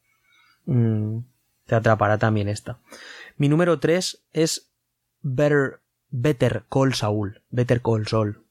mmm, 0.67 1.19
te 1.67 1.75
atrapará 1.75 2.19
también 2.19 2.49
esta. 2.49 2.79
Mi 3.37 3.49
número 3.49 3.79
3 3.79 4.25
es 4.33 4.71
Better, 5.21 5.81
Better 6.13 6.65
Call 6.69 6.93
Saul, 6.93 7.41
Better 7.51 7.81
Call 7.81 8.07
Saul. 8.07 8.45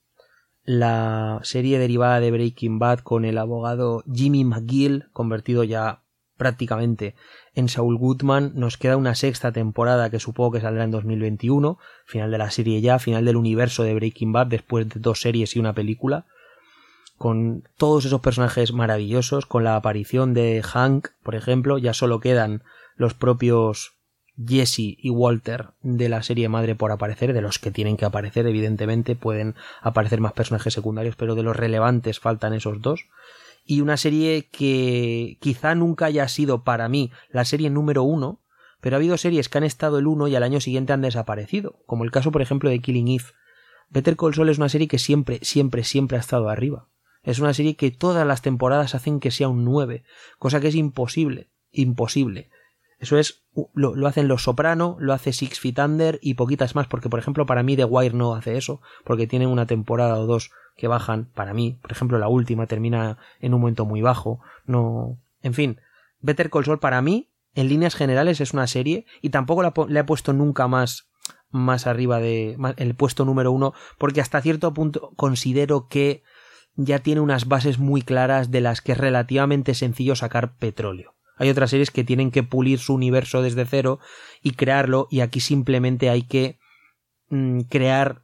La 0.64 1.39
serie 1.43 1.78
derivada 1.78 2.20
de 2.20 2.32
Breaking 2.32 2.80
Bad 2.80 2.99
con 2.99 3.24
el 3.24 3.38
abogado 3.38 4.03
Jimmy 4.12 4.43
McGill, 4.43 5.09
convertido 5.14 5.64
ya 5.64 6.01
prácticamente. 6.38 7.14
En 7.53 7.70
Saul 7.70 7.99
Goodman 7.99 8.53
nos 8.55 8.78
queda 8.78 8.97
una 8.97 9.14
sexta 9.14 9.51
temporada 9.51 10.09
que 10.09 10.20
supongo 10.20 10.53
que 10.53 10.62
saldrá 10.62 10.86
en 10.86 10.91
2021, 10.91 11.78
final 12.05 12.32
de 12.32 12.38
la 12.39 12.49
serie 12.49 12.82
ya, 12.82 12.97
final 12.97 13.26
del 13.26 13.38
universo 13.38 13.84
de 13.84 13.93
Breaking 13.93 14.32
Bad 14.32 14.47
después 14.47 14.89
de 14.89 14.99
dos 14.99 15.22
series 15.22 15.55
y 15.55 15.59
una 15.59 15.74
película, 15.74 16.26
con 17.16 17.70
todos 17.78 18.05
esos 18.05 18.22
personajes 18.22 18.74
maravillosos, 18.74 19.45
con 19.45 19.64
la 19.64 19.76
aparición 19.76 20.34
de 20.34 20.64
Hank, 20.64 21.09
por 21.22 21.36
ejemplo, 21.36 21.78
ya 21.78 21.93
solo 21.93 22.20
quedan 22.20 22.64
los 22.95 23.14
propios 23.14 24.01
Jesse 24.48 24.98
y 24.98 25.10
Walter 25.10 25.70
de 25.82 26.10
la 26.10 26.24
serie 26.24 26.50
madre 26.50 26.76
por 26.76 26.92
aparecer, 26.92 27.34
de 27.34 27.42
los 27.42 27.60
que 27.60 27.72
tienen 27.72 27.98
que 27.98 28.06
aparecer, 28.06 28.48
evidentemente, 28.48 29.16
pueden 29.16 29.56
aparecer 29.82 30.22
más 30.22 30.34
personajes 30.34 30.74
secundarios, 30.74 31.16
pero 31.16 31.36
de 31.36 31.44
los 31.44 31.56
relevantes 31.56 32.20
faltan 32.20 32.54
esos 32.54 32.82
dos 32.82 33.06
y 33.66 33.82
una 33.82 33.98
serie 33.98 34.48
que 34.52 35.38
quizá 35.39 35.76
nunca 35.76 36.06
haya 36.06 36.28
sido 36.28 36.64
para 36.64 36.89
mí 36.89 37.12
la 37.30 37.46
serie 37.46 37.70
número 37.70 38.04
uno, 38.04 38.39
pero 38.80 38.96
ha 38.96 38.98
habido 38.98 39.18
series 39.18 39.50
que 39.50 39.58
han 39.60 39.64
estado 39.64 40.00
el 40.00 40.08
uno 40.08 40.28
y 40.28 40.36
al 40.36 40.44
año 40.44 40.60
siguiente 40.60 40.94
han 40.94 41.02
desaparecido, 41.02 41.80
como 41.86 42.04
el 42.04 42.12
caso 42.12 42.32
por 42.32 42.42
ejemplo 42.42 42.70
de 42.70 42.80
Killing 42.80 43.08
Eve. 43.08 43.26
Better 43.89 44.16
Call 44.16 44.34
Saul 44.34 44.50
es 44.50 44.58
una 44.58 44.70
serie 44.70 44.88
que 44.88 44.98
siempre, 44.98 45.39
siempre, 45.42 45.84
siempre 45.84 46.18
ha 46.18 46.22
estado 46.22 46.50
arriba. 46.50 46.88
Es 47.24 47.39
una 47.39 47.54
serie 47.54 47.76
que 47.76 47.92
todas 47.92 48.26
las 48.26 48.42
temporadas 48.42 48.96
hacen 48.96 49.20
que 49.20 49.30
sea 49.30 49.50
un 49.50 49.64
9, 49.64 50.04
cosa 50.39 50.60
que 50.60 50.70
es 50.70 50.76
imposible, 50.76 51.50
imposible. 51.72 52.50
Eso 53.02 53.18
es, 53.18 53.43
lo, 53.74 53.95
lo, 53.95 54.08
hacen 54.08 54.28
Los 54.28 54.43
Soprano, 54.43 54.95
lo 54.99 55.14
hace 55.14 55.34
Six 55.34 55.60
Feet 55.60 55.80
Under 55.80 56.20
y 56.22 56.36
poquitas 56.36 56.76
más, 56.76 56.86
porque 56.86 57.10
por 57.10 57.18
ejemplo 57.18 57.47
para 57.47 57.64
mí 57.64 57.76
The 57.76 57.86
Wire 57.86 58.16
no 58.16 58.36
hace 58.36 58.58
eso, 58.58 58.80
porque 59.04 59.26
tienen 59.26 59.49
una 59.49 59.66
temporada 59.66 60.20
o 60.20 60.28
dos 60.28 60.52
que 60.78 60.88
bajan 60.88 61.26
para 61.34 61.56
mí. 61.56 61.80
Por 61.82 61.91
ejemplo, 61.91 62.20
la 62.20 62.28
última 62.28 62.68
termina 62.68 63.18
en 63.39 63.56
un 63.56 63.62
momento 63.62 63.86
muy 63.86 64.04
bajo. 64.04 64.39
No. 64.68 65.18
En 65.41 65.56
fin, 65.56 65.82
Better 66.20 66.52
Call 66.52 66.64
Saul 66.64 66.78
para 66.78 67.02
mí, 67.02 67.32
en 67.56 67.70
líneas 67.70 67.95
generales, 67.95 68.39
es 68.39 68.54
una 68.54 68.68
serie 68.68 69.08
y 69.20 69.32
tampoco 69.32 69.64
la, 69.64 69.99
he 69.99 70.04
puesto 70.04 70.32
nunca 70.32 70.68
más 70.68 71.08
más 71.49 71.86
arriba 71.86 72.20
de 72.20 72.56
el 72.78 72.95
puesto 72.95 73.26
número 73.26 73.52
uno 73.52 73.74
porque 73.97 74.22
hasta 74.22 74.41
cierto 74.41 74.74
punto 74.74 75.12
considero 75.18 75.89
que 75.89 76.24
ya 76.76 76.99
tiene 76.99 77.20
unas 77.20 77.49
bases 77.49 77.78
muy 77.78 78.04
claras 78.04 78.52
de 78.52 78.62
las 78.62 78.80
que 78.80 78.93
es 78.93 78.97
relativamente 78.97 79.74
sencillo 79.74 80.16
sacar 80.16 80.56
petróleo. 80.56 81.16
Hay 81.42 81.50
otras 81.50 81.72
series 81.72 81.92
que 81.92 82.04
tienen 82.04 82.32
que 82.32 82.44
pulir 82.44 82.80
su 82.80 82.94
universo 82.94 83.42
desde 83.42 83.66
cero 83.66 84.00
y 84.42 84.52
crearlo 84.52 85.08
y 85.10 85.22
aquí 85.22 85.39
simplemente 85.39 86.10
hay 86.10 86.22
que 86.22 86.60
mm, 87.30 87.62
crear 87.62 88.24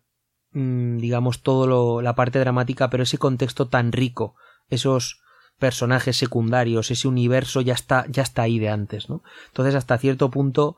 Mm, 0.57 0.97
digamos, 0.97 1.43
todo 1.43 2.01
la 2.01 2.15
parte 2.15 2.39
dramática, 2.39 2.89
pero 2.89 3.03
ese 3.03 3.19
contexto 3.19 3.67
tan 3.67 3.91
rico, 3.91 4.35
esos 4.69 5.21
personajes 5.59 6.17
secundarios, 6.17 6.89
ese 6.89 7.07
universo 7.07 7.61
ya 7.61 7.73
está, 7.73 8.05
ya 8.09 8.23
está 8.23 8.41
ahí 8.41 8.57
de 8.57 8.69
antes, 8.69 9.07
¿no? 9.07 9.21
Entonces, 9.49 9.75
hasta 9.75 9.99
cierto 9.99 10.31
punto, 10.31 10.77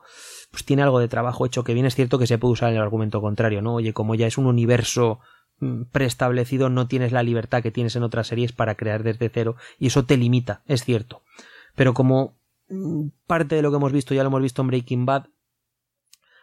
pues 0.50 0.66
tiene 0.66 0.82
algo 0.82 0.98
de 0.98 1.08
trabajo 1.08 1.46
hecho, 1.46 1.64
que 1.64 1.72
bien 1.72 1.86
es 1.86 1.94
cierto 1.94 2.18
que 2.18 2.26
se 2.26 2.36
puede 2.36 2.52
usar 2.52 2.70
en 2.70 2.76
el 2.76 2.82
argumento 2.82 3.22
contrario, 3.22 3.62
¿no? 3.62 3.76
Oye, 3.76 3.94
como 3.94 4.14
ya 4.14 4.26
es 4.26 4.36
un 4.36 4.46
universo 4.46 5.20
mm, 5.60 5.84
preestablecido, 5.92 6.68
no 6.68 6.86
tienes 6.86 7.12
la 7.12 7.22
libertad 7.22 7.62
que 7.62 7.70
tienes 7.70 7.96
en 7.96 8.02
otras 8.02 8.26
series 8.26 8.52
para 8.52 8.74
crear 8.74 9.02
desde 9.02 9.30
cero, 9.30 9.56
y 9.78 9.86
eso 9.86 10.04
te 10.04 10.18
limita, 10.18 10.62
es 10.66 10.84
cierto. 10.84 11.22
Pero 11.80 11.94
como 11.94 12.36
mm, 12.68 13.06
parte 13.26 13.54
de 13.54 13.62
lo 13.62 13.70
que 13.70 13.78
hemos 13.78 13.90
visto, 13.90 14.12
ya 14.12 14.22
lo 14.22 14.26
hemos 14.26 14.42
visto 14.42 14.60
en 14.60 14.68
Breaking 14.68 15.06
Bad, 15.06 15.28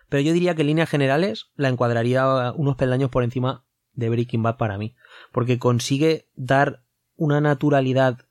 pero 0.10 0.20
yo 0.22 0.34
diría 0.34 0.56
que 0.56 0.62
en 0.62 0.68
líneas 0.70 0.90
generales 0.90 1.52
la 1.56 1.68
encuadraría 1.68 2.54
unos 2.56 2.76
peldaños 2.76 3.12
por 3.12 3.24
encima 3.24 3.64
de 3.94 4.10
Breaking 4.10 4.42
Bad 4.42 4.58
para 4.58 4.80
mí. 4.80 4.96
Porque 5.32 5.60
consigue 5.60 6.28
dar 6.36 6.82
una 7.18 7.40
naturalidad 7.40 8.26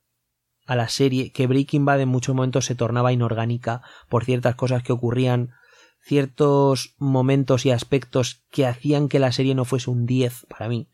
a 0.66 0.74
la 0.74 0.88
serie 0.88 1.30
que 1.30 1.46
Breaking 1.46 1.84
Bad 1.84 2.00
en 2.00 2.08
muchos 2.08 2.34
momentos 2.34 2.64
se 2.64 2.74
tornaba 2.74 3.12
inorgánica 3.12 3.82
por 4.08 4.24
ciertas 4.24 4.56
cosas 4.56 4.82
que 4.82 4.92
ocurrían, 4.92 5.52
ciertos 6.00 6.96
momentos 6.98 7.66
y 7.66 7.70
aspectos 7.70 8.42
que 8.50 8.66
hacían 8.66 9.08
que 9.08 9.20
la 9.20 9.30
serie 9.30 9.54
no 9.54 9.64
fuese 9.64 9.90
un 9.90 10.06
10 10.06 10.46
para 10.48 10.68
mí. 10.68 10.88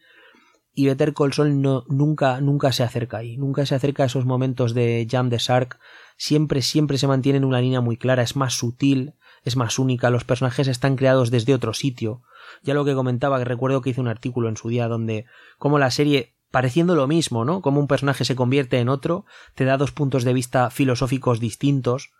Y 0.75 0.87
Better 0.87 1.13
Call 1.15 1.33
Saul 1.33 1.61
no, 1.61 1.85
nunca, 1.89 2.41
nunca 2.43 2.73
se 2.73 2.83
acerca 2.83 3.19
ahí, 3.19 3.37
nunca 3.39 3.65
se 3.67 3.75
acerca 3.75 4.03
a 4.03 4.07
esos 4.07 4.25
momentos 4.25 4.73
de 4.75 5.07
Jam 5.11 5.29
the 5.29 5.39
Shark, 5.39 5.79
siempre, 6.17 6.63
siempre 6.63 6.99
se 6.99 7.07
mantiene 7.07 7.39
en 7.39 7.45
una 7.45 7.61
línea 7.61 7.81
muy 7.81 7.97
clara, 7.97 8.23
es 8.23 8.37
más 8.37 8.55
sutil, 8.55 9.15
es 9.45 9.57
más 9.57 9.79
única, 9.79 10.11
los 10.11 10.25
personajes 10.25 10.69
están 10.69 10.97
creados 10.97 11.31
desde 11.31 11.55
otro 11.55 11.75
sitio. 11.75 12.23
Ya 12.63 12.75
lo 12.75 12.85
que 12.85 12.95
comentaba, 12.95 13.39
que 13.39 13.45
recuerdo 13.45 13.81
que 13.81 13.91
hice 13.91 14.01
un 14.01 14.09
artículo 14.09 14.49
en 14.49 14.57
su 14.57 14.69
día 14.69 14.89
donde 14.89 15.27
como 15.59 15.79
la 15.79 15.91
serie 15.91 16.37
pareciendo 16.51 16.95
lo 16.95 17.09
mismo, 17.09 17.45
¿no? 17.45 17.63
Como 17.63 17.81
un 17.81 17.89
personaje 17.89 18.25
se 18.25 18.37
convierte 18.37 18.79
en 18.79 18.89
otro, 18.89 19.25
te 19.55 19.65
da 19.65 19.79
dos 19.79 19.91
puntos 19.91 20.23
de 20.23 20.35
vista 20.35 20.71
filosóficos 20.71 21.41
distintos. 21.41 22.13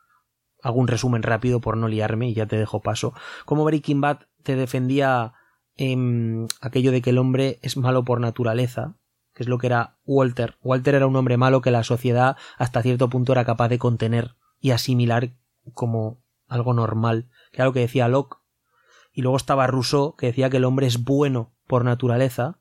Hago 0.63 0.81
un 0.81 0.89
resumen 0.89 1.23
rápido 1.23 1.61
por 1.61 1.77
no 1.77 1.87
liarme 1.87 2.29
y 2.29 2.35
ya 2.35 2.47
te 2.47 2.57
dejo 2.57 2.81
paso. 2.81 3.13
Como 3.45 3.65
Breaking 3.65 4.01
Bad 4.01 4.21
te 4.43 4.57
defendía 4.57 5.35
en 5.77 6.47
aquello 6.61 6.93
de 6.93 7.03
que 7.03 7.11
el 7.11 7.19
hombre 7.19 7.59
es 7.63 7.77
malo 7.77 8.05
por 8.05 8.21
naturaleza, 8.21 8.97
que 9.35 9.43
es 9.43 9.49
lo 9.49 9.59
que 9.59 9.67
era 9.67 9.99
Walter. 10.05 10.57
Walter 10.63 10.95
era 10.95 11.07
un 11.07 11.17
hombre 11.17 11.37
malo 11.37 11.61
que 11.61 11.71
la 11.71 11.85
sociedad 11.85 12.37
hasta 12.59 12.83
cierto 12.83 13.09
punto 13.09 13.33
era 13.33 13.45
capaz 13.45 13.69
de 13.69 13.79
contener 13.79 14.37
y 14.61 14.71
asimilar 14.71 15.33
como 15.75 16.23
algo 16.49 16.75
normal, 16.75 17.29
que 17.51 17.59
era 17.59 17.67
lo 17.67 17.73
que 17.73 17.81
decía 17.81 18.09
Locke. 18.09 18.39
Y 19.13 19.23
luego 19.23 19.37
estaba 19.37 19.67
Rousseau, 19.67 20.17
que 20.17 20.27
decía 20.27 20.51
que 20.51 20.57
el 20.59 20.65
hombre 20.65 20.87
es 20.87 21.05
bueno 21.05 21.53
por 21.67 21.85
naturaleza 21.85 22.59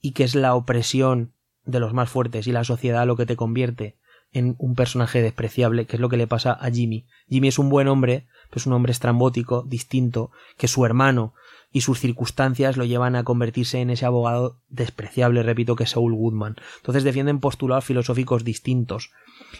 y 0.00 0.12
que 0.12 0.24
es 0.24 0.34
la 0.34 0.54
opresión 0.54 1.34
de 1.64 1.80
los 1.80 1.94
más 1.94 2.10
fuertes 2.10 2.46
y 2.46 2.52
la 2.52 2.64
sociedad 2.64 3.06
lo 3.06 3.16
que 3.16 3.26
te 3.26 3.36
convierte 3.36 3.98
en 4.32 4.56
un 4.58 4.74
personaje 4.74 5.22
despreciable, 5.22 5.86
que 5.86 5.96
es 5.96 6.00
lo 6.00 6.08
que 6.08 6.16
le 6.16 6.26
pasa 6.26 6.52
a 6.52 6.70
Jimmy. 6.70 7.06
Jimmy 7.28 7.48
es 7.48 7.58
un 7.58 7.70
buen 7.70 7.88
hombre, 7.88 8.26
es 8.52 8.66
un 8.66 8.72
hombre 8.72 8.92
estrambótico, 8.92 9.62
distinto, 9.62 10.30
que 10.56 10.68
su 10.68 10.84
hermano 10.84 11.34
y 11.72 11.80
sus 11.80 11.98
circunstancias 11.98 12.76
lo 12.76 12.84
llevan 12.84 13.16
a 13.16 13.24
convertirse 13.24 13.80
en 13.80 13.90
ese 13.90 14.06
abogado 14.06 14.60
despreciable, 14.68 15.42
repito, 15.42 15.74
que 15.74 15.84
es 15.84 15.90
Saul 15.90 16.14
Goodman. 16.14 16.56
Entonces 16.76 17.02
defienden 17.02 17.40
postulados 17.40 17.84
filosóficos 17.84 18.44
distintos 18.44 19.10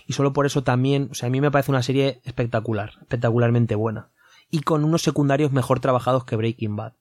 y 0.06 0.12
solo 0.12 0.32
por 0.32 0.46
eso 0.46 0.62
también, 0.62 1.08
o 1.10 1.14
sea, 1.14 1.26
a 1.26 1.30
mí 1.30 1.40
me 1.40 1.50
parece 1.50 1.72
una 1.72 1.82
serie 1.82 2.20
espectacular, 2.24 2.92
espectacularmente 3.00 3.74
buena, 3.74 4.10
y 4.50 4.60
con 4.60 4.84
unos 4.84 5.02
secundarios 5.02 5.50
mejor 5.50 5.80
trabajados 5.80 6.24
que 6.24 6.36
Breaking 6.36 6.76
Bad, 6.76 6.92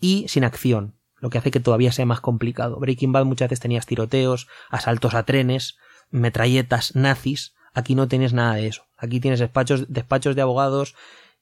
y 0.00 0.26
sin 0.28 0.44
acción, 0.44 0.94
lo 1.20 1.30
que 1.30 1.38
hace 1.38 1.50
que 1.50 1.60
todavía 1.60 1.92
sea 1.92 2.06
más 2.06 2.20
complicado. 2.20 2.78
Breaking 2.78 3.12
Bad 3.12 3.24
muchas 3.24 3.48
veces 3.48 3.60
tenías 3.60 3.86
tiroteos, 3.86 4.48
asaltos 4.70 5.14
a 5.14 5.24
trenes, 5.24 5.76
metralletas, 6.10 6.94
nazis, 6.94 7.54
aquí 7.78 7.94
no 7.94 8.08
tienes 8.08 8.32
nada 8.32 8.54
de 8.54 8.66
eso, 8.66 8.84
aquí 8.96 9.20
tienes 9.20 9.40
despachos, 9.40 9.86
despachos 9.88 10.36
de 10.36 10.42
abogados, 10.42 10.94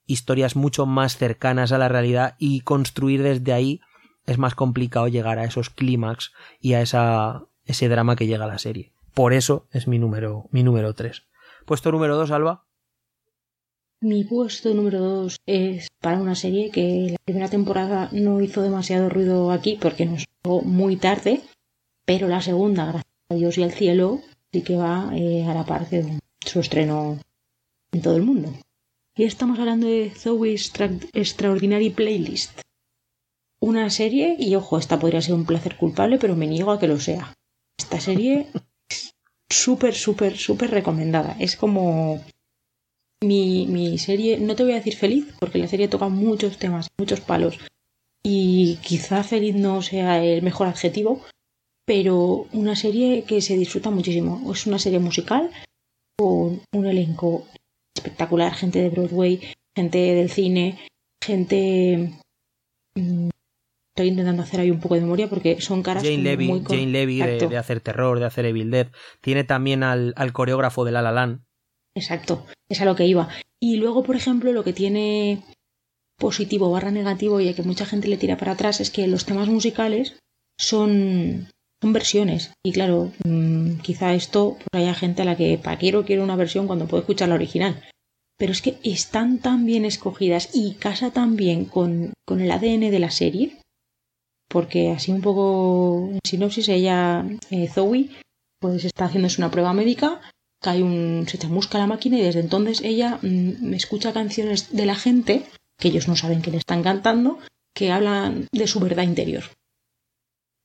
historias 0.07 0.57
mucho 0.57 0.87
más 0.87 1.17
cercanas 1.17 1.73
a 1.73 1.79
la 1.79 1.89
realidad 1.89 2.37
y 2.39 2.61
construir 2.61 3.23
desde 3.23 3.53
ahí 3.53 3.81
es 4.27 4.39
más 4.39 4.55
complicado 4.55 5.09
llegar 5.09 5.39
a 5.39 5.45
esos 5.45 5.71
clímax 5.71 6.33
y 6.61 6.75
a 6.75 6.83
esa, 6.83 7.47
ese 7.65 7.89
drama 7.89 8.17
que 8.17 8.27
llega 8.27 8.45
a 8.45 8.49
la 8.49 8.59
serie. 8.59 8.93
Por 9.15 9.33
eso 9.33 9.67
es 9.71 9.89
mi 9.89 9.99
número, 9.99 10.49
mi 10.51 10.63
número 10.63 10.95
3. 10.95 11.23
Puesto 11.65 11.91
número 11.91 12.17
2, 12.17 12.31
Alba. 12.33 12.65
Mi 14.01 14.25
puesto 14.25 14.75
número 14.75 15.01
2 15.01 15.37
es 15.47 15.89
para 16.03 16.19
una 16.19 16.35
serie 16.35 16.71
que 16.71 17.09
la 17.13 17.17
primera 17.25 17.49
temporada 17.49 18.11
no 18.13 18.43
hizo 18.43 18.63
demasiado 18.63 19.09
ruido 19.09 19.51
aquí 19.51 19.79
porque 19.81 20.05
nos 20.05 20.25
llegó 20.45 20.61
muy 20.63 20.97
tarde, 20.97 21.41
pero 22.05 22.29
la 22.29 22.43
segunda, 22.43 22.85
gracias 22.85 23.07
a 23.31 23.35
Dios 23.35 23.57
y 23.57 23.63
al 23.63 23.73
cielo, 23.73 24.21
sí 24.53 24.63
que 24.63 24.77
va 24.77 25.11
eh, 25.15 25.47
a 25.47 25.55
la 25.55 25.65
par 25.65 25.89
de 25.89 26.19
su 26.47 26.61
estreno 26.61 27.19
en 27.93 28.03
todo 28.03 28.17
el 28.17 28.23
mundo. 28.23 28.53
Y 29.15 29.25
estamos 29.25 29.59
hablando 29.59 29.87
de 29.87 30.11
Zoe's 30.11 30.73
Extraordinary 31.13 31.91
Playlist. 31.91 32.61
Una 33.61 33.89
serie, 33.89 34.37
y 34.39 34.55
ojo, 34.55 34.79
esta 34.79 34.99
podría 34.99 35.23
ser 35.23 35.35
un 35.35 35.47
placer 35.47 35.77
culpable, 35.77 36.19
pero 36.19 36.37
me 36.37 36.47
niego 36.47 36.71
a 36.71 36.79
que 36.79 36.89
lo 36.89 37.01
sea. 37.01 37.33
Esta 37.79 37.99
serie 38.01 38.49
súper, 39.49 39.95
súper, 39.95 40.37
súper 40.37 40.71
recomendada. 40.71 41.37
Es 41.41 41.57
como 41.57 42.23
mi, 43.23 43.67
mi 43.67 43.97
serie, 43.99 44.39
no 44.39 44.55
te 44.55 44.65
voy 44.65 44.73
a 44.73 44.77
decir 44.77 44.97
feliz, 44.97 45.35
porque 45.41 45.59
la 45.59 45.69
serie 45.69 45.89
toca 45.89 46.09
muchos 46.09 46.59
temas, 46.59 46.89
muchos 46.99 47.21
palos. 47.21 47.59
Y 48.23 48.77
quizá 48.83 49.23
feliz 49.23 49.55
no 49.55 49.81
sea 49.81 50.23
el 50.23 50.43
mejor 50.43 50.67
adjetivo, 50.67 51.23
pero 51.87 52.47
una 52.53 52.77
serie 52.77 53.23
que 53.23 53.41
se 53.41 53.57
disfruta 53.57 53.91
muchísimo. 53.91 54.53
Es 54.53 54.67
una 54.67 54.79
serie 54.79 54.99
musical 54.99 55.51
con 56.19 56.63
un 56.73 56.87
elenco 56.87 57.47
espectacular, 57.95 58.55
gente 58.55 58.81
de 58.81 58.91
Broadway, 58.91 59.41
gente 59.75 59.99
del 59.99 60.31
cine, 60.31 60.79
gente 61.23 62.13
mm, 62.95 63.29
estoy 63.97 64.09
intentando 64.09 64.43
hacer 64.43 64.61
ahí 64.61 64.71
un 64.71 64.81
poco 64.81 64.95
de 64.95 65.01
memoria 65.01 65.29
porque 65.29 65.61
son 65.61 65.83
caras 65.83 66.03
Jane 66.03 66.19
Levy, 66.19 66.49
muy 66.49 66.63
Jane 66.63 66.87
Levy 66.87 67.19
de, 67.19 67.57
hacer 67.57 67.81
terror, 67.81 68.19
de 68.19 68.27
hacer 68.27 68.45
Evil 68.45 68.71
Dead. 68.71 68.89
Tiene 69.21 69.45
también 69.45 69.83
al, 69.83 70.15
coreógrafo 70.33 70.85
de 70.85 70.93
La 70.93 71.03
La 71.03 71.13
Land. 71.13 71.43
Exacto, 71.95 72.47
es 72.69 72.81
a 72.83 72.85
lo 72.85 72.95
que 72.95 73.07
iba. 73.07 73.29
Y 73.59 73.77
luego, 73.77 74.03
por 74.03 74.17
ejemplo, 74.17 74.53
lo 74.53 74.65
que 74.65 74.75
tiene 74.75 75.43
positivo 76.19 76.71
barra 76.71 76.91
negativo 76.91 77.41
y 77.41 77.49
a 77.49 77.55
que 77.55 77.63
mucha 77.63 77.87
gente 77.87 78.09
le 78.09 78.19
tira 78.19 78.37
para 78.37 78.53
atrás 78.53 78.81
es 78.81 78.91
que 78.91 79.07
los 79.07 79.25
temas 79.25 79.49
musicales 79.49 80.19
son, 80.59 81.49
son 81.87 81.93
versiones. 81.93 82.51
Y 82.65 82.73
claro, 82.73 83.13
mm, 83.25 83.79
quizá 83.79 84.13
esto 84.15 84.57
pues 84.59 84.83
haya 84.83 84.95
gente 84.95 85.23
a 85.23 85.25
la 85.25 85.37
que 85.37 85.57
para 85.57 85.79
quiero 85.79 86.05
quiero 86.05 86.25
una 86.25 86.35
versión 86.35 86.67
cuando 86.67 86.89
puedo 86.89 87.03
escuchar 87.03 87.29
la 87.29 87.37
original. 87.37 87.81
Pero 88.37 88.53
es 88.53 88.61
que 88.61 88.79
están 88.83 89.39
tan 89.39 89.65
bien 89.65 89.85
escogidas 89.85 90.51
y 90.53 90.75
casa 90.75 91.13
tan 91.13 91.37
bien 91.37 91.65
con, 91.65 92.13
con 92.27 92.41
el 92.41 92.51
ADN 92.51 92.91
de 92.91 92.99
la 92.99 93.11
serie. 93.11 93.57
Porque 94.49 94.91
así 94.91 95.13
un 95.13 95.23
poco 95.23 96.11
en 96.11 96.19
sinopsis, 96.25 96.69
ella, 96.69 97.25
eh, 97.51 97.69
Zoe, 97.69 98.11
pues 98.61 98.85
está 98.85 99.05
haciéndose 99.07 99.41
una 99.41 99.51
prueba 99.51 99.73
médica, 99.73 100.21
cae 100.61 100.83
un, 100.83 101.27
se 101.29 101.39
chamusca 101.39 101.79
la 101.79 101.87
máquina 101.87 102.19
y 102.19 102.23
desde 102.23 102.41
entonces 102.41 102.81
ella 102.83 103.19
mm, 103.23 103.75
escucha 103.75 104.13
canciones 104.13 104.75
de 104.75 104.87
la 104.87 104.97
gente, 104.97 105.47
que 105.79 105.89
ellos 105.89 106.09
no 106.09 106.17
saben 106.17 106.43
que 106.43 106.51
le 106.51 106.59
están 106.59 106.83
cantando, 106.83 107.39
que 107.75 107.93
hablan 107.93 108.49
de 108.53 108.67
su 108.67 108.81
verdad 108.81 109.05
interior. 109.05 109.45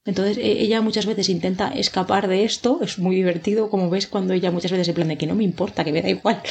Entonces 0.06 0.38
e, 0.38 0.62
ella 0.62 0.82
muchas 0.82 1.06
veces 1.06 1.30
intenta 1.30 1.70
escapar 1.70 2.28
de 2.28 2.44
esto, 2.44 2.80
es 2.82 2.98
muy 3.00 3.16
divertido 3.16 3.70
como 3.70 3.90
ves 3.90 4.08
cuando 4.08 4.34
ella 4.34 4.52
muchas 4.52 4.72
veces 4.72 4.88
en 4.88 4.96
plan 4.96 5.08
de 5.08 5.18
que 5.18 5.28
no 5.28 5.36
me 5.36 5.44
importa, 5.44 5.84
que 5.84 5.92
me 5.92 6.02
da 6.02 6.10
igual. 6.10 6.42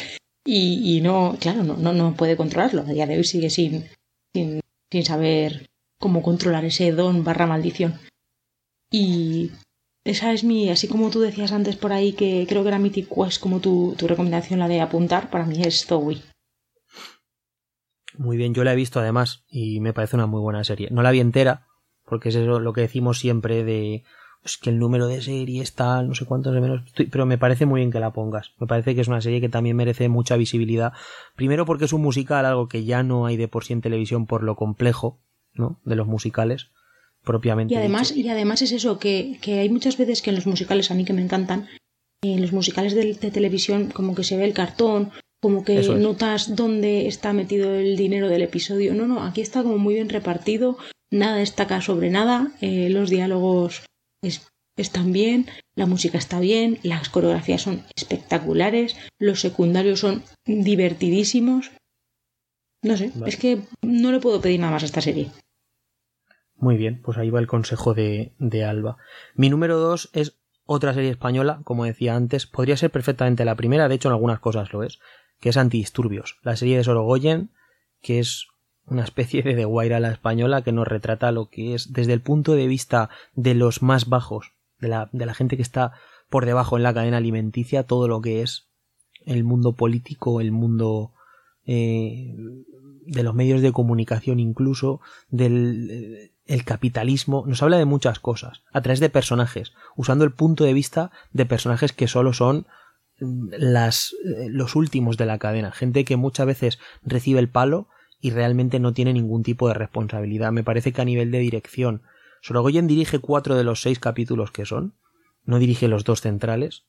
Y, 0.44 1.00
no, 1.02 1.36
claro, 1.38 1.62
no, 1.62 1.76
no, 1.76 1.92
no 1.92 2.14
puede 2.14 2.36
controlarlo. 2.36 2.82
A 2.82 2.92
día 2.92 3.06
de 3.06 3.16
hoy 3.16 3.24
sigue 3.24 3.50
sin, 3.50 3.84
sin, 4.34 4.60
sin 4.90 5.04
saber 5.04 5.68
cómo 5.98 6.22
controlar 6.22 6.64
ese 6.64 6.90
don 6.92 7.22
barra 7.22 7.46
maldición. 7.46 8.00
Y 8.90 9.50
esa 10.04 10.32
es 10.32 10.42
mi, 10.42 10.70
así 10.70 10.88
como 10.88 11.10
tú 11.10 11.20
decías 11.20 11.52
antes 11.52 11.76
por 11.76 11.92
ahí 11.92 12.14
que 12.14 12.46
creo 12.48 12.62
que 12.62 12.68
era 12.68 12.78
Mythic 12.78 13.08
Quest 13.14 13.40
como 13.40 13.60
tu, 13.60 13.94
tu 13.96 14.08
recomendación, 14.08 14.58
la 14.58 14.66
de 14.66 14.80
apuntar, 14.80 15.30
para 15.30 15.44
mí 15.44 15.62
es 15.62 15.84
Zoe. 15.84 16.22
Muy 18.16 18.36
bien, 18.36 18.54
yo 18.54 18.64
la 18.64 18.72
he 18.72 18.76
visto 18.76 18.98
además 18.98 19.44
y 19.48 19.80
me 19.80 19.92
parece 19.92 20.16
una 20.16 20.26
muy 20.26 20.40
buena 20.40 20.64
serie. 20.64 20.88
No 20.90 21.02
la 21.02 21.10
vi 21.10 21.20
entera, 21.20 21.68
porque 22.10 22.28
es 22.28 22.34
eso 22.34 22.60
lo 22.60 22.72
que 22.74 22.82
decimos 22.82 23.18
siempre 23.18 23.64
de 23.64 24.02
es 24.44 24.56
que 24.56 24.70
el 24.70 24.78
número 24.78 25.06
de 25.06 25.22
series 25.22 25.74
tal, 25.74 26.08
no 26.08 26.14
sé 26.14 26.24
cuántos 26.24 26.54
de 26.54 26.60
menos, 26.60 26.82
pero 27.10 27.26
me 27.26 27.38
parece 27.38 27.66
muy 27.66 27.80
bien 27.80 27.90
que 27.90 28.00
la 28.00 28.12
pongas. 28.12 28.52
Me 28.58 28.66
parece 28.66 28.94
que 28.94 29.02
es 29.02 29.08
una 29.08 29.20
serie 29.20 29.40
que 29.40 29.48
también 29.48 29.76
merece 29.76 30.08
mucha 30.08 30.36
visibilidad. 30.36 30.92
Primero 31.36 31.66
porque 31.66 31.84
es 31.84 31.92
un 31.92 32.02
musical, 32.02 32.46
algo 32.46 32.66
que 32.66 32.84
ya 32.84 33.02
no 33.02 33.26
hay 33.26 33.36
de 33.36 33.48
por 33.48 33.64
sí 33.64 33.74
en 33.74 33.82
televisión 33.82 34.26
por 34.26 34.42
lo 34.42 34.56
complejo, 34.56 35.20
¿no? 35.54 35.80
De 35.84 35.94
los 35.94 36.06
musicales 36.06 36.70
propiamente. 37.22 37.74
Y 37.74 37.76
además, 37.76 38.16
y 38.16 38.28
además 38.28 38.62
es 38.62 38.72
eso, 38.72 38.98
que, 38.98 39.38
que, 39.42 39.60
hay 39.60 39.68
muchas 39.68 39.98
veces 39.98 40.22
que 40.22 40.30
en 40.30 40.36
los 40.36 40.46
musicales, 40.46 40.90
a 40.90 40.94
mí 40.94 41.04
que 41.04 41.12
me 41.12 41.22
encantan, 41.22 41.68
en 42.22 42.40
los 42.40 42.52
musicales 42.52 42.94
de, 42.94 43.12
de 43.12 43.30
televisión 43.30 43.90
como 43.90 44.14
que 44.14 44.24
se 44.24 44.38
ve 44.38 44.44
el 44.44 44.54
cartón, 44.54 45.12
como 45.40 45.64
que 45.64 45.82
notas 45.82 46.54
dónde 46.54 47.06
está 47.06 47.32
metido 47.32 47.74
el 47.74 47.96
dinero 47.96 48.28
del 48.28 48.42
episodio. 48.42 48.94
No, 48.94 49.06
no, 49.06 49.22
aquí 49.22 49.40
está 49.40 49.62
como 49.62 49.78
muy 49.78 49.94
bien 49.94 50.08
repartido, 50.08 50.78
nada 51.10 51.36
destaca 51.36 51.80
sobre 51.80 52.10
nada, 52.10 52.52
eh, 52.60 52.88
los 52.90 53.10
diálogos 53.10 53.84
están 54.76 55.12
bien, 55.12 55.46
la 55.74 55.86
música 55.86 56.18
está 56.18 56.40
bien, 56.40 56.78
las 56.82 57.08
coreografías 57.08 57.62
son 57.62 57.84
espectaculares, 57.96 58.96
los 59.18 59.40
secundarios 59.40 60.00
son 60.00 60.22
divertidísimos. 60.46 61.70
No 62.82 62.96
sé, 62.96 63.12
es 63.26 63.36
que 63.36 63.62
no 63.82 64.10
le 64.10 64.20
puedo 64.20 64.40
pedir 64.40 64.60
nada 64.60 64.72
más 64.72 64.82
a 64.82 64.86
esta 64.86 65.02
serie. 65.02 65.30
Muy 66.56 66.76
bien, 66.76 67.00
pues 67.02 67.18
ahí 67.18 67.30
va 67.30 67.40
el 67.40 67.46
consejo 67.46 67.94
de, 67.94 68.32
de 68.38 68.64
Alba. 68.64 68.96
Mi 69.34 69.50
número 69.50 69.78
dos 69.78 70.10
es 70.12 70.38
otra 70.64 70.94
serie 70.94 71.10
española, 71.10 71.60
como 71.64 71.84
decía 71.84 72.14
antes, 72.14 72.46
podría 72.46 72.76
ser 72.76 72.90
perfectamente 72.90 73.44
la 73.44 73.56
primera, 73.56 73.88
de 73.88 73.96
hecho 73.96 74.08
en 74.08 74.14
algunas 74.14 74.40
cosas 74.40 74.72
lo 74.72 74.82
es, 74.82 75.00
que 75.40 75.48
es 75.48 75.56
Antidisturbios, 75.56 76.38
la 76.42 76.56
serie 76.56 76.76
de 76.76 76.84
Sorogoyen, 76.84 77.50
que 78.00 78.20
es 78.20 78.46
una 78.90 79.04
especie 79.04 79.42
de 79.42 79.54
The 79.54 79.66
Wire 79.66 79.94
a 79.94 80.00
la 80.00 80.10
española 80.10 80.62
que 80.62 80.72
nos 80.72 80.86
retrata 80.86 81.32
lo 81.32 81.48
que 81.48 81.74
es 81.74 81.92
desde 81.92 82.12
el 82.12 82.20
punto 82.20 82.54
de 82.54 82.66
vista 82.66 83.08
de 83.34 83.54
los 83.54 83.82
más 83.82 84.08
bajos, 84.08 84.52
de 84.78 84.88
la, 84.88 85.08
de 85.12 85.26
la 85.26 85.34
gente 85.34 85.56
que 85.56 85.62
está 85.62 85.92
por 86.28 86.44
debajo 86.44 86.76
en 86.76 86.82
la 86.82 86.94
cadena 86.94 87.18
alimenticia, 87.18 87.84
todo 87.84 88.08
lo 88.08 88.20
que 88.20 88.42
es 88.42 88.66
el 89.26 89.44
mundo 89.44 89.72
político, 89.72 90.40
el 90.40 90.52
mundo 90.52 91.12
eh, 91.66 92.34
de 93.06 93.22
los 93.22 93.34
medios 93.34 93.62
de 93.62 93.72
comunicación 93.72 94.40
incluso, 94.40 95.00
del 95.28 96.30
el 96.46 96.64
capitalismo, 96.64 97.44
nos 97.46 97.62
habla 97.62 97.78
de 97.78 97.84
muchas 97.84 98.18
cosas, 98.18 98.62
a 98.72 98.80
través 98.80 98.98
de 98.98 99.08
personajes, 99.08 99.72
usando 99.94 100.24
el 100.24 100.32
punto 100.32 100.64
de 100.64 100.72
vista 100.72 101.12
de 101.32 101.46
personajes 101.46 101.92
que 101.92 102.08
solo 102.08 102.32
son 102.32 102.66
mm, 103.20 103.50
las, 103.56 104.14
eh, 104.24 104.48
los 104.48 104.74
últimos 104.74 105.16
de 105.16 105.26
la 105.26 105.38
cadena, 105.38 105.70
gente 105.70 106.04
que 106.04 106.16
muchas 106.16 106.46
veces 106.46 106.78
recibe 107.04 107.38
el 107.38 107.48
palo 107.48 107.86
y 108.20 108.30
realmente 108.30 108.80
no 108.80 108.92
tiene 108.92 109.12
ningún 109.12 109.42
tipo 109.42 109.68
de 109.68 109.74
responsabilidad. 109.74 110.52
Me 110.52 110.64
parece 110.64 110.92
que 110.92 111.00
a 111.00 111.04
nivel 111.04 111.30
de 111.30 111.38
dirección, 111.38 112.02
Sorogoyen 112.42 112.86
dirige 112.86 113.18
cuatro 113.18 113.56
de 113.56 113.64
los 113.64 113.82
seis 113.82 113.98
capítulos 113.98 114.50
que 114.50 114.66
son, 114.66 114.94
no 115.44 115.58
dirige 115.58 115.88
los 115.88 116.04
dos 116.04 116.20
centrales, 116.20 116.84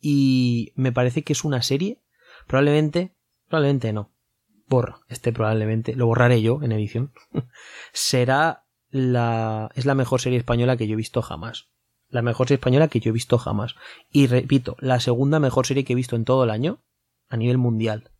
y 0.00 0.72
me 0.76 0.92
parece 0.92 1.22
que 1.22 1.32
es 1.32 1.44
una 1.44 1.62
serie, 1.62 1.98
probablemente, 2.46 3.14
probablemente 3.48 3.92
no, 3.92 4.10
borra, 4.68 5.00
este 5.08 5.32
probablemente, 5.32 5.94
lo 5.94 6.06
borraré 6.06 6.40
yo 6.40 6.62
en 6.62 6.72
edición, 6.72 7.12
será 7.92 8.64
la, 8.90 9.70
es 9.74 9.84
la 9.84 9.94
mejor 9.94 10.20
serie 10.20 10.38
española 10.38 10.76
que 10.76 10.86
yo 10.86 10.94
he 10.94 10.96
visto 10.96 11.22
jamás. 11.22 11.68
La 12.08 12.22
mejor 12.22 12.48
serie 12.48 12.56
española 12.56 12.88
que 12.88 12.98
yo 12.98 13.10
he 13.10 13.12
visto 13.12 13.38
jamás. 13.38 13.76
Y 14.10 14.26
repito, 14.26 14.76
la 14.80 14.98
segunda 14.98 15.38
mejor 15.38 15.66
serie 15.66 15.84
que 15.84 15.92
he 15.92 15.96
visto 15.96 16.16
en 16.16 16.24
todo 16.24 16.42
el 16.42 16.50
año, 16.50 16.80
a 17.28 17.36
nivel 17.36 17.56
mundial. 17.56 18.10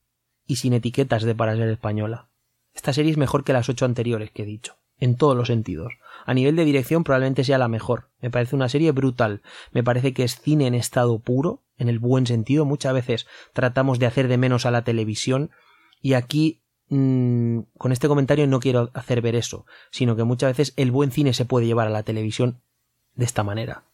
Y 0.46 0.56
sin 0.56 0.74
etiquetas 0.74 1.24
de 1.24 1.34
para 1.34 1.56
ser 1.56 1.68
española. 1.68 2.29
Esta 2.74 2.92
serie 2.92 3.10
es 3.10 3.18
mejor 3.18 3.44
que 3.44 3.52
las 3.52 3.68
ocho 3.68 3.84
anteriores 3.84 4.30
que 4.30 4.42
he 4.42 4.46
dicho, 4.46 4.76
en 4.98 5.16
todos 5.16 5.36
los 5.36 5.48
sentidos. 5.48 5.92
A 6.26 6.34
nivel 6.34 6.56
de 6.56 6.64
dirección 6.64 7.04
probablemente 7.04 7.44
sea 7.44 7.58
la 7.58 7.68
mejor. 7.68 8.10
Me 8.20 8.30
parece 8.30 8.56
una 8.56 8.68
serie 8.68 8.92
brutal. 8.92 9.42
Me 9.72 9.82
parece 9.82 10.12
que 10.12 10.24
es 10.24 10.40
cine 10.40 10.66
en 10.66 10.74
estado 10.74 11.18
puro, 11.18 11.62
en 11.78 11.88
el 11.88 11.98
buen 11.98 12.26
sentido. 12.26 12.64
Muchas 12.64 12.92
veces 12.92 13.26
tratamos 13.52 13.98
de 13.98 14.06
hacer 14.06 14.28
de 14.28 14.38
menos 14.38 14.66
a 14.66 14.70
la 14.70 14.84
televisión 14.84 15.50
y 16.00 16.14
aquí 16.14 16.62
mm, 16.88 17.60
con 17.76 17.92
este 17.92 18.08
comentario 18.08 18.46
no 18.46 18.60
quiero 18.60 18.90
hacer 18.94 19.20
ver 19.22 19.34
eso, 19.34 19.66
sino 19.90 20.16
que 20.16 20.24
muchas 20.24 20.50
veces 20.50 20.74
el 20.76 20.90
buen 20.90 21.10
cine 21.10 21.34
se 21.34 21.44
puede 21.44 21.66
llevar 21.66 21.86
a 21.86 21.90
la 21.90 22.02
televisión 22.02 22.60
de 23.14 23.24
esta 23.24 23.42
manera. 23.42 23.84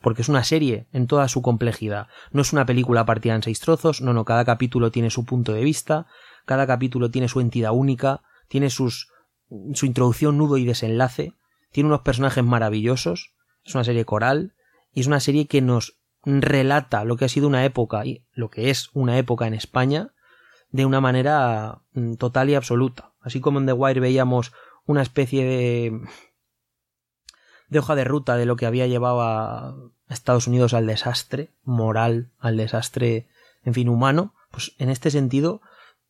Porque 0.00 0.20
es 0.20 0.28
una 0.28 0.44
serie 0.44 0.86
en 0.92 1.06
toda 1.06 1.28
su 1.28 1.40
complejidad. 1.40 2.08
No 2.30 2.42
es 2.42 2.52
una 2.52 2.66
película 2.66 3.06
partida 3.06 3.34
en 3.34 3.42
seis 3.42 3.60
trozos, 3.60 4.02
no, 4.02 4.12
no, 4.12 4.26
cada 4.26 4.44
capítulo 4.44 4.90
tiene 4.90 5.08
su 5.08 5.24
punto 5.24 5.54
de 5.54 5.64
vista, 5.64 6.06
cada 6.44 6.66
capítulo 6.66 7.10
tiene 7.10 7.28
su 7.28 7.40
entidad 7.40 7.72
única, 7.72 8.22
tiene 8.48 8.70
sus, 8.70 9.10
su 9.74 9.86
introducción, 9.86 10.38
nudo 10.38 10.56
y 10.58 10.64
desenlace, 10.64 11.32
tiene 11.70 11.88
unos 11.88 12.02
personajes 12.02 12.44
maravillosos, 12.44 13.34
es 13.64 13.74
una 13.74 13.84
serie 13.84 14.04
coral, 14.04 14.54
y 14.92 15.00
es 15.00 15.06
una 15.06 15.20
serie 15.20 15.46
que 15.46 15.60
nos 15.60 15.98
relata 16.24 17.04
lo 17.04 17.16
que 17.16 17.24
ha 17.24 17.28
sido 17.28 17.48
una 17.48 17.64
época, 17.64 18.04
y 18.06 18.24
lo 18.32 18.50
que 18.50 18.70
es 18.70 18.90
una 18.92 19.18
época 19.18 19.46
en 19.46 19.54
España, 19.54 20.12
de 20.70 20.86
una 20.86 21.00
manera 21.00 21.82
mm, 21.92 22.14
total 22.14 22.50
y 22.50 22.54
absoluta. 22.54 23.12
Así 23.20 23.40
como 23.40 23.58
en 23.58 23.66
The 23.66 23.72
Wire 23.72 24.00
veíamos 24.00 24.52
una 24.86 25.02
especie 25.02 25.44
de 25.44 26.00
de 27.68 27.78
hoja 27.78 27.94
de 27.94 28.04
ruta 28.04 28.36
de 28.36 28.46
lo 28.46 28.56
que 28.56 28.66
había 28.66 28.86
llevado 28.86 29.22
a 29.22 29.74
Estados 30.08 30.46
Unidos 30.46 30.74
al 30.74 30.86
desastre 30.86 31.50
moral, 31.64 32.30
al 32.38 32.56
desastre, 32.56 33.28
en 33.64 33.74
fin, 33.74 33.88
humano, 33.88 34.34
pues 34.50 34.74
en 34.78 34.90
este 34.90 35.10
sentido 35.10 35.60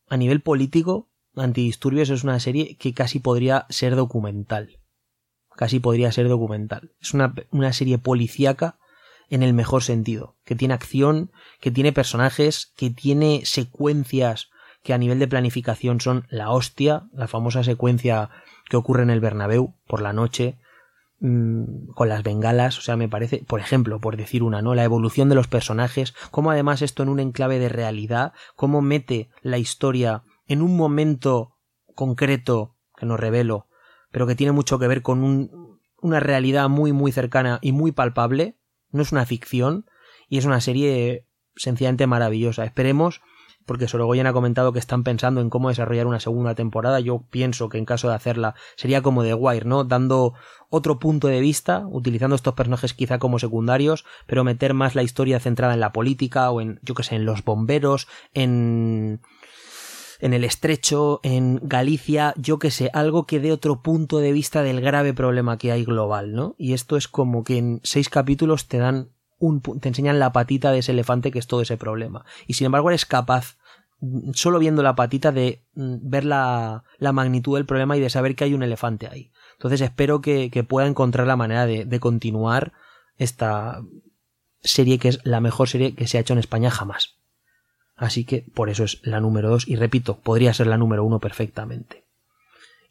a 0.07 0.17
nivel 0.17 0.41
político, 0.41 1.09
Antidisturbios 1.35 2.09
es 2.09 2.23
una 2.23 2.39
serie 2.39 2.77
que 2.77 2.93
casi 2.93 3.19
podría 3.19 3.65
ser 3.69 3.95
documental. 3.95 4.79
Casi 5.55 5.79
podría 5.79 6.11
ser 6.11 6.29
documental. 6.29 6.93
Es 7.01 7.13
una, 7.13 7.33
una 7.51 7.73
serie 7.73 7.97
policíaca 7.97 8.77
en 9.29 9.43
el 9.43 9.53
mejor 9.53 9.83
sentido, 9.83 10.37
que 10.45 10.55
tiene 10.55 10.73
acción, 10.73 11.31
que 11.59 11.71
tiene 11.71 11.91
personajes, 11.91 12.71
que 12.77 12.89
tiene 12.89 13.41
secuencias 13.43 14.49
que 14.83 14.93
a 14.93 14.97
nivel 14.97 15.17
de 15.17 15.27
planificación 15.27 15.99
son 15.99 16.27
la 16.29 16.51
hostia, 16.51 17.07
la 17.11 17.27
famosa 17.27 17.63
secuencia 17.63 18.29
que 18.69 18.77
ocurre 18.77 19.03
en 19.03 19.09
el 19.09 19.19
Bernabéu 19.19 19.75
por 19.87 20.01
la 20.01 20.13
noche, 20.13 20.59
Mm, 21.27 21.87
con 21.95 22.07
las 22.07 22.21
bengalas, 22.21 22.77
o 22.77 22.81
sea, 22.81 22.97
me 22.97 23.09
parece, 23.09 23.43
por 23.47 23.59
ejemplo, 23.59 23.99
por 23.99 24.15
decir 24.15 24.43
una, 24.43 24.61
¿no? 24.61 24.75
La 24.75 24.83
evolución 24.83 25.27
de 25.27 25.33
los 25.33 25.47
personajes, 25.47 26.13
cómo 26.29 26.51
además 26.51 26.83
esto 26.83 27.01
en 27.01 27.09
un 27.09 27.19
enclave 27.19 27.57
de 27.57 27.67
realidad, 27.67 28.33
cómo 28.55 28.83
mete 28.83 29.31
la 29.41 29.57
historia 29.57 30.21
en 30.45 30.61
un 30.61 30.77
momento 30.77 31.55
concreto, 31.95 32.75
que 32.95 33.07
no 33.07 33.17
revelo, 33.17 33.65
pero 34.11 34.27
que 34.27 34.35
tiene 34.35 34.51
mucho 34.51 34.77
que 34.77 34.87
ver 34.87 35.01
con 35.01 35.23
un, 35.23 35.79
una 35.99 36.19
realidad 36.19 36.69
muy, 36.69 36.91
muy 36.91 37.11
cercana 37.11 37.57
y 37.63 37.71
muy 37.71 37.91
palpable, 37.91 38.59
no 38.91 39.01
es 39.01 39.11
una 39.11 39.25
ficción, 39.25 39.87
y 40.29 40.37
es 40.37 40.45
una 40.45 40.61
serie 40.61 41.25
sencillamente 41.55 42.05
maravillosa. 42.05 42.65
Esperemos 42.65 43.21
porque 43.65 43.87
Sorogoyen 43.87 44.27
ha 44.27 44.33
comentado 44.33 44.73
que 44.73 44.79
están 44.79 45.03
pensando 45.03 45.41
en 45.41 45.49
cómo 45.49 45.69
desarrollar 45.69 46.07
una 46.07 46.19
segunda 46.19 46.55
temporada. 46.55 46.99
Yo 46.99 47.23
pienso 47.29 47.69
que 47.69 47.77
en 47.77 47.85
caso 47.85 48.07
de 48.09 48.15
hacerla 48.15 48.55
sería 48.75 49.01
como 49.01 49.23
The 49.23 49.33
Wire, 49.33 49.65
¿no? 49.65 49.83
Dando 49.83 50.33
otro 50.69 50.99
punto 50.99 51.27
de 51.27 51.39
vista, 51.39 51.85
utilizando 51.87 52.35
estos 52.35 52.53
personajes 52.53 52.93
quizá 52.93 53.19
como 53.19 53.39
secundarios, 53.39 54.05
pero 54.27 54.43
meter 54.43 54.73
más 54.73 54.95
la 54.95 55.03
historia 55.03 55.39
centrada 55.39 55.73
en 55.73 55.79
la 55.79 55.91
política 55.93 56.49
o 56.51 56.61
en, 56.61 56.79
yo 56.83 56.95
que 56.95 57.03
sé, 57.03 57.15
en 57.15 57.25
los 57.25 57.43
bomberos, 57.43 58.07
en 58.33 59.21
en 60.19 60.33
el 60.33 60.43
estrecho, 60.43 61.19
en 61.23 61.59
Galicia, 61.63 62.33
yo 62.37 62.57
que 62.59 62.71
sé, 62.71 62.89
algo 62.93 63.25
que 63.25 63.39
dé 63.39 63.51
otro 63.51 63.81
punto 63.81 64.19
de 64.19 64.31
vista 64.31 64.63
del 64.63 64.81
grave 64.81 65.13
problema 65.13 65.57
que 65.57 65.71
hay 65.71 65.83
global, 65.83 66.33
¿no? 66.33 66.55
Y 66.57 66.73
esto 66.73 66.97
es 66.97 67.07
como 67.07 67.43
que 67.43 67.57
en 67.57 67.81
seis 67.83 68.09
capítulos 68.09 68.67
te 68.67 68.77
dan 68.77 69.09
un, 69.45 69.61
te 69.61 69.87
enseñan 69.87 70.19
la 70.19 70.31
patita 70.31 70.71
de 70.71 70.79
ese 70.79 70.91
elefante 70.91 71.31
que 71.31 71.39
es 71.39 71.47
todo 71.47 71.61
ese 71.61 71.77
problema. 71.77 72.25
Y 72.47 72.53
sin 72.53 72.65
embargo 72.65 72.89
eres 72.89 73.05
capaz, 73.05 73.57
solo 74.33 74.59
viendo 74.59 74.83
la 74.83 74.95
patita, 74.95 75.31
de 75.31 75.61
mm, 75.75 75.95
ver 76.01 76.25
la, 76.25 76.83
la 76.97 77.11
magnitud 77.11 77.55
del 77.55 77.65
problema 77.65 77.97
y 77.97 77.99
de 77.99 78.09
saber 78.09 78.35
que 78.35 78.43
hay 78.43 78.53
un 78.53 78.63
elefante 78.63 79.07
ahí. 79.07 79.31
Entonces 79.53 79.81
espero 79.81 80.21
que, 80.21 80.49
que 80.51 80.63
pueda 80.63 80.87
encontrar 80.87 81.27
la 81.27 81.37
manera 81.37 81.65
de, 81.65 81.85
de 81.85 81.99
continuar 81.99 82.73
esta 83.17 83.81
serie 84.61 84.99
que 84.99 85.09
es 85.09 85.19
la 85.23 85.39
mejor 85.39 85.69
serie 85.69 85.95
que 85.95 86.07
se 86.07 86.17
ha 86.17 86.21
hecho 86.21 86.33
en 86.33 86.39
España 86.39 86.71
jamás. 86.71 87.15
Así 87.95 88.25
que 88.25 88.45
por 88.53 88.69
eso 88.69 88.83
es 88.83 88.99
la 89.03 89.21
número 89.21 89.49
2 89.49 89.67
y 89.69 89.75
repito, 89.77 90.17
podría 90.17 90.53
ser 90.53 90.67
la 90.67 90.77
número 90.77 91.03
1 91.05 91.19
perfectamente. 91.19 92.03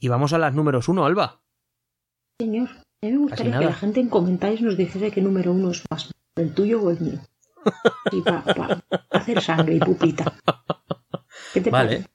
Y 0.00 0.08
vamos 0.08 0.32
a 0.32 0.38
las 0.38 0.54
números 0.54 0.88
1, 0.88 1.04
Alba. 1.04 1.40
Señor, 2.40 2.68
a 2.70 3.06
mí 3.06 3.12
me 3.12 3.18
gustaría 3.18 3.58
que 3.58 3.64
la 3.64 3.74
gente 3.74 4.00
en 4.00 4.08
comentarios 4.08 4.62
nos 4.62 4.76
dijese 4.76 5.10
qué 5.10 5.20
número 5.20 5.52
1 5.52 5.70
es 5.70 5.84
más, 5.90 6.10
el 6.36 6.52
tuyo 6.54 6.82
o 6.82 6.90
el 6.90 7.00
mío. 7.00 7.20
Y 8.12 8.20
para 8.22 8.82
hacer 9.10 9.40
sangre 9.40 9.76
y 9.76 9.80
pupita. 9.80 10.32
¿Qué 11.52 11.60
te 11.60 11.70
vale. 11.70 11.88
Parece? 11.88 12.08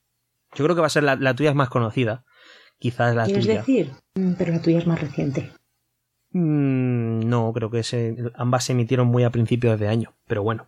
Yo 0.55 0.65
creo 0.65 0.76
que 0.76 0.82
va 0.82 0.88
a 0.88 0.91
ser 0.91 1.03
la, 1.03 1.15
la 1.15 1.34
tuya 1.36 1.49
es 1.49 1.55
más 1.55 1.70
conocida. 1.70 2.26
Quizás 2.78 3.15
la 3.15 3.26
¿Quieres 3.26 3.45
tuya. 3.45 3.59
decir? 3.59 3.91
Mm, 4.15 4.34
pero 4.34 4.53
la 4.53 4.61
tuya 4.61 4.80
es 4.80 4.88
más 4.88 4.99
reciente. 5.01 5.51
Mm, 6.32 7.22
no, 7.28 7.51
creo 7.53 7.70
que 7.70 7.84
se, 7.84 8.15
ambas 8.36 8.65
se 8.65 8.74
emitieron 8.74 9.07
muy 9.07 9.24
a 9.24 9.32
principios 9.32 9.80
de 9.80 9.88
año, 9.88 10.13
pero 10.28 10.43
bueno. 10.43 10.67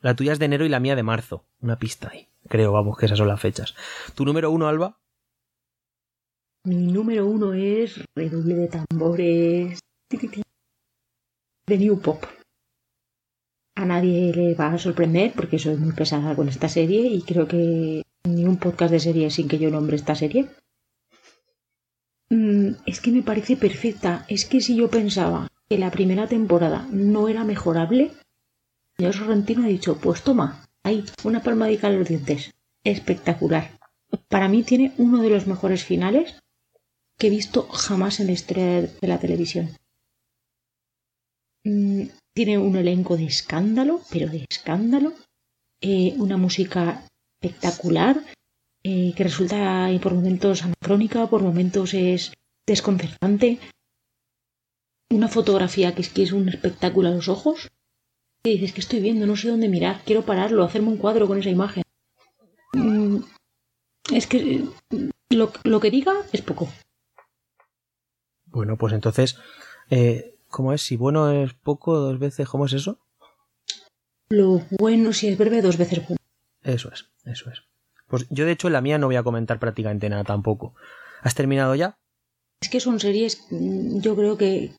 La 0.00 0.14
tuya 0.16 0.32
es 0.32 0.38
de 0.38 0.46
enero 0.46 0.64
y 0.64 0.68
la 0.68 0.80
mía 0.80 0.96
de 0.96 1.02
marzo. 1.02 1.44
Una 1.60 1.78
pista 1.78 2.08
ahí. 2.12 2.28
Creo, 2.48 2.72
vamos, 2.72 2.98
que 2.98 3.06
esas 3.06 3.18
son 3.18 3.28
las 3.28 3.40
fechas. 3.40 3.74
¿Tu 4.14 4.24
número 4.24 4.50
uno, 4.50 4.66
Alba? 4.66 4.98
Mi 6.64 6.92
número 6.92 7.26
uno 7.26 7.54
es 7.54 8.00
redoble 8.14 8.54
de 8.54 8.68
tambores 8.68 9.78
de 11.66 11.78
New 11.78 12.00
Pop. 12.00 12.24
A 13.74 13.84
nadie 13.84 14.32
le 14.34 14.54
va 14.54 14.72
a 14.72 14.78
sorprender 14.78 15.32
porque 15.34 15.58
soy 15.58 15.76
muy 15.76 15.92
pesada 15.92 16.34
con 16.36 16.48
esta 16.48 16.68
serie 16.68 17.06
y 17.06 17.22
creo 17.22 17.48
que 17.48 18.02
ni 18.24 18.44
un 18.44 18.58
podcast 18.58 18.92
de 18.92 19.00
serie 19.00 19.30
sin 19.30 19.48
que 19.48 19.58
yo 19.58 19.70
nombre 19.70 19.96
esta 19.96 20.14
serie. 20.14 20.48
Mm, 22.30 22.74
es 22.86 23.00
que 23.00 23.10
me 23.10 23.22
parece 23.22 23.56
perfecta. 23.56 24.24
Es 24.28 24.44
que 24.44 24.60
si 24.60 24.76
yo 24.76 24.90
pensaba 24.90 25.48
que 25.68 25.78
la 25.78 25.90
primera 25.90 26.26
temporada 26.26 26.86
no 26.90 27.28
era 27.28 27.44
mejorable, 27.44 28.12
señor 28.96 29.14
Sorrentino 29.14 29.64
ha 29.64 29.68
dicho, 29.68 29.98
pues 29.98 30.22
toma, 30.22 30.66
ahí, 30.82 31.04
una 31.24 31.42
palmadica 31.42 31.88
en 31.88 31.98
los 31.98 32.08
dientes. 32.08 32.52
Espectacular. 32.84 33.78
Para 34.28 34.48
mí 34.48 34.62
tiene 34.62 34.92
uno 34.98 35.22
de 35.22 35.30
los 35.30 35.46
mejores 35.46 35.84
finales 35.84 36.36
que 37.18 37.28
he 37.28 37.30
visto 37.30 37.68
jamás 37.68 38.20
en 38.20 38.26
la 38.26 38.32
historia 38.32 38.82
de 38.82 39.08
la 39.08 39.18
televisión. 39.18 39.70
Mm, 41.64 42.08
tiene 42.34 42.58
un 42.58 42.76
elenco 42.76 43.16
de 43.16 43.26
escándalo, 43.26 44.00
pero 44.10 44.28
de 44.28 44.46
escándalo. 44.48 45.12
Eh, 45.80 46.14
una 46.16 46.36
música 46.36 47.06
espectacular, 47.40 48.22
eh, 48.84 49.12
que 49.16 49.24
resulta 49.24 49.88
por 50.02 50.14
momentos 50.14 50.62
anacrónica, 50.62 51.28
por 51.28 51.42
momentos 51.42 51.94
es 51.94 52.32
desconcertante. 52.66 53.58
Una 55.10 55.28
fotografía 55.28 55.94
que 55.94 56.02
es 56.02 56.08
que 56.08 56.22
es 56.22 56.32
un 56.32 56.48
espectáculo 56.48 57.08
a 57.08 57.12
los 57.12 57.28
ojos. 57.28 57.68
Y 58.44 58.52
dices 58.52 58.72
que 58.72 58.80
estoy 58.80 59.00
viendo, 59.00 59.26
no 59.26 59.36
sé 59.36 59.48
dónde 59.48 59.68
mirar, 59.68 60.02
quiero 60.04 60.22
pararlo, 60.22 60.64
hacerme 60.64 60.88
un 60.88 60.96
cuadro 60.96 61.28
con 61.28 61.38
esa 61.38 61.50
imagen. 61.50 61.84
Mm, 62.72 63.18
es 64.12 64.26
que 64.26 64.64
lo, 65.30 65.52
lo, 65.62 65.80
que 65.80 65.90
diga 65.90 66.12
es 66.32 66.42
poco. 66.42 66.68
Bueno, 68.46 68.76
pues 68.76 68.94
entonces, 68.94 69.38
eh, 69.90 70.34
¿cómo 70.52 70.72
es? 70.72 70.82
Si 70.82 70.96
bueno 70.96 71.30
es 71.32 71.54
poco, 71.54 71.98
dos 71.98 72.20
veces, 72.20 72.48
¿cómo 72.48 72.66
es 72.66 72.74
eso? 72.74 73.00
Lo 74.28 74.62
bueno, 74.78 75.12
si 75.12 75.26
es 75.28 75.36
breve, 75.36 75.60
dos 75.60 75.76
veces 75.76 76.06
bueno. 76.06 76.18
Eso 76.62 76.92
es, 76.92 77.06
eso 77.24 77.50
es. 77.50 77.64
Pues 78.06 78.26
yo 78.30 78.44
de 78.44 78.52
hecho 78.52 78.68
en 78.68 78.74
la 78.74 78.80
mía 78.80 78.98
no 78.98 79.06
voy 79.06 79.16
a 79.16 79.22
comentar 79.24 79.58
prácticamente 79.58 80.08
nada 80.08 80.22
tampoco. 80.22 80.74
¿Has 81.22 81.34
terminado 81.34 81.74
ya? 81.74 81.96
Es 82.60 82.68
que 82.68 82.78
son 82.78 83.00
series, 83.00 83.46
mm, 83.50 84.00
yo 84.00 84.14
creo 84.14 84.38
que 84.38 84.76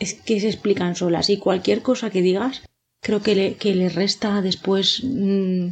es 0.00 0.14
que 0.14 0.40
se 0.40 0.48
explican 0.48 0.96
solas 0.96 1.30
y 1.30 1.38
cualquier 1.38 1.82
cosa 1.82 2.10
que 2.10 2.20
digas 2.22 2.62
creo 3.00 3.22
que 3.22 3.34
le, 3.34 3.54
que 3.54 3.74
le 3.74 3.88
resta 3.90 4.42
después 4.42 5.02
mmm, 5.04 5.68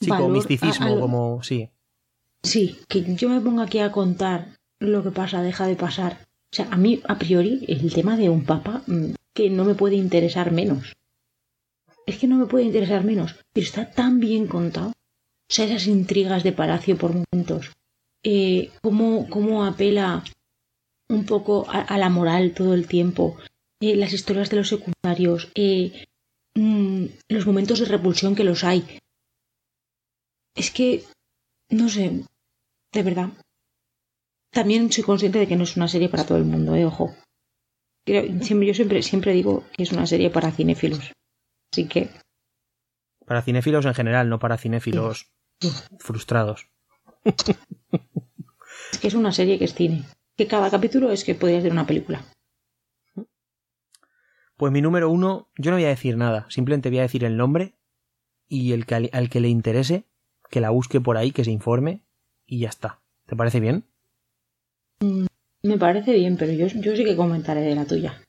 sí, 0.00 0.08
como 0.08 0.28
misticismo, 0.28 0.86
a, 0.86 0.96
a, 0.96 1.00
como 1.00 1.42
sí. 1.42 1.70
Sí, 2.42 2.78
que 2.88 3.14
yo 3.14 3.30
me 3.30 3.40
ponga 3.40 3.64
aquí 3.64 3.78
a 3.78 3.92
contar 3.92 4.56
lo 4.78 5.02
que 5.02 5.10
pasa, 5.10 5.40
deja 5.42 5.66
de 5.66 5.76
pasar. 5.76 6.26
O 6.54 6.56
sea, 6.56 6.68
a 6.70 6.76
mí 6.76 7.02
a 7.08 7.18
priori 7.18 7.64
el 7.66 7.92
tema 7.92 8.16
de 8.16 8.28
un 8.30 8.44
papa 8.44 8.84
mmm, 8.86 9.14
que 9.34 9.50
no 9.50 9.64
me 9.64 9.74
puede 9.74 9.96
interesar 9.96 10.52
menos. 10.52 10.94
Es 12.06 12.16
que 12.18 12.28
no 12.28 12.36
me 12.36 12.46
puede 12.46 12.64
interesar 12.64 13.02
menos, 13.02 13.34
pero 13.52 13.66
está 13.66 13.90
tan 13.90 14.20
bien 14.20 14.46
contado 14.46 14.92
o 15.50 15.52
sea, 15.52 15.64
esas 15.64 15.88
intrigas 15.88 16.44
de 16.44 16.52
Palacio 16.52 16.96
por 16.96 17.12
momentos. 17.12 17.72
Eh, 18.22 18.70
cómo, 18.82 19.28
cómo, 19.28 19.64
apela 19.64 20.22
un 21.08 21.26
poco 21.26 21.66
a, 21.68 21.98
la 21.98 22.08
moral 22.08 22.54
todo 22.54 22.72
el 22.72 22.86
tiempo. 22.86 23.36
Eh, 23.80 23.96
las 23.96 24.12
historias 24.12 24.48
de 24.50 24.56
los 24.58 24.68
secundarios. 24.68 25.50
Eh, 25.56 26.06
mmm, 26.54 27.06
los 27.28 27.46
momentos 27.46 27.80
de 27.80 27.86
repulsión 27.86 28.36
que 28.36 28.44
los 28.44 28.62
hay. 28.62 28.98
Es 30.54 30.70
que, 30.70 31.04
no 31.68 31.88
sé, 31.88 32.22
de 32.92 33.02
verdad. 33.02 33.30
También 34.54 34.90
soy 34.90 35.04
consciente 35.04 35.38
de 35.38 35.46
que 35.46 35.56
no 35.56 35.64
es 35.64 35.76
una 35.76 35.88
serie 35.88 36.08
para 36.08 36.24
todo 36.24 36.38
el 36.38 36.44
mundo, 36.44 36.74
eh, 36.74 36.84
ojo. 36.84 37.14
Siempre, 38.06 38.66
yo 38.66 38.74
siempre, 38.74 39.02
siempre 39.02 39.32
digo 39.32 39.64
que 39.76 39.82
es 39.82 39.92
una 39.92 40.06
serie 40.06 40.30
para 40.30 40.52
cinéfilos. 40.52 41.12
Así 41.72 41.88
que 41.88 42.10
para 43.26 43.42
cinéfilos 43.42 43.86
en 43.86 43.94
general, 43.94 44.28
no 44.28 44.38
para 44.38 44.58
cinéfilos 44.58 45.32
frustrados. 45.98 46.68
Es 47.24 48.98
que 49.00 49.08
es 49.08 49.14
una 49.14 49.32
serie 49.32 49.58
que 49.58 49.64
es 49.64 49.74
cine. 49.74 50.04
Que 50.36 50.46
cada 50.46 50.70
capítulo 50.70 51.10
es 51.10 51.24
que 51.24 51.34
podría 51.34 51.60
ser 51.62 51.72
una 51.72 51.86
película. 51.86 52.24
Pues 54.56 54.72
mi 54.72 54.82
número 54.82 55.10
uno, 55.10 55.48
yo 55.56 55.70
no 55.70 55.78
voy 55.78 55.86
a 55.86 55.88
decir 55.88 56.16
nada, 56.16 56.46
simplemente 56.48 56.90
voy 56.90 56.98
a 56.98 57.02
decir 57.02 57.24
el 57.24 57.36
nombre 57.36 57.74
y 58.46 58.72
el 58.72 58.86
que, 58.86 59.10
al 59.12 59.30
que 59.30 59.40
le 59.40 59.48
interese, 59.48 60.06
que 60.50 60.60
la 60.60 60.70
busque 60.70 61.00
por 61.00 61.16
ahí, 61.16 61.32
que 61.32 61.44
se 61.44 61.50
informe 61.50 62.04
y 62.46 62.60
ya 62.60 62.68
está. 62.68 63.02
¿Te 63.26 63.36
parece 63.36 63.58
bien? 63.58 63.86
Mm, 65.00 65.26
me 65.62 65.78
parece 65.78 66.12
bien, 66.12 66.36
pero 66.36 66.52
yo, 66.52 66.66
yo 66.66 66.96
sí 66.96 67.04
que 67.04 67.16
comentaré 67.16 67.62
de 67.62 67.74
la 67.74 67.84
tuya. 67.84 68.20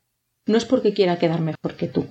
No 0.47 0.57
es 0.57 0.66
porque 0.66 0.93
quiera 0.93 1.18
quedar 1.18 1.41
mejor 1.41 1.76
que 1.76 1.88
tú 1.88 2.07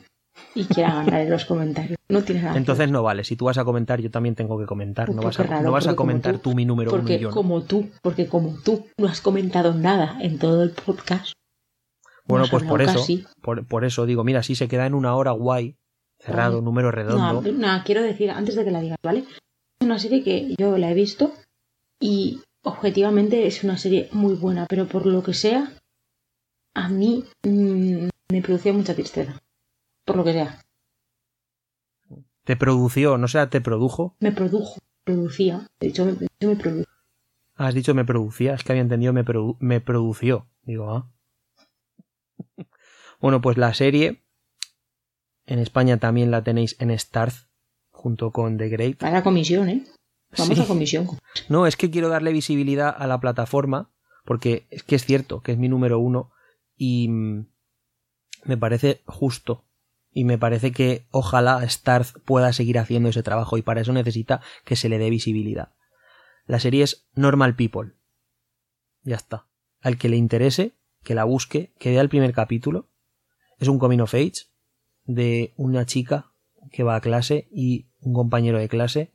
y 0.54 0.64
quiera 0.64 0.94
ganar 0.94 1.20
en 1.20 1.30
los 1.30 1.44
comentarios. 1.44 1.98
No 2.08 2.22
tiene 2.22 2.42
nada. 2.42 2.56
Entonces 2.56 2.90
no 2.90 3.02
vale. 3.02 3.24
Si 3.24 3.36
tú 3.36 3.46
vas 3.46 3.58
a 3.58 3.64
comentar, 3.64 4.00
yo 4.00 4.10
también 4.10 4.34
tengo 4.34 4.58
que 4.58 4.66
comentar. 4.66 5.08
no 5.10 5.22
vas 5.22 5.38
a, 5.40 5.44
raro, 5.44 5.62
no 5.62 5.72
vas 5.72 5.86
a 5.86 5.96
comentar 5.96 6.34
tú, 6.38 6.50
tú, 6.50 6.54
mi 6.54 6.64
número 6.64 6.90
porque 6.90 7.14
uno 7.14 7.22
yo. 7.22 7.30
Como 7.30 7.62
tú, 7.62 7.90
porque 8.02 8.26
como 8.26 8.56
tú 8.62 8.86
no 8.98 9.08
has 9.08 9.20
comentado 9.20 9.74
nada 9.74 10.18
en 10.20 10.38
todo 10.38 10.62
el 10.62 10.70
podcast. 10.70 11.32
Bueno, 12.26 12.46
pues 12.50 12.64
por 12.64 12.80
eso, 12.80 13.04
por, 13.42 13.66
por, 13.66 13.84
eso 13.84 14.06
digo, 14.06 14.24
mira, 14.24 14.42
si 14.42 14.54
se 14.54 14.66
queda 14.66 14.86
en 14.86 14.94
una 14.94 15.14
hora 15.14 15.32
guay, 15.32 15.76
cerrado, 16.18 16.54
vale. 16.54 16.64
número 16.64 16.90
redondo. 16.90 17.42
No, 17.42 17.52
no, 17.52 17.84
quiero 17.84 18.02
decir, 18.02 18.30
antes 18.30 18.54
de 18.54 18.64
que 18.64 18.70
la 18.70 18.80
digas, 18.80 18.98
¿vale? 19.02 19.24
Es 19.78 19.86
una 19.86 19.98
serie 19.98 20.22
que 20.22 20.54
yo 20.58 20.78
la 20.78 20.90
he 20.90 20.94
visto 20.94 21.34
y 22.00 22.40
objetivamente 22.64 23.46
es 23.46 23.62
una 23.62 23.78
serie 23.78 24.08
muy 24.12 24.34
buena, 24.34 24.66
pero 24.66 24.88
por 24.88 25.06
lo 25.06 25.22
que 25.22 25.34
sea, 25.34 25.72
a 26.74 26.88
mí 26.88 27.24
mmm, 27.44 28.08
me 28.30 28.42
producía 28.42 28.72
mucha 28.72 28.94
tristeza 28.94 29.40
por 30.04 30.16
lo 30.16 30.24
que 30.24 30.32
sea. 30.32 30.60
¿Te 32.44 32.56
produció? 32.56 33.16
¿No 33.16 33.28
sea 33.28 33.48
te 33.48 33.60
produjo? 33.60 34.16
Me 34.20 34.32
produjo, 34.32 34.78
producía. 35.04 35.66
De 35.80 35.88
hecho, 35.88 36.04
me, 36.04 36.14
yo 36.40 36.48
me 36.48 36.56
produjo. 36.56 36.90
Ah, 37.56 37.68
has 37.68 37.74
dicho 37.74 37.94
me 37.94 38.04
producía, 38.04 38.54
es 38.54 38.64
que 38.64 38.72
había 38.72 38.82
entendido 38.82 39.12
me, 39.12 39.24
produ 39.24 39.56
me 39.60 39.80
produció. 39.80 40.48
Digo, 40.62 40.90
ah. 40.90 41.10
bueno, 43.20 43.40
pues 43.40 43.56
la 43.56 43.72
serie 43.72 44.24
en 45.46 45.58
España 45.58 45.98
también 45.98 46.30
la 46.30 46.42
tenéis 46.42 46.76
en 46.80 46.90
Starz 46.98 47.48
junto 47.90 48.32
con 48.32 48.58
The 48.58 48.68
Great. 48.68 49.02
A 49.02 49.10
la 49.10 49.22
comisión, 49.22 49.68
¿eh? 49.68 49.84
Vamos 50.38 50.56
sí. 50.56 50.62
a 50.62 50.66
comisión. 50.66 51.08
No, 51.48 51.66
es 51.66 51.76
que 51.76 51.90
quiero 51.90 52.08
darle 52.08 52.32
visibilidad 52.32 52.94
a 52.96 53.06
la 53.06 53.20
plataforma 53.20 53.90
porque 54.24 54.66
es 54.70 54.82
que 54.82 54.96
es 54.96 55.04
cierto 55.04 55.42
que 55.42 55.52
es 55.52 55.58
mi 55.58 55.68
número 55.68 55.98
uno 55.98 56.30
y 56.76 57.08
mm, 57.08 57.46
me 58.44 58.56
parece 58.56 59.02
justo 59.06 59.64
y 60.10 60.24
me 60.24 60.38
parece 60.38 60.72
que 60.72 61.06
ojalá 61.10 61.68
Starz 61.68 62.14
pueda 62.24 62.52
seguir 62.52 62.78
haciendo 62.78 63.08
ese 63.08 63.22
trabajo 63.22 63.58
y 63.58 63.62
para 63.62 63.80
eso 63.80 63.92
necesita 63.92 64.40
que 64.64 64.76
se 64.76 64.88
le 64.88 64.98
dé 64.98 65.10
visibilidad. 65.10 65.72
La 66.46 66.60
serie 66.60 66.84
es 66.84 67.06
Normal 67.14 67.56
People. 67.56 67.92
Ya 69.02 69.16
está. 69.16 69.46
Al 69.80 69.98
que 69.98 70.08
le 70.08 70.16
interese, 70.16 70.72
que 71.02 71.14
la 71.14 71.24
busque, 71.24 71.72
que 71.78 71.90
vea 71.90 72.00
el 72.00 72.08
primer 72.08 72.32
capítulo. 72.32 72.88
Es 73.58 73.68
un 73.68 73.78
coming 73.78 74.00
of 74.00 74.14
age 74.14 74.46
de 75.04 75.52
una 75.56 75.84
chica 75.84 76.32
que 76.70 76.82
va 76.82 76.96
a 76.96 77.00
clase 77.00 77.48
y 77.50 77.88
un 78.00 78.14
compañero 78.14 78.58
de 78.58 78.68
clase 78.68 79.12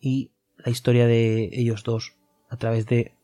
y 0.00 0.30
la 0.56 0.70
historia 0.70 1.06
de 1.06 1.50
ellos 1.52 1.84
dos 1.84 2.14
a 2.48 2.56
través 2.56 2.86
de 2.86 3.14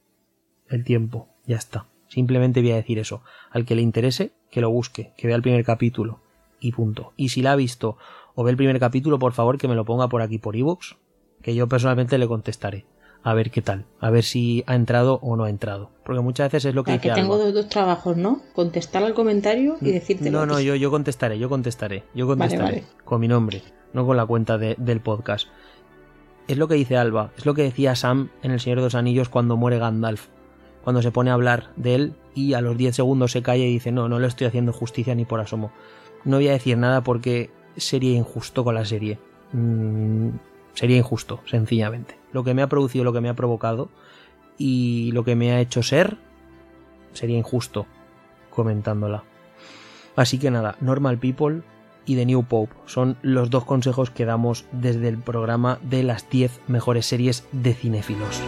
el 0.68 0.84
tiempo. 0.84 1.28
Ya 1.46 1.56
está. 1.56 1.86
Simplemente 2.08 2.60
voy 2.60 2.72
a 2.72 2.76
decir 2.76 2.98
eso. 2.98 3.22
Al 3.50 3.64
que 3.64 3.74
le 3.74 3.82
interese, 3.82 4.32
que 4.50 4.60
lo 4.60 4.70
busque, 4.70 5.12
que 5.16 5.26
vea 5.26 5.36
el 5.36 5.42
primer 5.42 5.64
capítulo 5.64 6.20
y 6.60 6.72
punto. 6.72 7.12
Y 7.16 7.30
si 7.30 7.42
la 7.42 7.52
ha 7.52 7.56
visto 7.56 7.96
o 8.34 8.44
ve 8.44 8.50
el 8.50 8.56
primer 8.56 8.78
capítulo, 8.78 9.18
por 9.18 9.32
favor 9.32 9.58
que 9.58 9.68
me 9.68 9.74
lo 9.74 9.84
ponga 9.84 10.08
por 10.08 10.22
aquí 10.22 10.38
por 10.38 10.56
iVoox, 10.56 10.96
que 11.42 11.54
yo 11.54 11.68
personalmente 11.68 12.18
le 12.18 12.28
contestaré. 12.28 12.86
A 13.24 13.34
ver 13.34 13.52
qué 13.52 13.62
tal, 13.62 13.86
a 14.00 14.10
ver 14.10 14.24
si 14.24 14.64
ha 14.66 14.74
entrado 14.74 15.20
o 15.22 15.36
no 15.36 15.44
ha 15.44 15.50
entrado. 15.50 15.90
Porque 16.04 16.20
muchas 16.20 16.50
veces 16.50 16.70
es 16.70 16.74
lo 16.74 16.82
que 16.82 16.98
que 16.98 17.12
tengo 17.12 17.38
dos, 17.38 17.68
trabajos, 17.68 18.16
¿no? 18.16 18.42
Contestar 18.52 19.04
al 19.04 19.14
comentario 19.14 19.76
y 19.80 19.92
decirte. 19.92 20.28
No, 20.28 20.44
no, 20.44 20.60
yo, 20.60 20.74
yo 20.74 20.90
contestaré, 20.90 21.38
yo 21.38 21.48
contestaré, 21.48 22.02
yo 22.14 22.26
contestaré 22.26 22.82
con 23.04 23.20
mi 23.20 23.28
nombre, 23.28 23.62
no 23.92 24.04
con 24.04 24.16
la 24.16 24.26
cuenta 24.26 24.58
del 24.58 25.00
podcast. 25.00 25.46
Es 26.48 26.58
lo 26.58 26.68
que 26.68 26.74
dice 26.74 26.96
Alba, 26.96 27.30
es 27.36 27.46
lo 27.46 27.54
que 27.54 27.62
decía 27.62 27.94
Sam 27.94 28.30
en 28.42 28.50
El 28.50 28.60
Señor 28.60 28.78
de 28.78 28.84
los 28.84 28.94
Anillos 28.94 29.28
cuando 29.28 29.56
muere 29.56 29.78
Gandalf. 29.78 30.26
Cuando 30.82 31.00
se 31.00 31.12
pone 31.12 31.30
a 31.30 31.34
hablar 31.34 31.70
de 31.76 31.94
él 31.94 32.14
y 32.34 32.54
a 32.54 32.60
los 32.60 32.76
10 32.76 32.96
segundos 32.96 33.32
se 33.32 33.42
calla 33.42 33.64
y 33.64 33.72
dice, 33.72 33.92
no, 33.92 34.08
no 34.08 34.18
le 34.18 34.26
estoy 34.26 34.48
haciendo 34.48 34.72
justicia 34.72 35.14
ni 35.14 35.24
por 35.24 35.40
asomo. 35.40 35.70
No 36.24 36.36
voy 36.36 36.48
a 36.48 36.52
decir 36.52 36.76
nada 36.76 37.02
porque 37.02 37.50
sería 37.76 38.16
injusto 38.16 38.64
con 38.64 38.74
la 38.74 38.84
serie. 38.84 39.18
Mm, 39.52 40.30
sería 40.74 40.96
injusto, 40.96 41.40
sencillamente. 41.46 42.18
Lo 42.32 42.42
que 42.42 42.54
me 42.54 42.62
ha 42.62 42.68
producido, 42.68 43.04
lo 43.04 43.12
que 43.12 43.20
me 43.20 43.28
ha 43.28 43.34
provocado 43.34 43.90
y 44.58 45.12
lo 45.12 45.24
que 45.24 45.36
me 45.36 45.52
ha 45.52 45.60
hecho 45.60 45.82
ser, 45.82 46.16
sería 47.12 47.38
injusto 47.38 47.86
comentándola. 48.50 49.22
Así 50.16 50.38
que 50.38 50.50
nada, 50.50 50.76
Normal 50.80 51.18
People 51.18 51.62
y 52.06 52.16
The 52.16 52.26
New 52.26 52.44
Pope 52.44 52.74
son 52.86 53.16
los 53.22 53.50
dos 53.50 53.64
consejos 53.64 54.10
que 54.10 54.24
damos 54.24 54.64
desde 54.72 55.08
el 55.08 55.18
programa 55.18 55.78
de 55.82 56.02
las 56.02 56.28
10 56.28 56.60
mejores 56.68 57.06
series 57.06 57.44
de 57.52 57.74
cinéfilos. 57.74 58.40